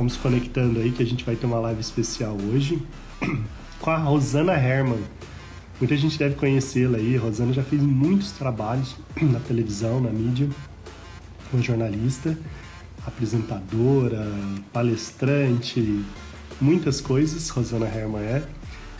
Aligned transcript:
Vamos 0.00 0.16
conectando 0.16 0.80
aí 0.80 0.92
que 0.92 1.02
a 1.02 1.06
gente 1.06 1.22
vai 1.26 1.36
ter 1.36 1.44
uma 1.44 1.58
live 1.58 1.78
especial 1.78 2.34
hoje 2.34 2.82
com 3.78 3.90
a 3.90 3.98
Rosana 3.98 4.54
Herman. 4.54 4.98
Muita 5.78 5.94
gente 5.94 6.18
deve 6.18 6.36
conhecê-la 6.36 6.96
aí. 6.96 7.18
A 7.18 7.20
Rosana 7.20 7.52
já 7.52 7.62
fez 7.62 7.82
muitos 7.82 8.30
trabalhos 8.30 8.96
na 9.20 9.38
televisão, 9.40 10.00
na 10.00 10.08
mídia, 10.08 10.48
como 11.50 11.62
jornalista, 11.62 12.34
apresentadora, 13.06 14.26
palestrante, 14.72 16.02
muitas 16.58 17.02
coisas. 17.02 17.50
Rosana 17.50 17.84
Herman 17.84 18.22
é. 18.22 18.42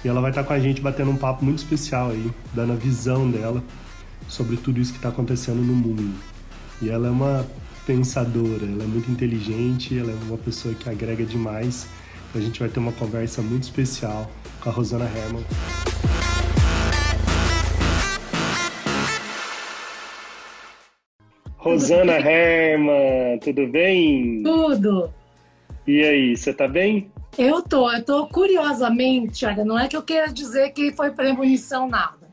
E 0.05 0.09
ela 0.09 0.21
vai 0.21 0.33
estar 0.33 0.45
com 0.45 0.53
a 0.53 0.61
gente 0.61 0.83
batendo 0.83 1.13
um 1.13 1.17
papo 1.17 1.43
muito 1.43 1.61
especial 1.61 2.11
aí, 2.11 2.31
dando 2.53 2.75
a 2.75 2.77
visão 2.77 3.31
dela 3.31 3.65
sobre 4.29 4.59
tudo 4.59 4.79
isso 4.79 4.93
que 4.93 4.99
está 4.99 5.09
acontecendo 5.09 5.63
no 5.63 5.73
mundo. 5.73 6.15
E 6.83 6.91
ela 6.91 7.09
é 7.09 7.11
uma 7.11 7.47
pensadora, 7.91 8.67
ela 8.67 8.85
é 8.85 8.87
muito 8.87 9.11
inteligente, 9.11 9.99
ela 9.99 10.13
é 10.13 10.15
uma 10.29 10.39
pessoa 10.39 10.73
que 10.73 10.89
agrega 10.89 11.25
demais. 11.25 11.89
A 12.33 12.39
gente 12.39 12.61
vai 12.61 12.69
ter 12.69 12.79
uma 12.79 12.93
conversa 12.93 13.43
muito 13.43 13.65
especial 13.65 14.31
com 14.61 14.71
a 14.71 14.73
Rosana 14.73 15.07
Herman. 15.07 15.45
Rosana 21.57 22.13
Herman, 22.13 23.41
tudo 23.41 23.67
bem? 23.67 24.41
Tudo. 24.45 25.13
E 25.85 26.05
aí, 26.05 26.37
você 26.37 26.55
tá 26.55 26.69
bem? 26.69 27.11
Eu 27.37 27.61
tô, 27.61 27.91
eu 27.91 28.05
tô 28.05 28.29
curiosamente, 28.29 29.45
olha, 29.45 29.65
não 29.65 29.77
é 29.77 29.89
que 29.89 29.97
eu 29.97 30.03
queira 30.03 30.33
dizer 30.33 30.71
que 30.71 30.93
foi 30.93 31.11
premonição 31.11 31.89
nada, 31.89 32.29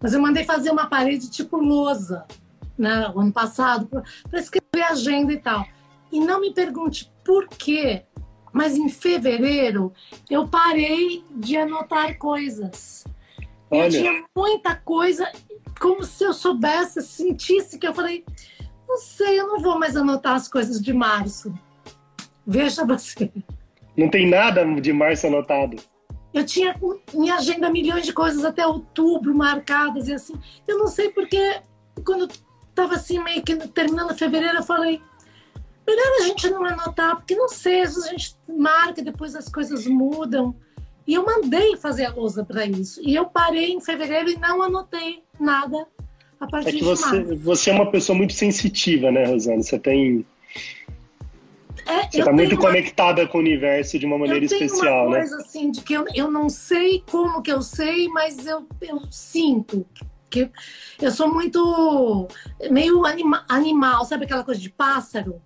mas 0.00 0.14
eu 0.14 0.20
mandei 0.22 0.44
fazer 0.44 0.70
uma 0.70 0.86
parede 0.86 1.30
tipo 1.30 1.58
lousa 1.58 2.24
né, 2.76 3.10
o 3.14 3.20
ano 3.20 3.32
passado, 3.32 3.88
para 4.28 4.40
escrever 4.40 4.82
agenda 4.82 5.32
e 5.32 5.38
tal. 5.38 5.64
E 6.10 6.20
não 6.20 6.40
me 6.40 6.52
pergunte 6.52 7.12
por 7.24 7.48
quê, 7.48 8.04
mas 8.52 8.76
em 8.76 8.88
fevereiro 8.88 9.92
eu 10.30 10.46
parei 10.46 11.24
de 11.30 11.56
anotar 11.56 12.16
coisas. 12.18 13.04
Olha. 13.70 13.84
Eu 13.84 13.90
tinha 13.90 14.24
muita 14.36 14.76
coisa, 14.76 15.30
como 15.80 16.04
se 16.04 16.24
eu 16.24 16.32
soubesse, 16.32 17.02
sentisse 17.02 17.78
que 17.78 17.86
eu 17.86 17.94
falei, 17.94 18.24
não 18.88 18.98
sei, 18.98 19.40
eu 19.40 19.48
não 19.48 19.60
vou 19.60 19.78
mais 19.78 19.96
anotar 19.96 20.34
as 20.34 20.46
coisas 20.46 20.80
de 20.80 20.92
março. 20.92 21.52
Veja 22.46 22.84
você. 22.84 23.32
Não 23.96 24.08
tem 24.08 24.28
nada 24.28 24.64
de 24.80 24.92
março 24.92 25.26
anotado. 25.26 25.76
Eu 26.32 26.44
tinha 26.44 26.76
minha 27.12 27.36
agenda 27.36 27.70
milhões 27.70 28.04
de 28.04 28.12
coisas 28.12 28.44
até 28.44 28.66
outubro 28.66 29.34
marcadas 29.34 30.08
e 30.08 30.12
assim. 30.12 30.34
Eu 30.66 30.78
não 30.78 30.88
sei 30.88 31.10
porque 31.10 31.60
quando 32.04 32.28
tava 32.74 32.94
assim 32.94 33.22
meio 33.22 33.42
que 33.42 33.56
terminando 33.68 34.16
fevereiro, 34.16 34.58
eu 34.58 34.62
falei, 34.62 35.00
melhor 35.86 36.20
a 36.20 36.22
gente 36.24 36.50
não 36.50 36.64
anotar, 36.64 37.16
porque 37.16 37.34
não 37.34 37.48
sei, 37.48 37.82
às 37.82 37.94
vezes 37.94 38.04
a 38.04 38.10
gente 38.10 38.36
marca, 38.48 39.02
depois 39.02 39.34
as 39.34 39.48
coisas 39.48 39.86
mudam. 39.86 40.54
E 41.06 41.14
eu 41.14 41.24
mandei 41.24 41.76
fazer 41.76 42.06
a 42.06 42.12
lousa 42.12 42.44
para 42.44 42.64
isso. 42.64 43.00
E 43.02 43.14
eu 43.14 43.26
parei 43.26 43.72
em 43.72 43.80
fevereiro 43.80 44.30
e 44.30 44.38
não 44.38 44.62
anotei 44.62 45.22
nada 45.38 45.86
a 46.40 46.46
partir 46.46 46.68
é 46.68 46.72
que 46.72 46.84
você, 46.84 47.22
você 47.36 47.70
é 47.70 47.74
uma 47.74 47.90
pessoa 47.90 48.16
muito 48.16 48.32
sensitiva, 48.32 49.10
né, 49.10 49.26
Rosana? 49.26 49.62
Você 49.62 49.78
tem. 49.78 50.24
É, 51.86 52.10
você 52.10 52.20
está 52.20 52.32
muito 52.32 52.54
uma... 52.54 52.62
conectada 52.62 53.26
com 53.26 53.36
o 53.36 53.40
universo 53.40 53.98
de 53.98 54.06
uma 54.06 54.16
maneira 54.16 54.44
especial, 54.44 55.10
né? 55.10 55.20
Eu 55.20 55.22
tenho 55.22 55.34
uma 55.34 55.36
coisa 55.36 55.36
assim, 55.36 55.70
de 55.70 55.80
que 55.82 55.92
eu, 55.92 56.04
eu 56.14 56.30
não 56.30 56.48
sei 56.48 57.02
como 57.10 57.42
que 57.42 57.52
eu 57.52 57.60
sei, 57.60 58.08
mas 58.08 58.46
eu, 58.46 58.66
eu 58.80 59.02
sinto 59.10 59.86
porque 60.34 60.50
eu 61.00 61.10
sou 61.12 61.32
muito 61.32 62.26
meio 62.70 63.06
anima, 63.06 63.44
animal, 63.48 64.04
sabe 64.04 64.24
aquela 64.24 64.42
coisa 64.42 64.60
de 64.60 64.70
pássaro? 64.70 65.40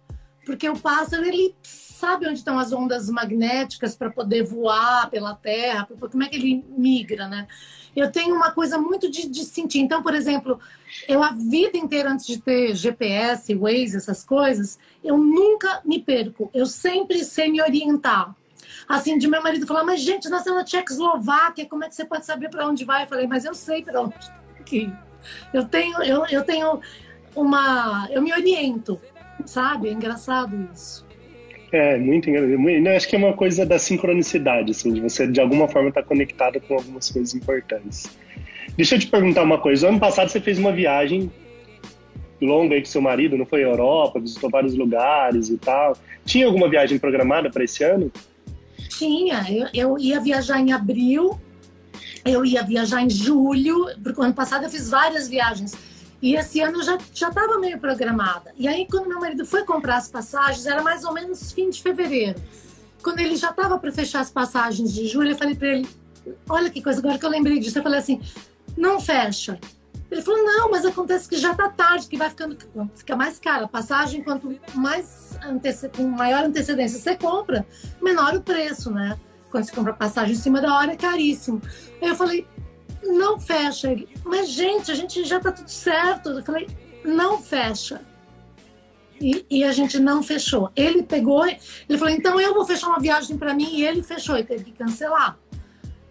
Porque 0.46 0.68
o 0.68 0.78
pássaro 0.78 1.24
ele 1.26 1.54
sabe 1.62 2.26
onde 2.26 2.38
estão 2.38 2.58
as 2.58 2.72
ondas 2.72 3.10
magnéticas 3.10 3.94
para 3.94 4.08
poder 4.08 4.44
voar 4.44 5.10
pela 5.10 5.34
Terra, 5.34 5.86
como 6.10 6.22
é 6.22 6.28
que 6.28 6.36
ele 6.36 6.64
migra, 6.70 7.28
né? 7.28 7.46
Eu 7.94 8.10
tenho 8.10 8.34
uma 8.34 8.52
coisa 8.52 8.78
muito 8.78 9.10
de, 9.10 9.28
de, 9.28 9.44
sentir. 9.44 9.80
Então, 9.80 10.02
por 10.02 10.14
exemplo, 10.14 10.60
eu 11.08 11.22
a 11.22 11.32
vida 11.32 11.76
inteira 11.76 12.10
antes 12.10 12.26
de 12.26 12.38
ter 12.38 12.74
GPS, 12.74 13.54
Waze, 13.54 13.96
essas 13.96 14.24
coisas, 14.24 14.78
eu 15.02 15.18
nunca 15.18 15.82
me 15.84 16.00
perco. 16.00 16.48
Eu 16.54 16.64
sempre 16.64 17.24
sei 17.24 17.50
me 17.50 17.60
orientar. 17.60 18.34
Assim, 18.86 19.18
de 19.18 19.26
meu 19.26 19.42
marido 19.42 19.66
falar, 19.66 19.84
mas 19.84 20.00
gente, 20.00 20.28
nós 20.28 20.40
estamos 20.40 20.60
na 20.60 20.64
Tchecoslováquia, 20.64 21.66
como 21.66 21.84
é 21.84 21.88
que 21.88 21.94
você 21.94 22.04
pode 22.04 22.24
saber 22.24 22.48
para 22.48 22.66
onde 22.66 22.84
vai? 22.84 23.02
Eu 23.02 23.08
falei, 23.08 23.26
mas 23.26 23.44
eu 23.44 23.54
sei 23.54 23.82
para 23.82 24.00
onde 24.00 24.37
aqui. 24.68 24.92
Eu 25.52 25.64
tenho, 25.64 26.02
eu, 26.02 26.26
eu 26.26 26.44
tenho 26.44 26.80
uma. 27.34 28.08
Eu 28.10 28.22
me 28.22 28.32
oriento, 28.32 29.00
sabe? 29.44 29.88
É 29.88 29.92
engraçado 29.92 30.68
isso. 30.72 31.06
É, 31.72 31.98
muito 31.98 32.30
engraçado. 32.30 32.88
Acho 32.96 33.08
que 33.08 33.16
é 33.16 33.18
uma 33.18 33.32
coisa 33.32 33.66
da 33.66 33.78
sincronicidade, 33.78 34.70
assim, 34.70 34.92
de 34.92 35.00
você 35.00 35.26
de 35.26 35.40
alguma 35.40 35.68
forma 35.68 35.88
estar 35.88 36.02
tá 36.02 36.08
conectado 36.08 36.60
com 36.60 36.74
algumas 36.74 37.10
coisas 37.10 37.34
importantes. 37.34 38.10
Deixa 38.76 38.94
eu 38.94 38.98
te 38.98 39.06
perguntar 39.06 39.42
uma 39.42 39.58
coisa. 39.58 39.88
Ano 39.88 39.98
passado 39.98 40.28
você 40.28 40.40
fez 40.40 40.58
uma 40.58 40.72
viagem 40.72 41.30
longa 42.40 42.76
aí 42.76 42.80
com 42.80 42.86
seu 42.86 43.02
marido, 43.02 43.36
não 43.36 43.44
foi 43.44 43.64
à 43.64 43.66
Europa, 43.66 44.20
visitou 44.20 44.48
vários 44.48 44.74
lugares 44.74 45.50
e 45.50 45.58
tal. 45.58 45.96
Tinha 46.24 46.46
alguma 46.46 46.68
viagem 46.68 46.98
programada 46.98 47.50
para 47.50 47.64
esse 47.64 47.82
ano? 47.82 48.12
Tinha. 48.88 49.44
Eu, 49.50 49.66
eu 49.74 49.98
ia 49.98 50.20
viajar 50.20 50.60
em 50.60 50.72
abril 50.72 51.38
eu 52.24 52.44
ia 52.44 52.62
viajar 52.62 53.02
em 53.02 53.10
julho, 53.10 53.86
porque 54.02 54.20
o 54.20 54.22
ano 54.22 54.34
passado 54.34 54.64
eu 54.64 54.70
fiz 54.70 54.88
várias 54.88 55.28
viagens. 55.28 55.76
E 56.20 56.34
esse 56.34 56.60
ano 56.60 56.78
eu 56.78 56.82
já 56.82 56.96
estava 56.96 57.58
meio 57.58 57.78
programada. 57.78 58.52
E 58.56 58.66
aí, 58.66 58.86
quando 58.90 59.08
meu 59.08 59.20
marido 59.20 59.46
foi 59.46 59.64
comprar 59.64 59.96
as 59.96 60.08
passagens, 60.08 60.66
era 60.66 60.82
mais 60.82 61.04
ou 61.04 61.12
menos 61.12 61.52
fim 61.52 61.70
de 61.70 61.80
fevereiro. 61.80 62.40
Quando 63.02 63.20
ele 63.20 63.36
já 63.36 63.50
estava 63.50 63.78
para 63.78 63.92
fechar 63.92 64.20
as 64.20 64.30
passagens 64.30 64.92
de 64.92 65.06
julho, 65.06 65.30
eu 65.30 65.36
falei 65.36 65.54
para 65.54 65.68
ele: 65.68 65.88
Olha 66.48 66.68
que 66.70 66.82
coisa, 66.82 66.98
agora 66.98 67.18
que 67.18 67.24
eu 67.24 67.30
lembrei 67.30 67.60
disso, 67.60 67.78
eu 67.78 67.82
falei 67.82 68.00
assim: 68.00 68.20
Não 68.76 69.00
fecha. 69.00 69.60
Ele 70.10 70.22
falou: 70.22 70.42
Não, 70.42 70.70
mas 70.72 70.84
acontece 70.84 71.28
que 71.28 71.36
já 71.36 71.52
está 71.52 71.68
tarde, 71.68 72.08
que 72.08 72.16
vai 72.16 72.30
ficando 72.30 72.58
fica 72.96 73.14
mais 73.14 73.38
cara. 73.38 73.66
A 73.66 73.68
passagem, 73.68 74.22
quanto 74.22 74.58
mais 74.74 75.38
com 75.96 76.02
maior 76.02 76.44
antecedência 76.44 76.98
você 76.98 77.16
compra, 77.16 77.64
menor 78.02 78.34
o 78.34 78.42
preço, 78.42 78.90
né? 78.90 79.16
Quando 79.50 79.64
você 79.64 79.72
compra 79.72 79.92
passagem 79.92 80.34
em 80.34 80.38
cima 80.38 80.60
da 80.60 80.74
hora, 80.74 80.92
é 80.92 80.96
caríssimo. 80.96 81.60
Aí 82.00 82.08
eu 82.08 82.16
falei, 82.16 82.46
não 83.02 83.40
fecha. 83.40 83.90
Ele, 83.90 84.08
mas 84.24 84.50
gente, 84.50 84.90
a 84.90 84.94
gente 84.94 85.24
já 85.24 85.40
tá 85.40 85.52
tudo 85.52 85.70
certo. 85.70 86.30
Eu 86.30 86.42
falei, 86.42 86.68
não 87.04 87.40
fecha. 87.40 88.00
E, 89.20 89.44
e, 89.50 89.64
a 89.64 89.72
gente 89.72 89.98
não 89.98 90.22
fechou. 90.22 90.70
Ele 90.76 91.02
pegou, 91.02 91.44
ele 91.44 91.98
falou, 91.98 92.14
então 92.14 92.40
eu 92.40 92.54
vou 92.54 92.64
fechar 92.64 92.88
uma 92.88 93.00
viagem 93.00 93.36
para 93.36 93.52
mim 93.52 93.68
e 93.74 93.84
ele 93.84 94.02
fechou 94.02 94.36
e 94.36 94.44
teve 94.44 94.64
que 94.64 94.72
cancelar. 94.72 95.36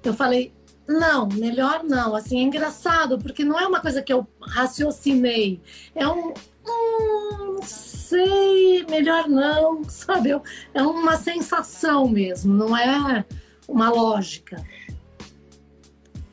Eu 0.04 0.14
falei, 0.14 0.54
não, 0.88 1.28
melhor 1.28 1.84
não. 1.84 2.16
Assim, 2.16 2.40
é 2.40 2.44
engraçado, 2.44 3.18
porque 3.18 3.46
não 3.46 3.60
é 3.60 3.66
uma 3.66 3.80
coisa 3.80 4.02
que 4.02 4.12
eu 4.12 4.28
raciocinei. 4.42 5.62
É 5.96 6.08
um, 6.08 6.34
hum, 6.68 7.60
sei, 7.64 8.86
melhor 8.90 9.28
não, 9.28 9.84
sabe? 9.90 10.32
É 10.74 10.82
uma 10.82 11.18
sensação 11.18 12.08
mesmo, 12.08 12.54
não 12.54 12.76
é 12.78 13.26
uma 13.68 13.90
lógica. 13.90 14.64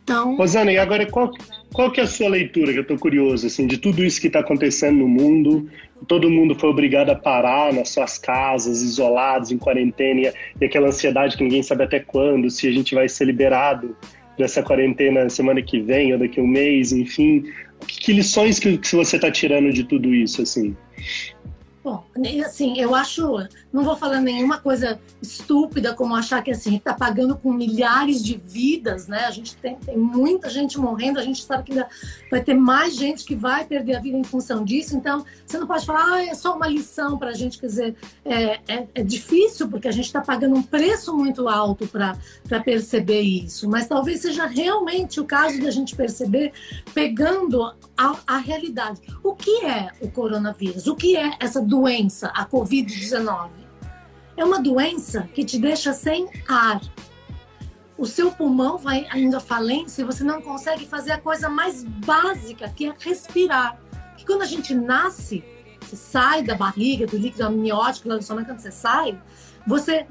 Então... 0.03 0.37
Rosana, 0.37 0.71
e 0.71 0.79
agora 0.79 1.07
qual, 1.07 1.33
qual 1.73 1.91
que 1.91 1.99
é 1.99 2.05
a 2.05 2.07
sua 2.07 2.29
leitura, 2.29 2.73
que 2.73 2.79
eu 2.79 2.83
estou 2.83 2.99
curioso, 2.99 3.47
assim, 3.47 3.67
de 3.67 3.79
tudo 3.79 4.05
isso 4.05 4.21
que 4.21 4.27
está 4.27 4.41
acontecendo 4.41 4.99
no 4.99 5.09
mundo? 5.09 5.69
Todo 6.07 6.31
mundo 6.31 6.55
foi 6.55 6.69
obrigado 6.69 7.09
a 7.09 7.15
parar 7.15 7.73
nas 7.73 7.89
suas 7.89 8.19
casas, 8.19 8.83
isolados, 8.83 9.51
em 9.51 9.57
quarentena, 9.57 10.33
e, 10.61 10.65
aquela 10.65 10.89
ansiedade 10.89 11.37
que 11.37 11.43
ninguém 11.43 11.63
sabe 11.63 11.85
até 11.85 12.01
quando, 12.01 12.51
se 12.51 12.69
a 12.69 12.73
gente 12.73 12.95
vai 12.95 13.09
ser 13.09 13.25
liberado 13.25 13.97
dessa 14.37 14.63
quarentena 14.63 15.29
semana 15.31 15.63
que 15.63 15.81
vem 15.81 16.13
ou 16.13 16.19
daqui 16.19 16.39
a 16.39 16.43
um 16.43 16.47
mês, 16.47 16.93
enfim. 16.93 17.45
Que, 17.87 18.13
lições 18.13 18.59
que, 18.59 18.79
que 18.79 18.95
você 18.95 19.17
está 19.17 19.31
tirando 19.31 19.73
de 19.73 19.85
tudo 19.85 20.15
isso, 20.15 20.43
assim? 20.43 20.77
Bom, 21.83 22.05
assim, 22.45 22.79
eu 22.81 22.95
acho, 22.95 23.37
não 23.75 23.83
vou 23.83 23.97
falar 23.97 24.21
nenhuma 24.21 24.61
coisa 24.61 25.01
estúpida 25.21 25.93
como 25.95 26.15
achar 26.15 26.41
que 26.45 26.53
assim, 26.53 26.77
está 26.77 26.95
pagando 26.95 27.37
com 27.37 27.53
milhares 27.53 28.23
de 28.23 28.37
vidas, 28.39 29.09
né? 29.09 29.25
A 29.25 29.33
gente 29.33 29.57
tem, 29.57 29.75
tem, 29.75 29.99
muita 29.99 30.49
gente 30.49 30.79
morrendo, 30.79 31.19
a 31.19 31.25
gente 31.25 31.43
sabe 31.43 31.65
que 31.65 31.73
ainda 31.73 31.89
vai 32.31 32.41
ter 32.41 32.55
mais 32.55 32.95
gente 32.95 33.25
que 33.25 33.35
vai 33.35 33.65
perder 33.65 33.97
a 33.97 34.01
vida 34.01 34.17
em 34.17 34.23
função 34.23 34.65
disso. 34.65 34.97
Então, 34.97 35.25
você 35.45 35.59
não 35.59 35.67
pode 35.67 35.85
falar, 35.85 36.05
ah, 36.05 36.25
é 36.25 36.35
só 36.35 36.55
uma 36.55 36.69
lição 36.69 37.19
para 37.19 37.31
a 37.31 37.33
gente, 37.33 37.59
quer 37.59 37.67
dizer, 37.67 37.97
é, 38.25 38.61
é, 38.69 38.87
é 38.95 39.03
difícil 39.03 39.69
porque 39.69 39.89
a 39.89 39.93
gente 39.93 40.07
está 40.07 40.21
pagando 40.21 40.55
um 40.55 40.63
preço 40.63 41.13
muito 41.17 41.49
alto 41.49 41.89
para 41.89 42.17
perceber 42.65 43.23
isso. 43.23 43.69
Mas 43.69 43.89
talvez 43.89 44.21
seja 44.21 44.47
realmente 44.47 45.19
o 45.19 45.25
caso 45.25 45.61
da 45.61 45.73
gente 45.73 45.97
perceber 45.97 46.53
pegando 46.95 47.75
a, 47.97 48.17
a 48.25 48.37
realidade. 48.39 49.01
O 49.21 49.35
que 49.35 49.65
é 49.65 49.91
o 50.01 50.09
coronavírus? 50.09 50.87
O 50.87 50.95
que 50.95 51.17
é 51.17 51.33
essa 51.41 51.61
doença, 51.61 52.29
a 52.29 52.47
Covid-19. 52.47 53.64
É 54.37 54.45
uma 54.45 54.61
doença 54.61 55.29
que 55.35 55.45
te 55.45 55.59
deixa 55.59 55.93
sem 55.93 56.29
ar. 56.49 56.81
O 57.97 58.07
seu 58.07 58.33
pulmão 58.33 58.77
vai 58.77 59.07
indo 59.15 59.37
à 59.37 59.41
falência 59.41 60.03
e 60.03 60.05
você 60.05 60.25
não 60.25 60.43
consegue 60.43 60.87
fazer 60.87 61.13
a 61.13 61.21
coisa 61.21 61.49
mais 61.49 61.85
básica, 61.85 62.69
que 62.69 62.87
é 62.87 62.95
respirar. 62.99 63.79
Que 64.17 64.27
quando 64.27 64.43
a 64.43 64.47
gente 64.47 64.75
nasce, 64.75 65.45
você 65.81 65.95
sai 65.95 66.43
da 66.43 66.55
barriga, 66.55 67.07
do 67.07 67.17
líquido 67.17 67.45
amniótico 67.45 68.09
lá 68.09 68.17
do 68.17 68.21
estômago, 68.21 68.49
quando 68.49 68.59
você 68.59 68.73
sai, 68.73 69.21
Você 69.67 70.07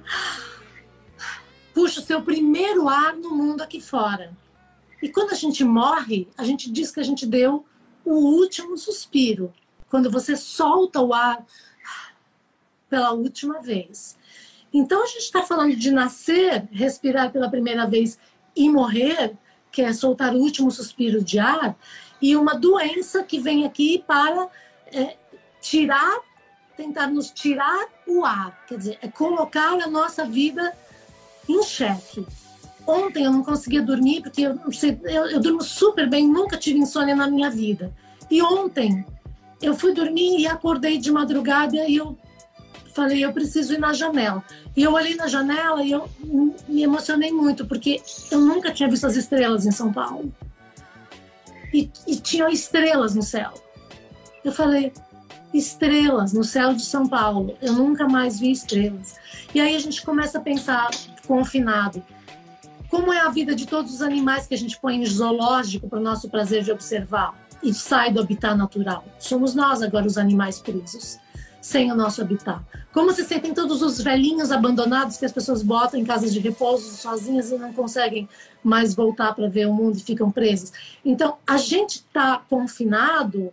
puxa 1.73 1.99
o 1.99 2.03
seu 2.03 2.21
primeiro 2.21 2.87
ar 2.87 3.15
no 3.15 3.31
mundo 3.31 3.61
aqui 3.61 3.81
fora. 3.81 4.31
E 5.01 5.09
quando 5.09 5.31
a 5.31 5.35
gente 5.35 5.63
morre, 5.63 6.29
a 6.37 6.43
gente 6.45 6.71
diz 6.71 6.91
que 6.91 6.99
a 6.99 7.03
gente 7.03 7.25
deu 7.25 7.65
o 8.05 8.13
último 8.13 8.77
suspiro. 8.77 9.53
Quando 9.89 10.09
você 10.09 10.35
solta 10.35 11.01
o 11.01 11.13
ar 11.13 11.45
pela 12.93 13.11
última 13.11 13.59
vez. 13.59 14.15
Então 14.71 15.01
a 15.01 15.07
gente 15.07 15.23
está 15.23 15.41
falando 15.41 15.75
de 15.75 15.89
nascer, 15.89 16.67
respirar 16.71 17.31
pela 17.31 17.49
primeira 17.49 17.87
vez 17.87 18.19
e 18.55 18.69
morrer, 18.69 19.33
que 19.71 19.81
é 19.81 19.91
soltar 19.91 20.35
o 20.35 20.37
último 20.37 20.69
suspiro 20.69 21.23
de 21.23 21.39
ar, 21.39 21.75
e 22.21 22.35
uma 22.35 22.53
doença 22.53 23.23
que 23.23 23.39
vem 23.39 23.65
aqui 23.65 24.03
para 24.05 24.47
é, 24.91 25.17
tirar, 25.59 26.19
tentar 26.77 27.07
nos 27.07 27.31
tirar 27.31 27.87
o 28.05 28.23
ar, 28.23 28.63
quer 28.67 28.77
dizer, 28.77 28.99
é 29.01 29.07
colocar 29.07 29.73
a 29.81 29.87
nossa 29.87 30.23
vida 30.23 30.71
em 31.49 31.63
xeque. 31.63 32.23
Ontem 32.85 33.23
eu 33.23 33.31
não 33.31 33.43
conseguia 33.43 33.81
dormir 33.81 34.21
porque 34.21 34.43
eu, 34.43 34.59
eu, 35.05 35.25
eu 35.31 35.39
durmo 35.39 35.63
super 35.63 36.07
bem, 36.07 36.27
nunca 36.27 36.57
tive 36.57 36.77
insônia 36.77 37.15
na 37.15 37.27
minha 37.27 37.49
vida. 37.49 37.91
E 38.29 38.39
ontem 38.39 39.03
eu 39.63 39.73
fui 39.73 39.95
dormir 39.95 40.37
e 40.37 40.45
acordei 40.45 40.99
de 40.99 41.11
madrugada 41.11 41.87
e 41.87 41.95
eu 41.95 42.15
falei, 42.93 43.23
eu 43.23 43.33
preciso 43.33 43.73
ir 43.73 43.79
na 43.79 43.93
janela. 43.93 44.43
E 44.75 44.83
eu 44.83 44.93
olhei 44.93 45.15
na 45.15 45.27
janela 45.27 45.83
e 45.83 45.91
eu 45.91 46.09
me 46.67 46.83
emocionei 46.83 47.31
muito, 47.31 47.65
porque 47.65 48.01
eu 48.31 48.39
nunca 48.39 48.71
tinha 48.71 48.89
visto 48.89 49.05
as 49.05 49.15
estrelas 49.15 49.65
em 49.65 49.71
São 49.71 49.91
Paulo. 49.91 50.31
E, 51.73 51.89
e 52.07 52.15
tinha 52.15 52.49
estrelas 52.49 53.15
no 53.15 53.23
céu. 53.23 53.53
Eu 54.43 54.51
falei, 54.51 54.93
estrelas 55.53 56.33
no 56.33 56.43
céu 56.43 56.73
de 56.73 56.83
São 56.83 57.07
Paulo. 57.07 57.57
Eu 57.61 57.73
nunca 57.73 58.07
mais 58.07 58.39
vi 58.39 58.51
estrelas. 58.51 59.15
E 59.53 59.59
aí 59.59 59.75
a 59.75 59.79
gente 59.79 60.03
começa 60.03 60.37
a 60.37 60.41
pensar, 60.41 60.89
confinado, 61.27 62.03
como 62.89 63.11
é 63.11 63.21
a 63.21 63.29
vida 63.29 63.55
de 63.55 63.65
todos 63.65 63.93
os 63.93 64.01
animais 64.01 64.45
que 64.45 64.53
a 64.53 64.57
gente 64.57 64.79
põe 64.79 64.97
em 64.97 65.05
zoológico 65.05 65.87
para 65.89 65.99
o 65.99 66.03
nosso 66.03 66.29
prazer 66.29 66.63
de 66.63 66.71
observar 66.71 67.33
e 67.63 67.73
sai 67.73 68.11
do 68.11 68.19
habitat 68.19 68.55
natural. 68.55 69.03
Somos 69.17 69.55
nós 69.55 69.81
agora 69.81 70.05
os 70.05 70.17
animais 70.17 70.59
presos 70.59 71.17
sem 71.63 71.89
o 71.89 71.95
nosso 71.95 72.21
habitat? 72.21 72.61
Como 72.91 73.13
se 73.13 73.23
sentem 73.23 73.53
todos 73.53 73.81
os 73.81 74.01
velhinhos 74.01 74.51
abandonados 74.51 75.15
que 75.15 75.25
as 75.25 75.31
pessoas 75.31 75.63
botam 75.63 75.97
em 75.97 76.03
casas 76.03 76.33
de 76.33 76.39
repouso 76.39 76.93
sozinhas 76.97 77.51
e 77.51 77.57
não 77.57 77.71
conseguem 77.71 78.27
mais 78.61 78.93
voltar 78.93 79.33
para 79.33 79.47
ver 79.47 79.65
o 79.65 79.73
mundo 79.73 79.97
e 79.97 80.01
ficam 80.01 80.29
presos? 80.29 80.73
Então, 81.05 81.37
a 81.47 81.55
gente 81.55 81.95
está 81.95 82.43
confinado 82.49 83.49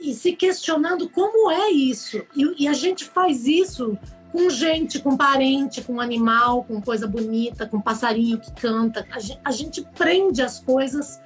e 0.00 0.12
se 0.14 0.32
questionando 0.32 1.08
como 1.08 1.48
é 1.52 1.70
isso. 1.70 2.20
E, 2.34 2.64
e, 2.64 2.68
a 2.68 2.72
gente 2.72 3.04
faz 3.04 3.46
isso 3.46 3.96
com 4.32 4.50
gente, 4.50 4.98
com 4.98 5.16
parente, 5.16 5.80
com 5.80 6.00
animal, 6.00 6.64
com 6.64 6.82
coisa 6.82 7.06
bonita, 7.06 7.66
com 7.66 7.80
passarinho 7.80 8.40
que 8.40 8.50
canta. 8.52 9.06
A 9.12 9.20
gente, 9.20 9.40
a 9.44 9.52
gente 9.52 9.82
prende 9.96 10.42
as 10.42 10.58
coisas 10.58 11.20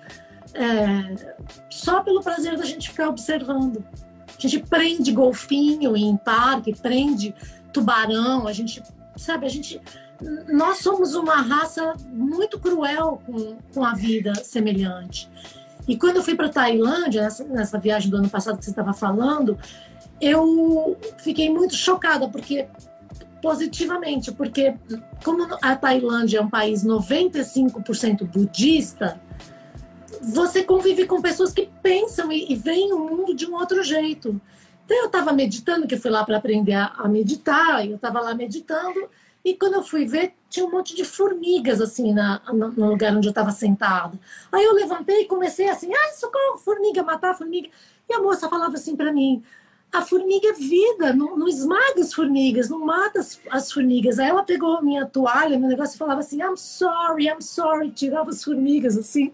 é, 0.53 1.37
só 1.71 2.03
pelo 2.03 2.23
prazer 2.23 2.59
da 2.59 2.67
gente 2.67 2.91
ficar 2.91 3.09
observando. 3.09 3.83
A 4.37 4.41
gente 4.41 4.61
prende 4.61 5.13
golfinho 5.13 5.97
em 5.97 6.17
parque, 6.17 6.75
prende 6.75 7.35
tubarão, 7.73 8.47
a 8.47 8.53
gente, 8.53 8.83
sabe, 9.17 9.47
a 9.47 9.49
gente. 9.49 9.81
Nós 10.49 10.79
somos 10.79 11.15
uma 11.15 11.37
raça 11.37 11.95
muito 12.09 12.59
cruel 12.59 13.21
com, 13.27 13.57
com 13.73 13.85
a 13.85 13.95
vida 13.95 14.35
semelhante. 14.37 15.29
E 15.87 15.97
quando 15.97 16.17
eu 16.17 16.23
fui 16.23 16.35
para 16.35 16.49
Tailândia, 16.49 17.23
nessa, 17.23 17.45
nessa 17.45 17.79
viagem 17.79 18.11
do 18.11 18.17
ano 18.17 18.29
passado 18.29 18.59
que 18.59 18.65
você 18.65 18.71
estava 18.71 18.93
falando, 18.93 19.59
eu 20.21 20.97
fiquei 21.19 21.51
muito 21.51 21.75
chocada, 21.75 22.29
porque 22.29 22.67
positivamente, 23.41 24.33
porque 24.33 24.75
como 25.23 25.47
a 25.63 25.77
Tailândia 25.77 26.39
é 26.39 26.43
um 26.43 26.51
país 26.51 26.85
95% 26.85 28.27
budista, 28.27 29.21
você 30.23 30.63
convive 30.63 31.07
com 31.07 31.21
pessoas 31.23 31.53
que 31.53 31.69
pensam 31.83 32.31
e, 32.33 32.53
e 32.53 32.57
veem 32.57 32.93
o 32.93 32.99
mundo 32.99 33.35
de 33.35 33.47
um 33.47 33.55
outro 33.55 33.83
jeito. 33.83 34.41
Então 34.85 34.97
eu 34.99 35.07
estava 35.07 35.33
meditando, 35.33 35.87
que 35.87 35.97
fui 35.97 36.11
lá 36.11 36.25
para 36.25 36.37
aprender 36.37 36.75
a, 36.75 36.87
a 36.87 37.09
meditar, 37.09 37.85
e 37.85 37.91
eu 37.91 37.97
estava 37.97 38.21
lá 38.21 38.35
meditando, 38.35 39.09
e 39.45 39.55
quando 39.55 39.75
eu 39.75 39.83
fui 39.83 40.05
ver, 40.05 40.35
tinha 40.49 40.67
um 40.67 40.71
monte 40.71 40.95
de 40.95 41.05
formigas 41.05 41.81
assim 41.81 42.13
na, 42.13 42.41
no 42.53 42.91
lugar 42.91 43.17
onde 43.17 43.29
eu 43.29 43.31
estava 43.31 43.53
sentada. 43.53 44.19
Aí 44.51 44.65
eu 44.65 44.75
levantei 44.75 45.23
e 45.23 45.27
comecei 45.27 45.69
assim, 45.69 45.93
ah, 45.93 46.13
socorro, 46.15 46.59
formiga, 46.59 47.03
matar 47.03 47.37
formiga. 47.37 47.69
E 48.09 48.15
a 48.15 48.21
moça 48.21 48.49
falava 48.49 48.75
assim 48.75 48.97
para 48.97 49.13
mim, 49.13 49.45
a 49.93 50.03
formiga 50.03 50.49
é 50.49 50.53
vida, 50.53 51.13
não, 51.13 51.37
não, 51.37 51.49
esmaga 51.49 52.01
as 52.01 52.13
formigas, 52.13 52.69
não 52.69 52.81
mata 52.81 53.21
as, 53.21 53.41
as, 53.51 53.73
formigas. 53.73 54.19
Aí 54.19 54.29
ela 54.29 54.43
pegou 54.43 54.83
minha 54.83 55.07
toalha, 55.07 55.59
meu 55.59 55.69
negócio 55.69 55.95
e 55.95 55.99
falava 55.99 56.21
assim, 56.21 56.43
I'm 56.43 56.57
sorry, 56.57 57.27
I'm 57.27 57.41
sorry, 57.41 57.91
tirava 57.91 58.31
as 58.31 58.45
formigas 58.45 58.97
assim. 58.99 59.33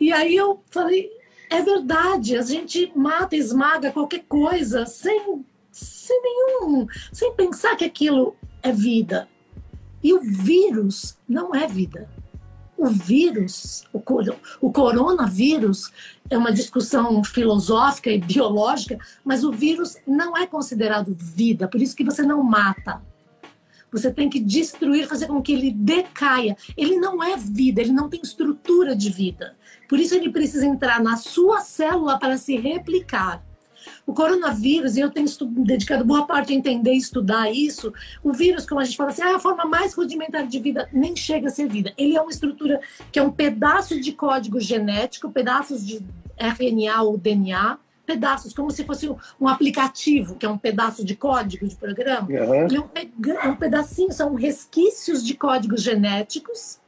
E 0.00 0.12
aí 0.12 0.34
eu 0.34 0.62
falei, 0.70 1.10
é 1.50 1.60
verdade, 1.60 2.36
a 2.36 2.42
gente 2.42 2.90
mata, 2.94 3.36
esmaga 3.36 3.92
qualquer 3.92 4.24
coisa 4.28 4.86
sem, 4.86 5.44
sem 5.70 6.22
nenhum, 6.22 6.86
sem 7.12 7.34
pensar 7.34 7.76
que 7.76 7.84
aquilo 7.84 8.36
é 8.62 8.72
vida. 8.72 9.28
E 10.02 10.12
o 10.14 10.20
vírus 10.20 11.18
não 11.28 11.54
é 11.54 11.66
vida. 11.66 12.08
O 12.78 12.86
vírus, 12.86 13.84
o, 13.92 14.00
o 14.60 14.72
coronavírus, 14.72 15.90
é 16.30 16.38
uma 16.38 16.52
discussão 16.52 17.24
filosófica 17.24 18.08
e 18.08 18.18
biológica, 18.18 18.98
mas 19.24 19.42
o 19.42 19.50
vírus 19.50 19.96
não 20.06 20.36
é 20.36 20.46
considerado 20.46 21.14
vida, 21.18 21.66
por 21.66 21.82
isso 21.82 21.96
que 21.96 22.04
você 22.04 22.22
não 22.22 22.42
mata. 22.42 23.02
Você 23.90 24.12
tem 24.12 24.28
que 24.28 24.38
destruir, 24.38 25.08
fazer 25.08 25.26
com 25.26 25.42
que 25.42 25.52
ele 25.52 25.70
decaia. 25.70 26.56
Ele 26.76 26.96
não 26.98 27.22
é 27.22 27.36
vida, 27.36 27.80
ele 27.80 27.92
não 27.92 28.08
tem 28.08 28.20
estrutura 28.22 28.94
de 28.94 29.10
vida. 29.10 29.56
Por 29.88 29.98
isso 29.98 30.14
ele 30.14 30.30
precisa 30.30 30.66
entrar 30.66 31.02
na 31.02 31.16
sua 31.16 31.60
célula 31.60 32.18
para 32.18 32.36
se 32.36 32.56
replicar. 32.56 33.42
O 34.08 34.14
coronavírus, 34.14 34.96
e 34.96 35.00
eu 35.00 35.10
tenho 35.10 35.28
dedicado 35.50 36.02
boa 36.02 36.24
parte 36.24 36.50
a 36.50 36.56
entender 36.56 36.94
e 36.94 36.96
estudar 36.96 37.52
isso, 37.52 37.92
o 38.24 38.32
vírus, 38.32 38.64
como 38.64 38.80
a 38.80 38.84
gente 38.84 38.96
fala 38.96 39.10
assim, 39.10 39.20
é 39.20 39.34
a 39.34 39.38
forma 39.38 39.66
mais 39.66 39.92
rudimentar 39.92 40.46
de 40.46 40.58
vida, 40.58 40.88
nem 40.90 41.14
chega 41.14 41.48
a 41.48 41.50
ser 41.50 41.68
vida. 41.68 41.92
Ele 41.94 42.16
é 42.16 42.22
uma 42.22 42.30
estrutura 42.30 42.80
que 43.12 43.18
é 43.18 43.22
um 43.22 43.30
pedaço 43.30 44.00
de 44.00 44.12
código 44.12 44.58
genético, 44.58 45.30
pedaços 45.30 45.86
de 45.86 46.02
RNA 46.38 47.02
ou 47.02 47.18
DNA, 47.18 47.76
pedaços, 48.06 48.54
como 48.54 48.70
se 48.70 48.82
fosse 48.82 49.14
um 49.38 49.46
aplicativo, 49.46 50.36
que 50.36 50.46
é 50.46 50.48
um 50.48 50.56
pedaço 50.56 51.04
de 51.04 51.14
código 51.14 51.68
de 51.68 51.76
programa. 51.76 52.26
Uhum. 52.30 52.64
Ele 52.64 52.76
é 52.78 52.80
um, 52.80 53.32
é 53.42 53.48
um 53.48 53.56
pedacinho, 53.56 54.10
são 54.10 54.34
resquícios 54.34 55.22
de 55.22 55.34
códigos 55.34 55.82
genéticos 55.82 56.80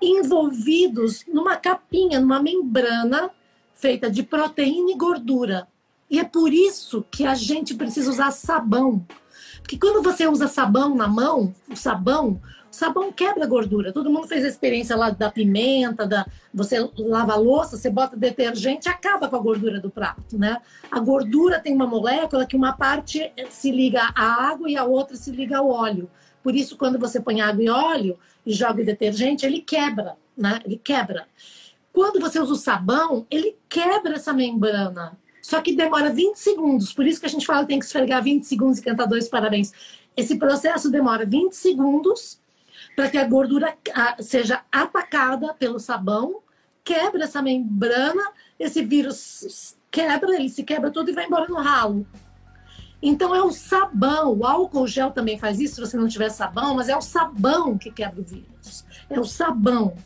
envolvidos 0.00 1.24
numa 1.26 1.56
capinha, 1.56 2.20
numa 2.20 2.40
membrana 2.40 3.28
feita 3.74 4.08
de 4.08 4.22
proteína 4.22 4.92
e 4.92 4.96
gordura. 4.96 5.66
E 6.10 6.18
é 6.18 6.24
por 6.24 6.52
isso 6.52 7.04
que 7.08 7.24
a 7.24 7.34
gente 7.34 7.74
precisa 7.74 8.10
usar 8.10 8.32
sabão. 8.32 9.06
Porque 9.62 9.78
quando 9.78 10.02
você 10.02 10.26
usa 10.26 10.48
sabão 10.48 10.96
na 10.96 11.06
mão, 11.06 11.54
o 11.70 11.76
sabão, 11.76 12.40
o 12.70 12.74
sabão 12.74 13.12
quebra 13.12 13.46
gordura. 13.46 13.92
Todo 13.92 14.10
mundo 14.10 14.26
fez 14.26 14.44
a 14.44 14.48
experiência 14.48 14.96
lá 14.96 15.10
da 15.10 15.30
pimenta, 15.30 16.04
da 16.04 16.26
você 16.52 16.78
lava 16.98 17.34
a 17.34 17.36
louça, 17.36 17.76
você 17.76 17.88
bota 17.88 18.16
detergente, 18.16 18.88
acaba 18.88 19.28
com 19.28 19.36
a 19.36 19.40
gordura 19.40 19.80
do 19.80 19.88
prato, 19.88 20.36
né? 20.36 20.60
A 20.90 20.98
gordura 20.98 21.60
tem 21.60 21.72
uma 21.72 21.86
molécula 21.86 22.44
que 22.44 22.56
uma 22.56 22.72
parte 22.72 23.32
se 23.48 23.70
liga 23.70 24.10
à 24.14 24.50
água 24.50 24.68
e 24.68 24.76
a 24.76 24.84
outra 24.84 25.16
se 25.16 25.30
liga 25.30 25.58
ao 25.58 25.68
óleo. 25.68 26.10
Por 26.42 26.56
isso, 26.56 26.76
quando 26.76 26.98
você 26.98 27.20
põe 27.20 27.40
água 27.40 27.62
e 27.62 27.68
óleo 27.68 28.18
e 28.44 28.52
joga 28.52 28.82
o 28.82 28.86
detergente, 28.86 29.46
ele 29.46 29.60
quebra, 29.60 30.16
né? 30.36 30.60
Ele 30.64 30.76
quebra. 30.76 31.28
Quando 31.92 32.18
você 32.20 32.40
usa 32.40 32.52
o 32.52 32.56
sabão, 32.56 33.26
ele 33.30 33.56
quebra 33.68 34.14
essa 34.14 34.32
membrana 34.32 35.16
só 35.50 35.60
que 35.60 35.74
demora 35.74 36.12
20 36.12 36.36
segundos, 36.36 36.92
por 36.92 37.04
isso 37.04 37.18
que 37.18 37.26
a 37.26 37.28
gente 37.28 37.44
fala 37.44 37.62
que 37.62 37.70
tem 37.70 37.80
que 37.80 37.84
esfregar 37.84 38.22
20 38.22 38.44
segundos 38.44 38.78
e 38.78 38.82
cantar 38.82 39.06
dois 39.06 39.28
parabéns. 39.28 39.72
Esse 40.16 40.38
processo 40.38 40.88
demora 40.88 41.26
20 41.26 41.50
segundos 41.54 42.38
para 42.94 43.10
que 43.10 43.18
a 43.18 43.24
gordura 43.26 43.76
seja 44.20 44.62
atacada 44.70 45.52
pelo 45.54 45.80
sabão, 45.80 46.40
quebra 46.84 47.24
essa 47.24 47.42
membrana, 47.42 48.22
esse 48.60 48.80
vírus 48.84 49.76
quebra, 49.90 50.36
ele 50.36 50.48
se 50.48 50.62
quebra 50.62 50.88
todo 50.88 51.10
e 51.10 51.12
vai 51.12 51.26
embora 51.26 51.48
no 51.48 51.56
ralo. 51.56 52.06
Então 53.02 53.34
é 53.34 53.42
o 53.42 53.50
sabão, 53.50 54.32
o 54.32 54.46
álcool 54.46 54.86
gel 54.86 55.10
também 55.10 55.36
faz 55.36 55.58
isso 55.58 55.74
se 55.74 55.80
você 55.80 55.96
não 55.96 56.06
tiver 56.06 56.28
sabão, 56.28 56.76
mas 56.76 56.88
é 56.88 56.96
o 56.96 57.02
sabão 57.02 57.76
que 57.76 57.90
quebra 57.90 58.20
o 58.20 58.24
vírus. 58.24 58.84
É 59.08 59.18
o 59.18 59.24
sabão 59.24 59.96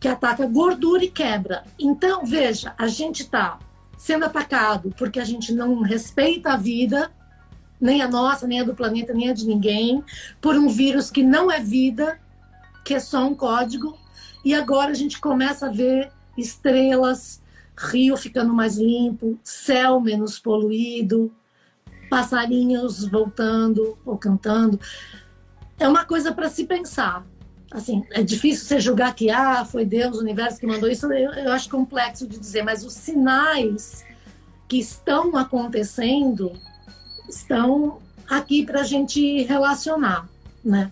que 0.00 0.08
ataca 0.08 0.44
gordura 0.48 1.04
e 1.04 1.10
quebra. 1.12 1.62
Então, 1.78 2.26
veja, 2.26 2.74
a 2.76 2.88
gente 2.88 3.22
está 3.22 3.60
sendo 3.98 4.24
atacado 4.24 4.94
porque 4.96 5.18
a 5.18 5.24
gente 5.24 5.52
não 5.52 5.82
respeita 5.82 6.52
a 6.52 6.56
vida, 6.56 7.10
nem 7.80 8.00
a 8.00 8.08
nossa, 8.08 8.46
nem 8.46 8.60
a 8.60 8.64
do 8.64 8.74
planeta, 8.74 9.12
nem 9.12 9.28
a 9.28 9.34
de 9.34 9.46
ninguém, 9.46 10.02
por 10.40 10.56
um 10.56 10.68
vírus 10.68 11.10
que 11.10 11.22
não 11.22 11.50
é 11.50 11.60
vida, 11.60 12.18
que 12.84 12.94
é 12.94 13.00
só 13.00 13.26
um 13.26 13.34
código. 13.34 13.98
E 14.44 14.54
agora 14.54 14.92
a 14.92 14.94
gente 14.94 15.20
começa 15.20 15.66
a 15.66 15.70
ver 15.70 16.10
estrelas, 16.36 17.42
rio 17.76 18.16
ficando 18.16 18.54
mais 18.54 18.76
limpo, 18.76 19.38
céu 19.42 20.00
menos 20.00 20.38
poluído, 20.38 21.32
passarinhos 22.08 23.04
voltando 23.08 23.98
ou 24.06 24.16
cantando. 24.16 24.80
é 25.78 25.86
uma 25.86 26.04
coisa 26.04 26.32
para 26.32 26.48
se 26.48 26.64
pensar. 26.64 27.24
Assim, 27.70 28.02
é 28.12 28.22
difícil 28.22 28.64
você 28.64 28.80
julgar 28.80 29.14
que 29.14 29.30
ah, 29.30 29.64
foi 29.64 29.84
Deus, 29.84 30.16
o 30.16 30.20
universo 30.20 30.58
que 30.58 30.66
mandou 30.66 30.88
isso, 30.88 31.06
eu, 31.12 31.32
eu 31.32 31.52
acho 31.52 31.68
complexo 31.68 32.26
de 32.26 32.38
dizer, 32.38 32.62
mas 32.62 32.84
os 32.84 32.94
sinais 32.94 34.04
que 34.66 34.78
estão 34.78 35.36
acontecendo 35.36 36.52
estão 37.28 37.98
aqui 38.28 38.64
para 38.64 38.80
a 38.80 38.84
gente 38.84 39.42
relacionar, 39.42 40.26
né? 40.64 40.90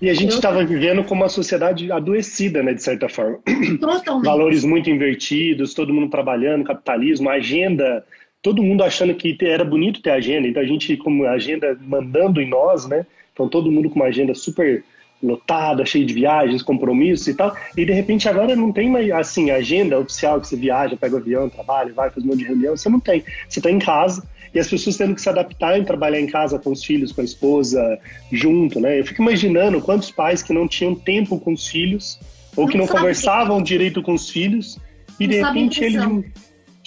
E 0.00 0.08
a 0.08 0.14
gente 0.14 0.32
estava 0.32 0.64
vivendo 0.64 1.02
com 1.02 1.14
uma 1.14 1.28
sociedade 1.28 1.90
adoecida, 1.90 2.62
né, 2.62 2.72
de 2.72 2.82
certa 2.82 3.08
forma. 3.08 3.40
Totalmente. 3.80 4.24
Valores 4.24 4.64
muito 4.64 4.88
invertidos, 4.88 5.74
todo 5.74 5.92
mundo 5.92 6.08
trabalhando, 6.08 6.62
capitalismo, 6.62 7.28
agenda, 7.28 8.04
todo 8.40 8.62
mundo 8.62 8.84
achando 8.84 9.14
que 9.14 9.36
era 9.40 9.64
bonito 9.64 10.00
ter 10.00 10.10
agenda, 10.10 10.46
então 10.46 10.62
a 10.62 10.66
gente 10.66 10.96
como 10.96 11.26
agenda 11.26 11.76
mandando 11.80 12.40
em 12.40 12.48
nós, 12.48 12.86
né? 12.86 13.04
Então 13.32 13.48
todo 13.48 13.72
mundo 13.72 13.90
com 13.90 13.96
uma 13.96 14.06
agenda 14.06 14.34
super 14.34 14.84
lotada, 15.22 15.84
cheia 15.84 16.04
de 16.04 16.14
viagens, 16.14 16.62
compromissos 16.62 17.26
e 17.26 17.34
tal. 17.34 17.54
E 17.76 17.84
de 17.84 17.92
repente 17.92 18.28
agora 18.28 18.54
não 18.54 18.72
tem 18.72 18.90
mais 18.90 19.10
assim 19.10 19.50
agenda 19.50 19.98
oficial 19.98 20.40
que 20.40 20.48
você 20.48 20.56
viaja, 20.56 20.96
pega 20.96 21.16
o 21.16 21.18
avião, 21.18 21.48
trabalha, 21.48 21.92
vai, 21.92 22.10
faz 22.10 22.24
um 22.24 22.28
monte 22.28 22.38
de 22.38 22.44
reunião, 22.44 22.76
você 22.76 22.88
não 22.88 23.00
tem. 23.00 23.24
Você 23.48 23.58
está 23.58 23.70
em 23.70 23.78
casa 23.78 24.22
e 24.54 24.58
as 24.58 24.68
pessoas 24.68 24.96
tendo 24.96 25.14
que 25.14 25.20
se 25.20 25.28
adaptar 25.28 25.78
em 25.78 25.84
trabalhar 25.84 26.20
em 26.20 26.26
casa 26.26 26.58
com 26.58 26.70
os 26.70 26.84
filhos, 26.84 27.12
com 27.12 27.20
a 27.20 27.24
esposa, 27.24 27.98
junto, 28.32 28.80
né? 28.80 29.00
Eu 29.00 29.04
fico 29.04 29.22
imaginando 29.22 29.80
quantos 29.80 30.10
pais 30.10 30.42
que 30.42 30.52
não 30.52 30.66
tinham 30.66 30.94
tempo 30.94 31.38
com 31.38 31.52
os 31.52 31.66
filhos 31.66 32.18
ou 32.56 32.66
que 32.66 32.78
não, 32.78 32.86
não 32.86 32.92
conversavam 32.92 33.58
que... 33.58 33.64
direito 33.64 34.02
com 34.02 34.14
os 34.14 34.30
filhos 34.30 34.78
e 35.20 35.26
não 35.26 35.30
de 35.30 35.42
repente 35.42 35.84
ele 35.84 35.98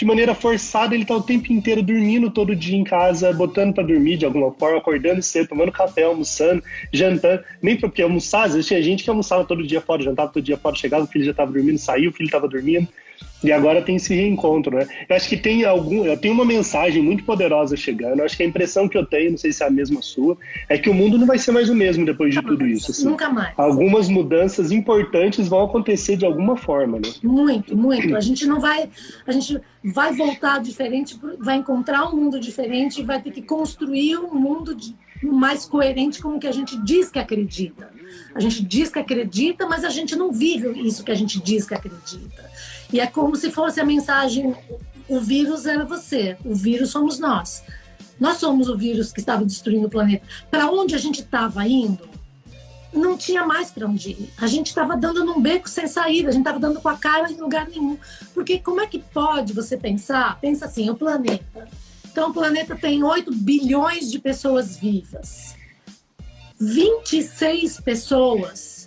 de 0.02 0.06
maneira 0.06 0.34
forçada, 0.34 0.96
ele 0.96 1.06
tá 1.06 1.16
o 1.16 1.22
tempo 1.22 1.54
inteiro 1.54 1.84
dormindo 1.84 2.32
todo 2.32 2.56
dia 2.56 2.76
em 2.76 2.84
casa, 2.84 3.32
botando 3.32 3.72
para 3.72 3.84
dormir 3.84 4.18
de 4.18 4.26
alguma 4.26 4.52
forma, 4.52 4.80
acordando 4.80 5.22
cedo, 5.22 5.50
tomando 5.50 5.72
café, 5.72 6.02
almoçando, 6.06 6.64
jantando. 6.92 7.44
Nem 7.62 7.78
porque 7.78 8.02
almoçar, 8.02 8.46
às 8.46 8.54
vezes 8.54 8.66
tinha 8.66 8.82
gente 8.82 9.04
que 9.04 9.10
almoçava 9.12 9.46
todo 9.46 9.62
dia 9.62 9.80
fora, 9.80 10.02
jantava 10.02 10.32
todo 10.32 10.44
dia 10.44 10.58
fora, 10.58 10.76
chegava, 10.76 11.04
o 11.04 11.08
filho 11.08 11.24
já 11.24 11.30
estava 11.30 11.52
dormindo, 11.52 11.78
saiu, 11.78 12.10
o 12.10 12.14
filho 12.14 12.26
estava 12.26 12.48
dormindo. 12.48 12.88
E 13.44 13.52
agora 13.52 13.82
tem 13.82 13.96
esse 13.96 14.14
reencontro, 14.14 14.76
né? 14.76 14.88
Eu 15.10 15.16
acho 15.16 15.28
que 15.28 15.38
tem 15.38 15.66
algum, 15.66 16.06
eu 16.06 16.16
tenho 16.16 16.34
uma 16.34 16.46
mensagem 16.46 17.02
muito 17.02 17.24
poderosa 17.24 17.76
chegando. 17.76 18.20
Eu 18.20 18.26
acho 18.26 18.38
que 18.38 18.44
a 18.44 18.46
impressão 18.46 18.88
que 18.88 18.98
eu 18.98 19.06
tenho, 19.06 19.32
não 19.32 19.38
sei 19.38 19.52
se 19.52 19.64
é 19.64 19.68
a 19.68 19.70
mesma 19.70 20.02
sua, 20.02 20.38
é 20.70 20.78
que 20.78 20.90
o 20.90 20.94
mundo 20.94 21.18
não 21.18 21.26
vai 21.26 21.38
ser 21.38 21.52
mais 21.52 21.70
o 21.70 21.76
mesmo 21.76 22.06
depois 22.06 22.34
de 22.34 22.42
tudo 22.42 22.66
isso. 22.68 22.92
Assim. 22.92 23.06
Nunca 23.06 23.30
mais. 23.30 23.54
Algumas 23.58 24.10
mudanças 24.10 24.72
importantes 24.72 25.48
vão 25.48 25.64
acontecer 25.64 26.16
de 26.18 26.26
alguma 26.26 26.56
forma, 26.56 27.00
né? 27.00 27.10
Muito, 27.24 27.76
muito. 27.76 28.16
A 28.16 28.22
gente 28.22 28.46
não 28.46 28.60
vai, 28.60 28.90
a 29.26 29.32
gente 29.32 29.60
vai 29.84 30.14
voltar 30.14 30.60
diferente, 30.60 31.20
vai 31.40 31.58
encontrar 31.58 32.08
um 32.08 32.16
mundo 32.16 32.40
diferente, 32.40 33.04
vai 33.04 33.22
ter 33.22 33.32
que 33.32 33.42
construir 33.42 34.18
um 34.18 34.36
mundo 34.36 34.76
de, 34.76 34.96
mais 35.24 35.66
coerente 35.66 36.22
com 36.22 36.36
o 36.36 36.40
que 36.40 36.48
a 36.48 36.52
gente 36.52 36.78
diz 36.84 37.10
que 37.10 37.20
acredita. 37.20 37.92
A 38.34 38.40
gente 38.40 38.64
diz 38.64 38.90
que 38.90 39.00
acredita, 39.00 39.68
mas 39.68 39.84
a 39.84 39.90
gente 39.90 40.16
não 40.16 40.32
vive 40.32 40.70
isso 40.88 41.04
que 41.04 41.12
a 41.12 41.16
gente 41.16 41.40
diz 41.40 41.68
que 41.68 41.74
acredita. 41.74 42.51
E 42.92 43.00
é 43.00 43.08
como 43.08 43.36
se 43.36 43.52
fosse 43.52 43.80
a 43.80 43.86
mensagem: 43.86 44.56
o 45.08 45.20
vírus 45.20 45.66
era 45.66 45.86
você, 45.86 46.38
o 46.44 46.56
vírus 46.56 46.90
somos 46.90 47.20
nós. 47.20 47.64
Nós 48.20 48.38
somos 48.38 48.70
o 48.70 48.78
vírus 48.78 49.12
que 49.12 49.20
estava 49.20 49.44
destruindo 49.44 49.88
o 49.88 49.90
planeta. 49.90 50.26
Para 50.50 50.70
onde 50.70 50.94
a 50.94 50.98
gente 50.98 51.22
estava 51.22 51.68
indo, 51.68 52.08
não 52.94 53.18
tinha 53.18 53.46
mais 53.46 53.72
para 53.72 53.88
onde 53.88 54.12
ir. 54.12 54.30
A 54.38 54.46
gente 54.46 54.68
estava 54.68 54.96
dando 54.96 55.26
num 55.26 55.42
beco 55.42 55.68
sem 55.68 55.88
saída, 55.88 56.30
a 56.30 56.32
gente 56.32 56.42
estava 56.42 56.60
dando 56.60 56.80
com 56.80 56.90
a 56.90 56.98
cara 56.98 57.32
em 57.32 57.38
lugar 57.38 57.68
nenhum. 57.68 57.98
Porque 58.34 58.60
como 58.60 58.82
é 58.82 58.88
que 58.88 59.00
pode 59.00 59.54
você 59.54 59.78
pensar? 59.78 60.40
Pensa 60.40 60.66
assim: 60.66 60.90
o 60.90 60.96
planeta. 60.96 61.68
Então, 62.12 62.30
o 62.30 62.34
planeta 62.34 62.76
tem 62.76 63.04
8 63.04 63.34
bilhões 63.34 64.12
de 64.12 64.20
pessoas 64.20 64.76
vivas. 64.76 65.56
26 66.60 67.80
pessoas 67.80 68.81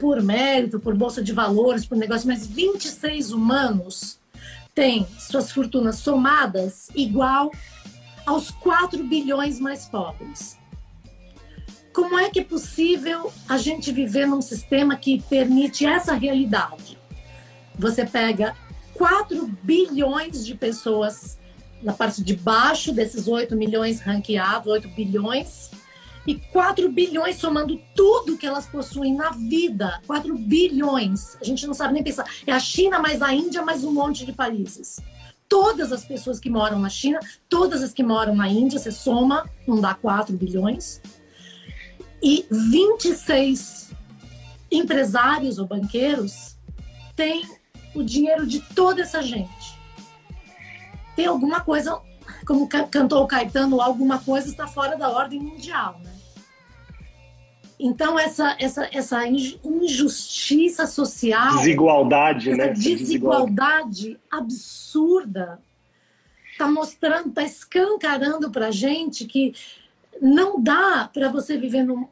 por 0.00 0.22
mérito, 0.22 0.80
por 0.80 0.96
bolsa 0.96 1.22
de 1.22 1.32
valores, 1.32 1.84
por 1.84 1.96
negócio, 1.96 2.26
mas 2.26 2.46
26 2.46 3.30
humanos 3.30 4.18
têm 4.74 5.06
suas 5.18 5.52
fortunas 5.52 5.96
somadas 5.96 6.88
igual 6.94 7.50
aos 8.26 8.50
4 8.50 9.04
bilhões 9.04 9.60
mais 9.60 9.84
pobres. 9.86 10.58
Como 11.92 12.18
é 12.18 12.30
que 12.30 12.40
é 12.40 12.44
possível 12.44 13.30
a 13.46 13.58
gente 13.58 13.92
viver 13.92 14.26
num 14.26 14.40
sistema 14.40 14.96
que 14.96 15.20
permite 15.28 15.84
essa 15.84 16.14
realidade? 16.14 16.98
Você 17.78 18.06
pega 18.06 18.56
4 18.94 19.46
bilhões 19.62 20.46
de 20.46 20.54
pessoas 20.54 21.38
na 21.82 21.92
parte 21.92 22.22
de 22.22 22.36
baixo 22.36 22.92
desses 22.92 23.26
8 23.28 23.54
milhões 23.56 24.00
ranqueados, 24.00 24.72
8 24.72 24.88
bilhões, 24.88 25.70
e 26.30 26.36
4 26.52 26.88
bilhões 26.92 27.38
somando 27.38 27.76
tudo 27.92 28.38
que 28.38 28.46
elas 28.46 28.64
possuem 28.64 29.16
na 29.16 29.30
vida. 29.30 30.00
4 30.06 30.38
bilhões. 30.38 31.36
A 31.40 31.44
gente 31.44 31.66
não 31.66 31.74
sabe 31.74 31.92
nem 31.92 32.04
pensar. 32.04 32.24
É 32.46 32.52
a 32.52 32.60
China 32.60 33.00
mais 33.00 33.20
a 33.20 33.34
Índia 33.34 33.62
mais 33.62 33.82
um 33.82 33.92
monte 33.92 34.24
de 34.24 34.32
países. 34.32 35.00
Todas 35.48 35.90
as 35.90 36.04
pessoas 36.04 36.38
que 36.38 36.48
moram 36.48 36.78
na 36.78 36.88
China, 36.88 37.18
todas 37.48 37.82
as 37.82 37.92
que 37.92 38.04
moram 38.04 38.36
na 38.36 38.46
Índia, 38.46 38.78
você 38.78 38.92
soma, 38.92 39.50
não 39.66 39.80
dá 39.80 39.92
4 39.92 40.36
bilhões. 40.36 41.02
E 42.22 42.46
26 42.48 43.90
empresários 44.70 45.58
ou 45.58 45.66
banqueiros 45.66 46.56
têm 47.16 47.42
o 47.92 48.04
dinheiro 48.04 48.46
de 48.46 48.60
toda 48.60 49.02
essa 49.02 49.20
gente. 49.20 49.76
Tem 51.16 51.26
alguma 51.26 51.60
coisa, 51.60 52.00
como 52.46 52.68
cantou 52.68 53.24
o 53.24 53.26
Caetano, 53.26 53.80
alguma 53.80 54.20
coisa 54.20 54.48
está 54.48 54.68
fora 54.68 54.96
da 54.96 55.10
ordem 55.10 55.40
mundial, 55.40 55.98
né? 56.04 56.19
Então, 57.82 58.18
essa, 58.18 58.56
essa, 58.58 58.88
essa 58.92 59.26
injustiça 59.26 60.86
social. 60.86 61.56
Desigualdade, 61.56 62.50
essa 62.50 62.66
né? 62.66 62.68
Desigualdade 62.68 64.20
absurda 64.30 65.58
está 66.52 66.70
mostrando, 66.70 67.30
está 67.30 67.42
escancarando 67.42 68.50
para 68.50 68.66
a 68.66 68.70
gente 68.70 69.24
que 69.24 69.54
não 70.20 70.62
dá 70.62 71.08
para 71.10 71.30
você 71.30 71.56
viver 71.56 71.82
num. 71.82 72.06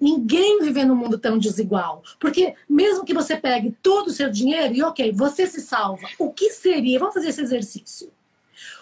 Ninguém 0.00 0.60
viver 0.60 0.84
num 0.84 0.96
mundo 0.96 1.18
tão 1.18 1.38
desigual. 1.38 2.02
Porque 2.18 2.54
mesmo 2.68 3.04
que 3.04 3.14
você 3.14 3.36
pegue 3.36 3.76
todo 3.80 4.08
o 4.08 4.12
seu 4.12 4.28
dinheiro 4.28 4.74
e, 4.74 4.82
ok, 4.82 5.12
você 5.12 5.46
se 5.46 5.60
salva, 5.60 6.08
o 6.18 6.32
que 6.32 6.50
seria? 6.50 6.98
Vamos 6.98 7.14
fazer 7.14 7.28
esse 7.28 7.42
exercício. 7.42 8.10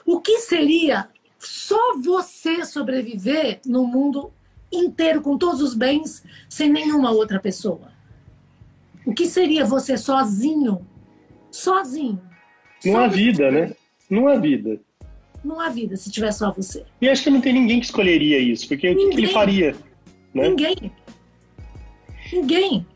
O 0.07 0.21
que 0.21 0.39
seria 0.39 1.11
só 1.39 1.99
você 1.99 2.65
sobreviver 2.65 3.61
no 3.67 3.87
mundo 3.87 4.33
inteiro, 4.71 5.21
com 5.21 5.37
todos 5.37 5.61
os 5.61 5.75
bens, 5.75 6.23
sem 6.49 6.71
nenhuma 6.71 7.11
outra 7.11 7.41
pessoa? 7.41 7.93
O 9.07 9.13
que 9.13 9.27
seria 9.27 9.65
você 9.65 9.97
sozinho? 9.97 10.87
Sozinho. 11.51 12.21
Não 12.85 13.01
há 13.01 13.09
vida, 13.09 13.51
né? 13.51 13.73
Não 14.09 14.29
há 14.29 14.37
vida. 14.37 14.81
Não 15.45 15.61
há 15.61 15.69
vida 15.69 15.97
se 15.97 16.11
tiver 16.11 16.33
só 16.33 16.53
você. 16.53 16.85
E 17.01 17.09
acho 17.09 17.23
que 17.23 17.31
não 17.31 17.41
tem 17.41 17.53
ninguém 17.53 17.81
que 17.81 17.87
escolheria 17.87 18.39
isso, 18.39 18.69
porque 18.69 18.89
ninguém. 18.89 19.07
o 19.07 19.11
que 19.11 19.17
ele 19.17 19.29
faria? 19.29 19.75
Né? 20.35 20.49
Ninguém. 20.49 20.93
Ninguém. 22.33 22.87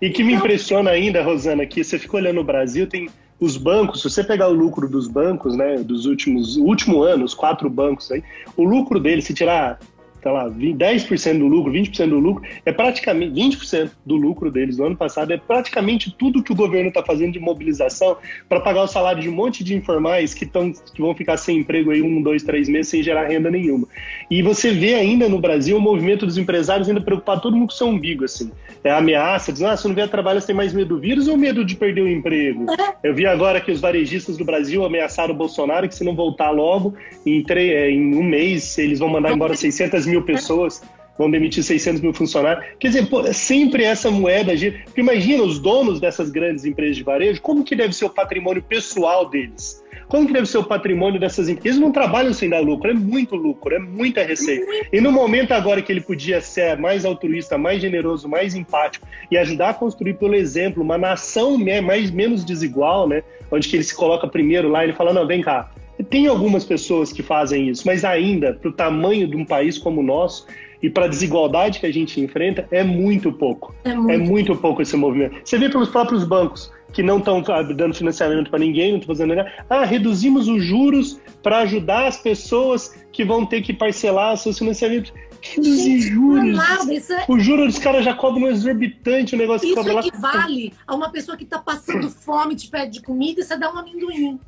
E 0.00 0.10
que 0.10 0.22
me 0.22 0.32
então... 0.32 0.44
impressiona 0.44 0.90
ainda, 0.90 1.22
Rosana, 1.22 1.66
que 1.66 1.82
você 1.82 1.98
fica 1.98 2.16
olhando 2.16 2.40
o 2.40 2.44
Brasil, 2.44 2.86
tem 2.86 3.08
os 3.40 3.56
bancos, 3.56 4.02
se 4.02 4.10
você 4.10 4.24
pegar 4.24 4.48
o 4.48 4.52
lucro 4.52 4.88
dos 4.88 5.06
bancos, 5.06 5.56
né, 5.56 5.76
dos 5.78 6.06
últimos 6.06 6.56
último 6.56 7.02
anos, 7.02 7.34
quatro 7.34 7.70
bancos 7.70 8.10
aí, 8.10 8.22
o 8.56 8.64
lucro 8.64 8.98
deles, 8.98 9.24
se 9.24 9.34
tirar 9.34 9.78
sei 10.22 10.32
lá, 10.32 10.50
10% 10.50 11.38
do 11.38 11.46
lucro, 11.46 11.72
20% 11.72 12.08
do 12.08 12.18
lucro, 12.18 12.42
é 12.64 12.72
praticamente 12.72 13.32
20% 13.32 13.90
do 14.04 14.16
lucro 14.16 14.50
deles 14.50 14.76
do 14.76 14.84
ano 14.84 14.96
passado, 14.96 15.32
é 15.32 15.36
praticamente 15.36 16.10
tudo 16.10 16.42
que 16.42 16.52
o 16.52 16.56
governo 16.56 16.88
está 16.88 17.02
fazendo 17.02 17.32
de 17.32 17.40
mobilização 17.40 18.16
para 18.48 18.60
pagar 18.60 18.82
o 18.82 18.86
salário 18.86 19.22
de 19.22 19.28
um 19.28 19.32
monte 19.32 19.62
de 19.62 19.74
informais 19.74 20.34
que, 20.34 20.46
tão, 20.46 20.72
que 20.72 21.00
vão 21.00 21.14
ficar 21.14 21.36
sem 21.36 21.58
emprego 21.58 21.90
aí 21.90 22.02
um, 22.02 22.20
dois, 22.22 22.42
três 22.42 22.68
meses 22.68 22.88
sem 22.88 23.02
gerar 23.02 23.26
renda 23.26 23.50
nenhuma. 23.50 23.86
E 24.30 24.42
você 24.42 24.70
vê 24.72 24.94
ainda 24.94 25.28
no 25.28 25.38
Brasil 25.38 25.76
o 25.76 25.80
movimento 25.80 26.26
dos 26.26 26.38
empresários 26.38 26.88
ainda 26.88 27.00
preocupar 27.00 27.40
todo 27.40 27.56
mundo 27.56 27.68
com 27.68 27.74
seu 27.74 27.86
umbigo, 27.86 28.24
assim. 28.24 28.50
É 28.82 28.90
ameaça, 28.90 29.52
dizendo, 29.52 29.70
ah, 29.70 29.76
se 29.76 29.86
não 29.86 29.94
vier 29.94 30.08
trabalho, 30.08 30.40
você 30.40 30.48
tem 30.48 30.56
mais 30.56 30.72
medo 30.72 30.96
do 30.96 31.00
vírus 31.00 31.28
ou 31.28 31.36
medo 31.36 31.64
de 31.64 31.74
perder 31.74 32.02
o 32.02 32.08
emprego? 32.08 32.66
Eu 33.02 33.14
vi 33.14 33.26
agora 33.26 33.60
que 33.60 33.70
os 33.70 33.80
varejistas 33.80 34.36
do 34.36 34.44
Brasil 34.44 34.84
ameaçaram 34.84 35.34
o 35.34 35.36
Bolsonaro 35.36 35.88
que 35.88 35.94
se 35.94 36.04
não 36.04 36.14
voltar 36.14 36.50
logo, 36.50 36.94
em, 37.24 37.44
é, 37.48 37.90
em 37.90 38.14
um 38.14 38.22
mês, 38.22 38.78
eles 38.78 38.98
vão 38.98 39.08
mandar 39.08 39.32
embora 39.32 39.54
600 39.54 40.06
mil 40.08 40.22
pessoas, 40.22 40.82
vão 41.18 41.30
demitir 41.30 41.62
600 41.62 42.00
mil 42.00 42.14
funcionários. 42.14 42.64
Quer 42.78 42.88
dizer, 42.88 43.06
pô, 43.08 43.20
é 43.20 43.32
sempre 43.32 43.82
essa 43.82 44.10
moeda 44.10 44.56
gira. 44.56 44.78
Porque 44.84 45.00
imagina 45.00 45.42
os 45.42 45.58
donos 45.58 46.00
dessas 46.00 46.30
grandes 46.30 46.64
empresas 46.64 46.96
de 46.96 47.02
varejo, 47.02 47.42
como 47.42 47.64
que 47.64 47.74
deve 47.74 47.92
ser 47.92 48.04
o 48.04 48.10
patrimônio 48.10 48.62
pessoal 48.62 49.28
deles? 49.28 49.84
Como 50.06 50.26
que 50.26 50.32
deve 50.32 50.46
ser 50.46 50.56
o 50.56 50.64
patrimônio 50.64 51.20
dessas 51.20 51.48
empresas? 51.50 51.66
Eles 51.66 51.78
não 51.78 51.92
trabalham 51.92 52.32
sem 52.32 52.48
dar 52.48 52.60
lucro, 52.60 52.90
é 52.90 52.94
muito 52.94 53.36
lucro, 53.36 53.74
é 53.74 53.78
muita 53.78 54.22
receita. 54.22 54.64
E 54.90 55.00
no 55.02 55.12
momento 55.12 55.52
agora 55.52 55.82
que 55.82 55.92
ele 55.92 56.00
podia 56.00 56.40
ser 56.40 56.78
mais 56.78 57.04
altruísta, 57.04 57.58
mais 57.58 57.82
generoso, 57.82 58.26
mais 58.26 58.54
empático 58.54 59.06
e 59.30 59.36
ajudar 59.36 59.70
a 59.70 59.74
construir 59.74 60.14
pelo 60.14 60.34
exemplo 60.34 60.82
uma 60.82 60.96
nação 60.96 61.58
mais 61.84 62.10
menos 62.10 62.42
desigual, 62.42 63.06
né? 63.06 63.22
Onde 63.50 63.68
que 63.68 63.76
ele 63.76 63.84
se 63.84 63.94
coloca 63.94 64.26
primeiro 64.26 64.68
lá, 64.68 64.82
ele 64.82 64.94
fala: 64.94 65.12
"Não, 65.12 65.26
vem 65.26 65.42
cá, 65.42 65.70
tem 66.04 66.26
algumas 66.26 66.64
pessoas 66.64 67.12
que 67.12 67.22
fazem 67.22 67.68
isso, 67.68 67.82
mas 67.86 68.04
ainda, 68.04 68.54
para 68.54 68.68
o 68.68 68.72
tamanho 68.72 69.26
de 69.26 69.36
um 69.36 69.44
país 69.44 69.78
como 69.78 70.00
o 70.00 70.04
nosso, 70.04 70.46
e 70.82 70.88
para 70.88 71.06
a 71.06 71.08
desigualdade 71.08 71.80
que 71.80 71.86
a 71.86 71.92
gente 71.92 72.20
enfrenta, 72.20 72.66
é 72.70 72.84
muito 72.84 73.32
pouco. 73.32 73.74
É 73.84 73.94
muito, 73.94 74.12
é 74.12 74.18
muito 74.18 74.56
pouco 74.56 74.80
esse 74.80 74.96
movimento. 74.96 75.36
Você 75.44 75.58
vê 75.58 75.68
pelos 75.68 75.88
próprios 75.88 76.24
bancos 76.24 76.70
que 76.92 77.02
não 77.02 77.18
estão 77.18 77.42
dando 77.74 77.94
financiamento 77.94 78.50
para 78.50 78.58
ninguém, 78.58 78.92
não 78.92 78.98
estão 78.98 79.14
fazendo 79.14 79.34
nada. 79.34 79.52
Ah, 79.68 79.84
reduzimos 79.84 80.48
os 80.48 80.62
juros 80.64 81.20
para 81.42 81.58
ajudar 81.58 82.06
as 82.06 82.18
pessoas 82.18 82.94
que 83.12 83.24
vão 83.24 83.44
ter 83.44 83.60
que 83.62 83.72
parcelar 83.72 84.36
seus 84.36 84.58
financiamentos. 84.58 85.12
Reduzir 85.40 86.00
juros. 86.00 86.56
Nada, 86.56 86.92
isso 86.92 87.12
é... 87.12 87.24
O 87.28 87.38
juro 87.38 87.66
dos 87.66 87.78
caras 87.78 88.04
já 88.04 88.14
cobram 88.14 88.44
um 88.44 88.48
exorbitante 88.48 89.34
o 89.34 89.38
negócio 89.38 89.66
isso 89.66 89.76
que 89.76 89.88
cobra 89.88 90.06
equivale 90.06 90.72
lá. 90.76 90.84
a 90.86 90.94
uma 90.94 91.10
pessoa 91.10 91.36
que 91.36 91.44
está 91.44 91.58
passando 91.58 92.08
fome, 92.08 92.56
te 92.56 92.68
pede 92.68 93.02
comida 93.02 93.40
e 93.40 93.44
você 93.44 93.56
dá 93.56 93.72
um 93.72 93.78
amendoim. 93.78 94.38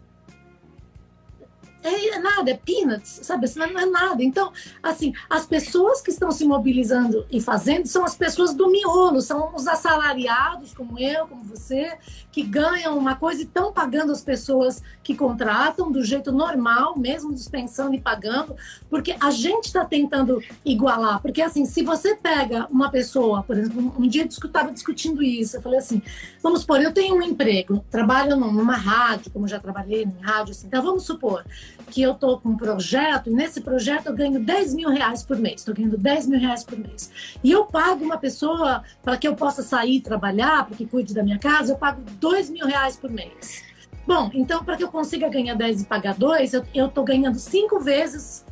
É, 1.83 2.17
é, 2.17 2.19
nada, 2.19 2.51
é 2.51 2.57
peanuts, 2.57 3.21
sabe? 3.23 3.47
Isso 3.47 3.59
não 3.59 3.67
é 3.67 3.87
nada. 3.87 4.23
Então, 4.23 4.53
assim, 4.83 5.13
as 5.29 5.47
pessoas 5.47 6.03
que 6.03 6.11
estão 6.11 6.31
se 6.31 6.45
mobilizando 6.45 7.27
e 7.31 7.41
fazendo 7.41 7.87
são 7.87 8.05
as 8.05 8.15
pessoas 8.15 8.53
do 8.53 8.71
miolo, 8.71 9.21
são 9.21 9.55
os 9.55 9.67
assalariados, 9.67 10.75
como 10.75 10.99
eu, 10.99 11.27
como 11.27 11.43
você, 11.45 11.97
que 12.31 12.43
ganham 12.43 12.99
uma 12.99 13.17
coisa 13.17 13.41
e 13.41 13.45
estão 13.45 13.73
pagando 13.73 14.13
as 14.13 14.23
pessoas 14.23 14.83
que 15.03 15.15
contratam 15.15 15.91
do 15.91 16.05
jeito 16.05 16.31
normal, 16.31 16.99
mesmo 16.99 17.35
dispensando 17.35 17.95
e 17.95 18.01
pagando, 18.01 18.55
porque 18.89 19.17
a 19.19 19.31
gente 19.31 19.67
está 19.67 19.85
tentando 19.85 20.43
igualar. 20.65 21.21
Porque, 21.23 21.41
assim, 21.41 21.65
se 21.65 21.83
você 21.83 22.15
pega 22.15 22.67
uma 22.71 22.91
pessoa, 22.91 23.43
por 23.43 23.57
exemplo, 23.57 23.95
um 23.99 24.07
dia 24.07 24.23
eu 24.23 24.27
estava 24.29 24.71
discutindo 24.71 25.23
isso, 25.23 25.57
eu 25.57 25.63
falei 25.63 25.79
assim: 25.79 26.03
vamos 26.43 26.61
supor, 26.61 26.83
eu 26.83 26.93
tenho 26.93 27.17
um 27.17 27.23
emprego, 27.23 27.85
trabalho 27.91 28.37
numa 28.37 28.77
rádio, 28.77 29.31
como 29.31 29.49
já 29.49 29.59
trabalhei 29.59 30.05
em 30.05 30.21
rádio, 30.21 30.53
assim, 30.53 30.67
então 30.67 30.83
vamos 30.83 31.05
supor 31.05 31.45
que 31.91 32.01
eu 32.01 32.13
estou 32.13 32.41
com 32.41 32.51
um 32.51 32.57
projeto, 32.57 33.31
nesse 33.31 33.61
projeto 33.61 34.07
eu 34.07 34.15
ganho 34.15 34.39
10 34.39 34.75
mil 34.75 34.89
reais 34.89 35.23
por 35.23 35.37
mês, 35.37 35.61
estou 35.61 35.75
ganhando 35.75 35.99
10 35.99 36.27
mil 36.27 36.39
reais 36.39 36.63
por 36.65 36.79
mês. 36.79 37.11
E 37.43 37.51
eu 37.51 37.67
pago 37.67 38.05
uma 38.05 38.17
pessoa 38.17 38.83
para 39.03 39.17
que 39.17 39.27
eu 39.27 39.35
possa 39.35 39.63
sair 39.63 40.01
trabalhar, 40.01 40.67
para 40.67 40.77
que 40.77 40.87
cuide 40.87 41.13
da 41.13 41.23
minha 41.23 41.39
casa, 41.39 41.73
eu 41.73 41.77
pago 41.77 42.03
2 42.03 42.51
mil 42.51 42.67
reais 42.67 42.97
por 42.97 43.11
mês. 43.11 43.65
Bom, 44.07 44.31
então 44.33 44.65
para 44.65 44.77
que 44.77 44.85
eu 44.85 44.89
consiga 44.89 45.29
ganhar 45.29 45.55
10 45.55 45.83
e 45.83 45.85
pagar 45.85 46.15
2, 46.15 46.55
eu 46.75 46.87
estou 46.87 47.05
ganhando 47.05 47.39
5 47.39 47.81
vezes 47.81 48.45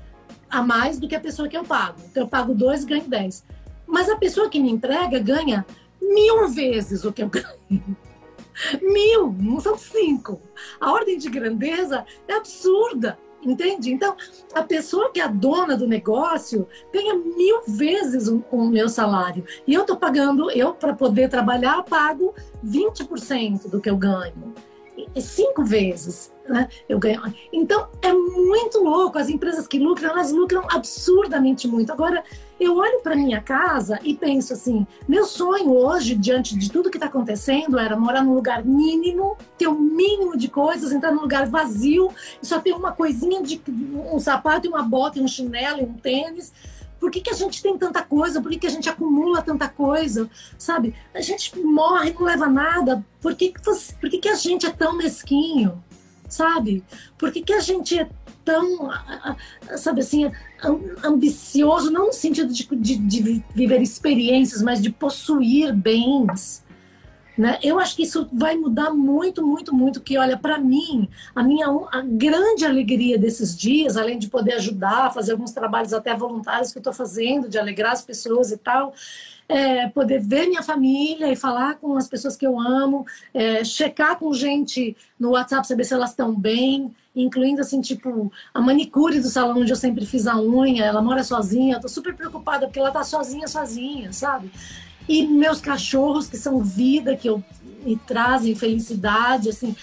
a 0.50 0.62
mais 0.62 0.98
do 0.98 1.06
que 1.08 1.14
a 1.14 1.20
pessoa 1.20 1.48
que 1.48 1.56
eu 1.56 1.64
pago. 1.64 2.00
Então 2.10 2.24
eu 2.24 2.28
pago 2.28 2.54
2 2.54 2.82
e 2.82 2.86
ganho 2.86 3.08
10. 3.08 3.44
Mas 3.86 4.08
a 4.08 4.16
pessoa 4.16 4.50
que 4.50 4.60
me 4.60 4.70
entrega 4.70 5.18
ganha 5.18 5.64
mil 6.00 6.48
vezes 6.48 7.04
o 7.04 7.12
que 7.12 7.22
eu 7.22 7.28
ganho. 7.30 7.96
Mil, 8.82 9.32
não 9.38 9.60
são 9.60 9.78
cinco. 9.78 10.40
A 10.80 10.92
ordem 10.92 11.16
de 11.16 11.30
grandeza 11.30 12.04
é 12.26 12.34
absurda. 12.34 13.18
Entende? 13.42 13.92
Então, 13.92 14.16
a 14.52 14.62
pessoa 14.62 15.10
que 15.12 15.20
é 15.20 15.24
a 15.24 15.28
dona 15.28 15.76
do 15.76 15.86
negócio 15.86 16.66
ganha 16.92 17.14
mil 17.14 17.62
vezes 17.66 18.28
o, 18.28 18.44
o 18.50 18.66
meu 18.66 18.88
salário. 18.88 19.44
E 19.66 19.72
eu 19.72 19.82
estou 19.82 19.96
pagando, 19.96 20.50
eu, 20.50 20.74
para 20.74 20.92
poder 20.92 21.28
trabalhar, 21.28 21.82
pago 21.84 22.34
20% 22.64 23.68
do 23.68 23.80
que 23.80 23.88
eu 23.88 23.96
ganho. 23.96 24.54
Cinco 25.20 25.64
vezes 25.64 26.32
né? 26.48 26.68
eu 26.88 26.98
ganho. 26.98 27.22
Então, 27.52 27.88
é 28.02 28.12
muito 28.12 28.82
louco. 28.82 29.18
As 29.18 29.28
empresas 29.28 29.66
que 29.66 29.78
lucram, 29.78 30.10
elas 30.10 30.32
lucram 30.32 30.64
absurdamente 30.70 31.68
muito. 31.68 31.92
Agora, 31.92 32.24
eu 32.58 32.76
olho 32.76 33.00
para 33.00 33.14
minha 33.14 33.40
casa 33.40 33.98
e 34.02 34.14
penso 34.14 34.52
assim: 34.52 34.86
meu 35.06 35.24
sonho 35.24 35.72
hoje, 35.72 36.14
diante 36.14 36.56
de 36.56 36.70
tudo 36.70 36.90
que 36.90 36.96
está 36.96 37.06
acontecendo, 37.06 37.78
era 37.78 37.96
morar 37.96 38.22
num 38.22 38.34
lugar 38.34 38.64
mínimo, 38.64 39.36
ter 39.56 39.68
um 39.68 39.78
mínimo 39.78 40.36
de 40.36 40.48
coisas, 40.48 40.92
entrar 40.92 41.12
num 41.12 41.22
lugar 41.22 41.46
vazio 41.46 42.10
e 42.42 42.46
só 42.46 42.60
ter 42.60 42.72
uma 42.72 42.92
coisinha 42.92 43.42
de 43.42 43.60
um 44.12 44.18
sapato 44.18 44.68
uma 44.68 44.82
bota, 44.82 45.20
um 45.20 45.28
chinelo 45.28 45.82
um 45.82 45.94
tênis. 45.94 46.52
Por 47.00 47.10
que, 47.10 47.20
que 47.20 47.30
a 47.30 47.34
gente 47.34 47.62
tem 47.62 47.76
tanta 47.78 48.02
coisa? 48.02 48.40
Por 48.40 48.50
que, 48.50 48.58
que 48.58 48.66
a 48.66 48.70
gente 48.70 48.88
acumula 48.88 49.42
tanta 49.42 49.68
coisa? 49.68 50.28
Sabe? 50.56 50.94
A 51.14 51.20
gente 51.20 51.58
morre, 51.58 52.12
não 52.12 52.26
leva 52.26 52.46
nada. 52.46 53.04
Por 53.20 53.34
que, 53.34 53.52
que, 53.52 53.64
você, 53.64 53.94
por 53.94 54.10
que, 54.10 54.18
que 54.18 54.28
a 54.28 54.34
gente 54.34 54.66
é 54.66 54.70
tão 54.70 54.96
mesquinho? 54.96 55.82
Sabe? 56.28 56.84
Por 57.16 57.32
que, 57.32 57.42
que 57.42 57.52
a 57.52 57.60
gente 57.60 57.98
é 57.98 58.08
tão, 58.44 58.90
sabe 59.76 60.00
assim, 60.00 60.30
ambicioso, 61.04 61.90
não 61.90 62.06
no 62.06 62.12
sentido 62.14 62.50
de, 62.50 62.64
de, 62.64 62.96
de 62.96 63.44
viver 63.54 63.82
experiências, 63.82 64.62
mas 64.62 64.80
de 64.80 64.90
possuir 64.90 65.74
bens. 65.74 66.64
Né? 67.38 67.56
Eu 67.62 67.78
acho 67.78 67.94
que 67.94 68.02
isso 68.02 68.28
vai 68.32 68.56
mudar 68.56 68.90
muito, 68.90 69.46
muito, 69.46 69.72
muito. 69.72 70.00
Que 70.00 70.18
olha, 70.18 70.36
para 70.36 70.58
mim, 70.58 71.08
a 71.36 71.40
minha 71.40 71.68
a 71.68 72.02
grande 72.02 72.66
alegria 72.66 73.16
desses 73.16 73.56
dias, 73.56 73.96
além 73.96 74.18
de 74.18 74.28
poder 74.28 74.54
ajudar, 74.54 75.14
fazer 75.14 75.32
alguns 75.32 75.52
trabalhos 75.52 75.94
até 75.94 76.16
voluntários 76.16 76.72
que 76.72 76.78
eu 76.78 76.80
estou 76.80 76.92
fazendo, 76.92 77.48
de 77.48 77.56
alegrar 77.56 77.92
as 77.92 78.02
pessoas 78.02 78.50
e 78.50 78.56
tal, 78.56 78.92
é 79.48 79.88
poder 79.88 80.20
ver 80.20 80.48
minha 80.48 80.64
família 80.64 81.30
e 81.30 81.36
falar 81.36 81.76
com 81.76 81.96
as 81.96 82.08
pessoas 82.08 82.36
que 82.36 82.44
eu 82.44 82.58
amo, 82.58 83.06
é, 83.32 83.62
checar 83.62 84.18
com 84.18 84.34
gente 84.34 84.96
no 85.18 85.30
WhatsApp, 85.30 85.66
saber 85.66 85.84
se 85.84 85.94
elas 85.94 86.10
estão 86.10 86.34
bem, 86.34 86.92
incluindo 87.14 87.60
assim, 87.60 87.80
tipo, 87.80 88.32
a 88.52 88.60
manicure 88.60 89.20
do 89.20 89.28
salão 89.28 89.60
onde 89.60 89.72
eu 89.72 89.76
sempre 89.76 90.04
fiz 90.04 90.26
a 90.26 90.36
unha, 90.36 90.84
ela 90.84 91.00
mora 91.00 91.22
sozinha, 91.22 91.76
eu 91.76 91.80
tô 91.80 91.88
super 91.88 92.14
preocupada 92.14 92.66
porque 92.66 92.80
ela 92.80 92.90
tá 92.90 93.04
sozinha, 93.04 93.46
sozinha, 93.46 94.12
sabe? 94.12 94.50
E 95.08 95.26
meus 95.26 95.60
cachorros, 95.60 96.28
que 96.28 96.36
são 96.36 96.62
vida, 96.62 97.16
que 97.16 97.28
eu, 97.28 97.42
me 97.84 97.96
trazem 97.96 98.54
felicidade, 98.54 99.48
assim, 99.48 99.74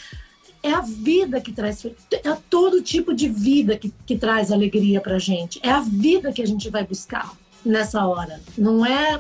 é 0.61 0.73
a 0.73 0.81
vida 0.81 1.39
que 1.41 1.51
traz, 1.51 1.85
é 1.85 2.37
todo 2.49 2.81
tipo 2.81 3.13
de 3.13 3.27
vida 3.27 3.77
que, 3.77 3.93
que 4.05 4.17
traz 4.17 4.51
alegria 4.51 5.01
pra 5.01 5.17
gente, 5.19 5.59
é 5.63 5.71
a 5.71 5.79
vida 5.79 6.31
que 6.31 6.41
a 6.41 6.47
gente 6.47 6.69
vai 6.69 6.85
buscar 6.85 7.33
nessa 7.65 8.05
hora, 8.05 8.41
não 8.57 8.85
é 8.85 9.19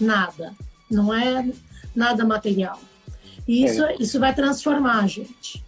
nada, 0.00 0.54
não 0.90 1.12
é 1.12 1.48
nada 1.94 2.24
material. 2.24 2.80
E 3.46 3.64
isso, 3.64 3.82
é. 3.82 3.96
isso 3.98 4.20
vai 4.20 4.34
transformar 4.34 5.00
a 5.00 5.06
gente 5.06 5.62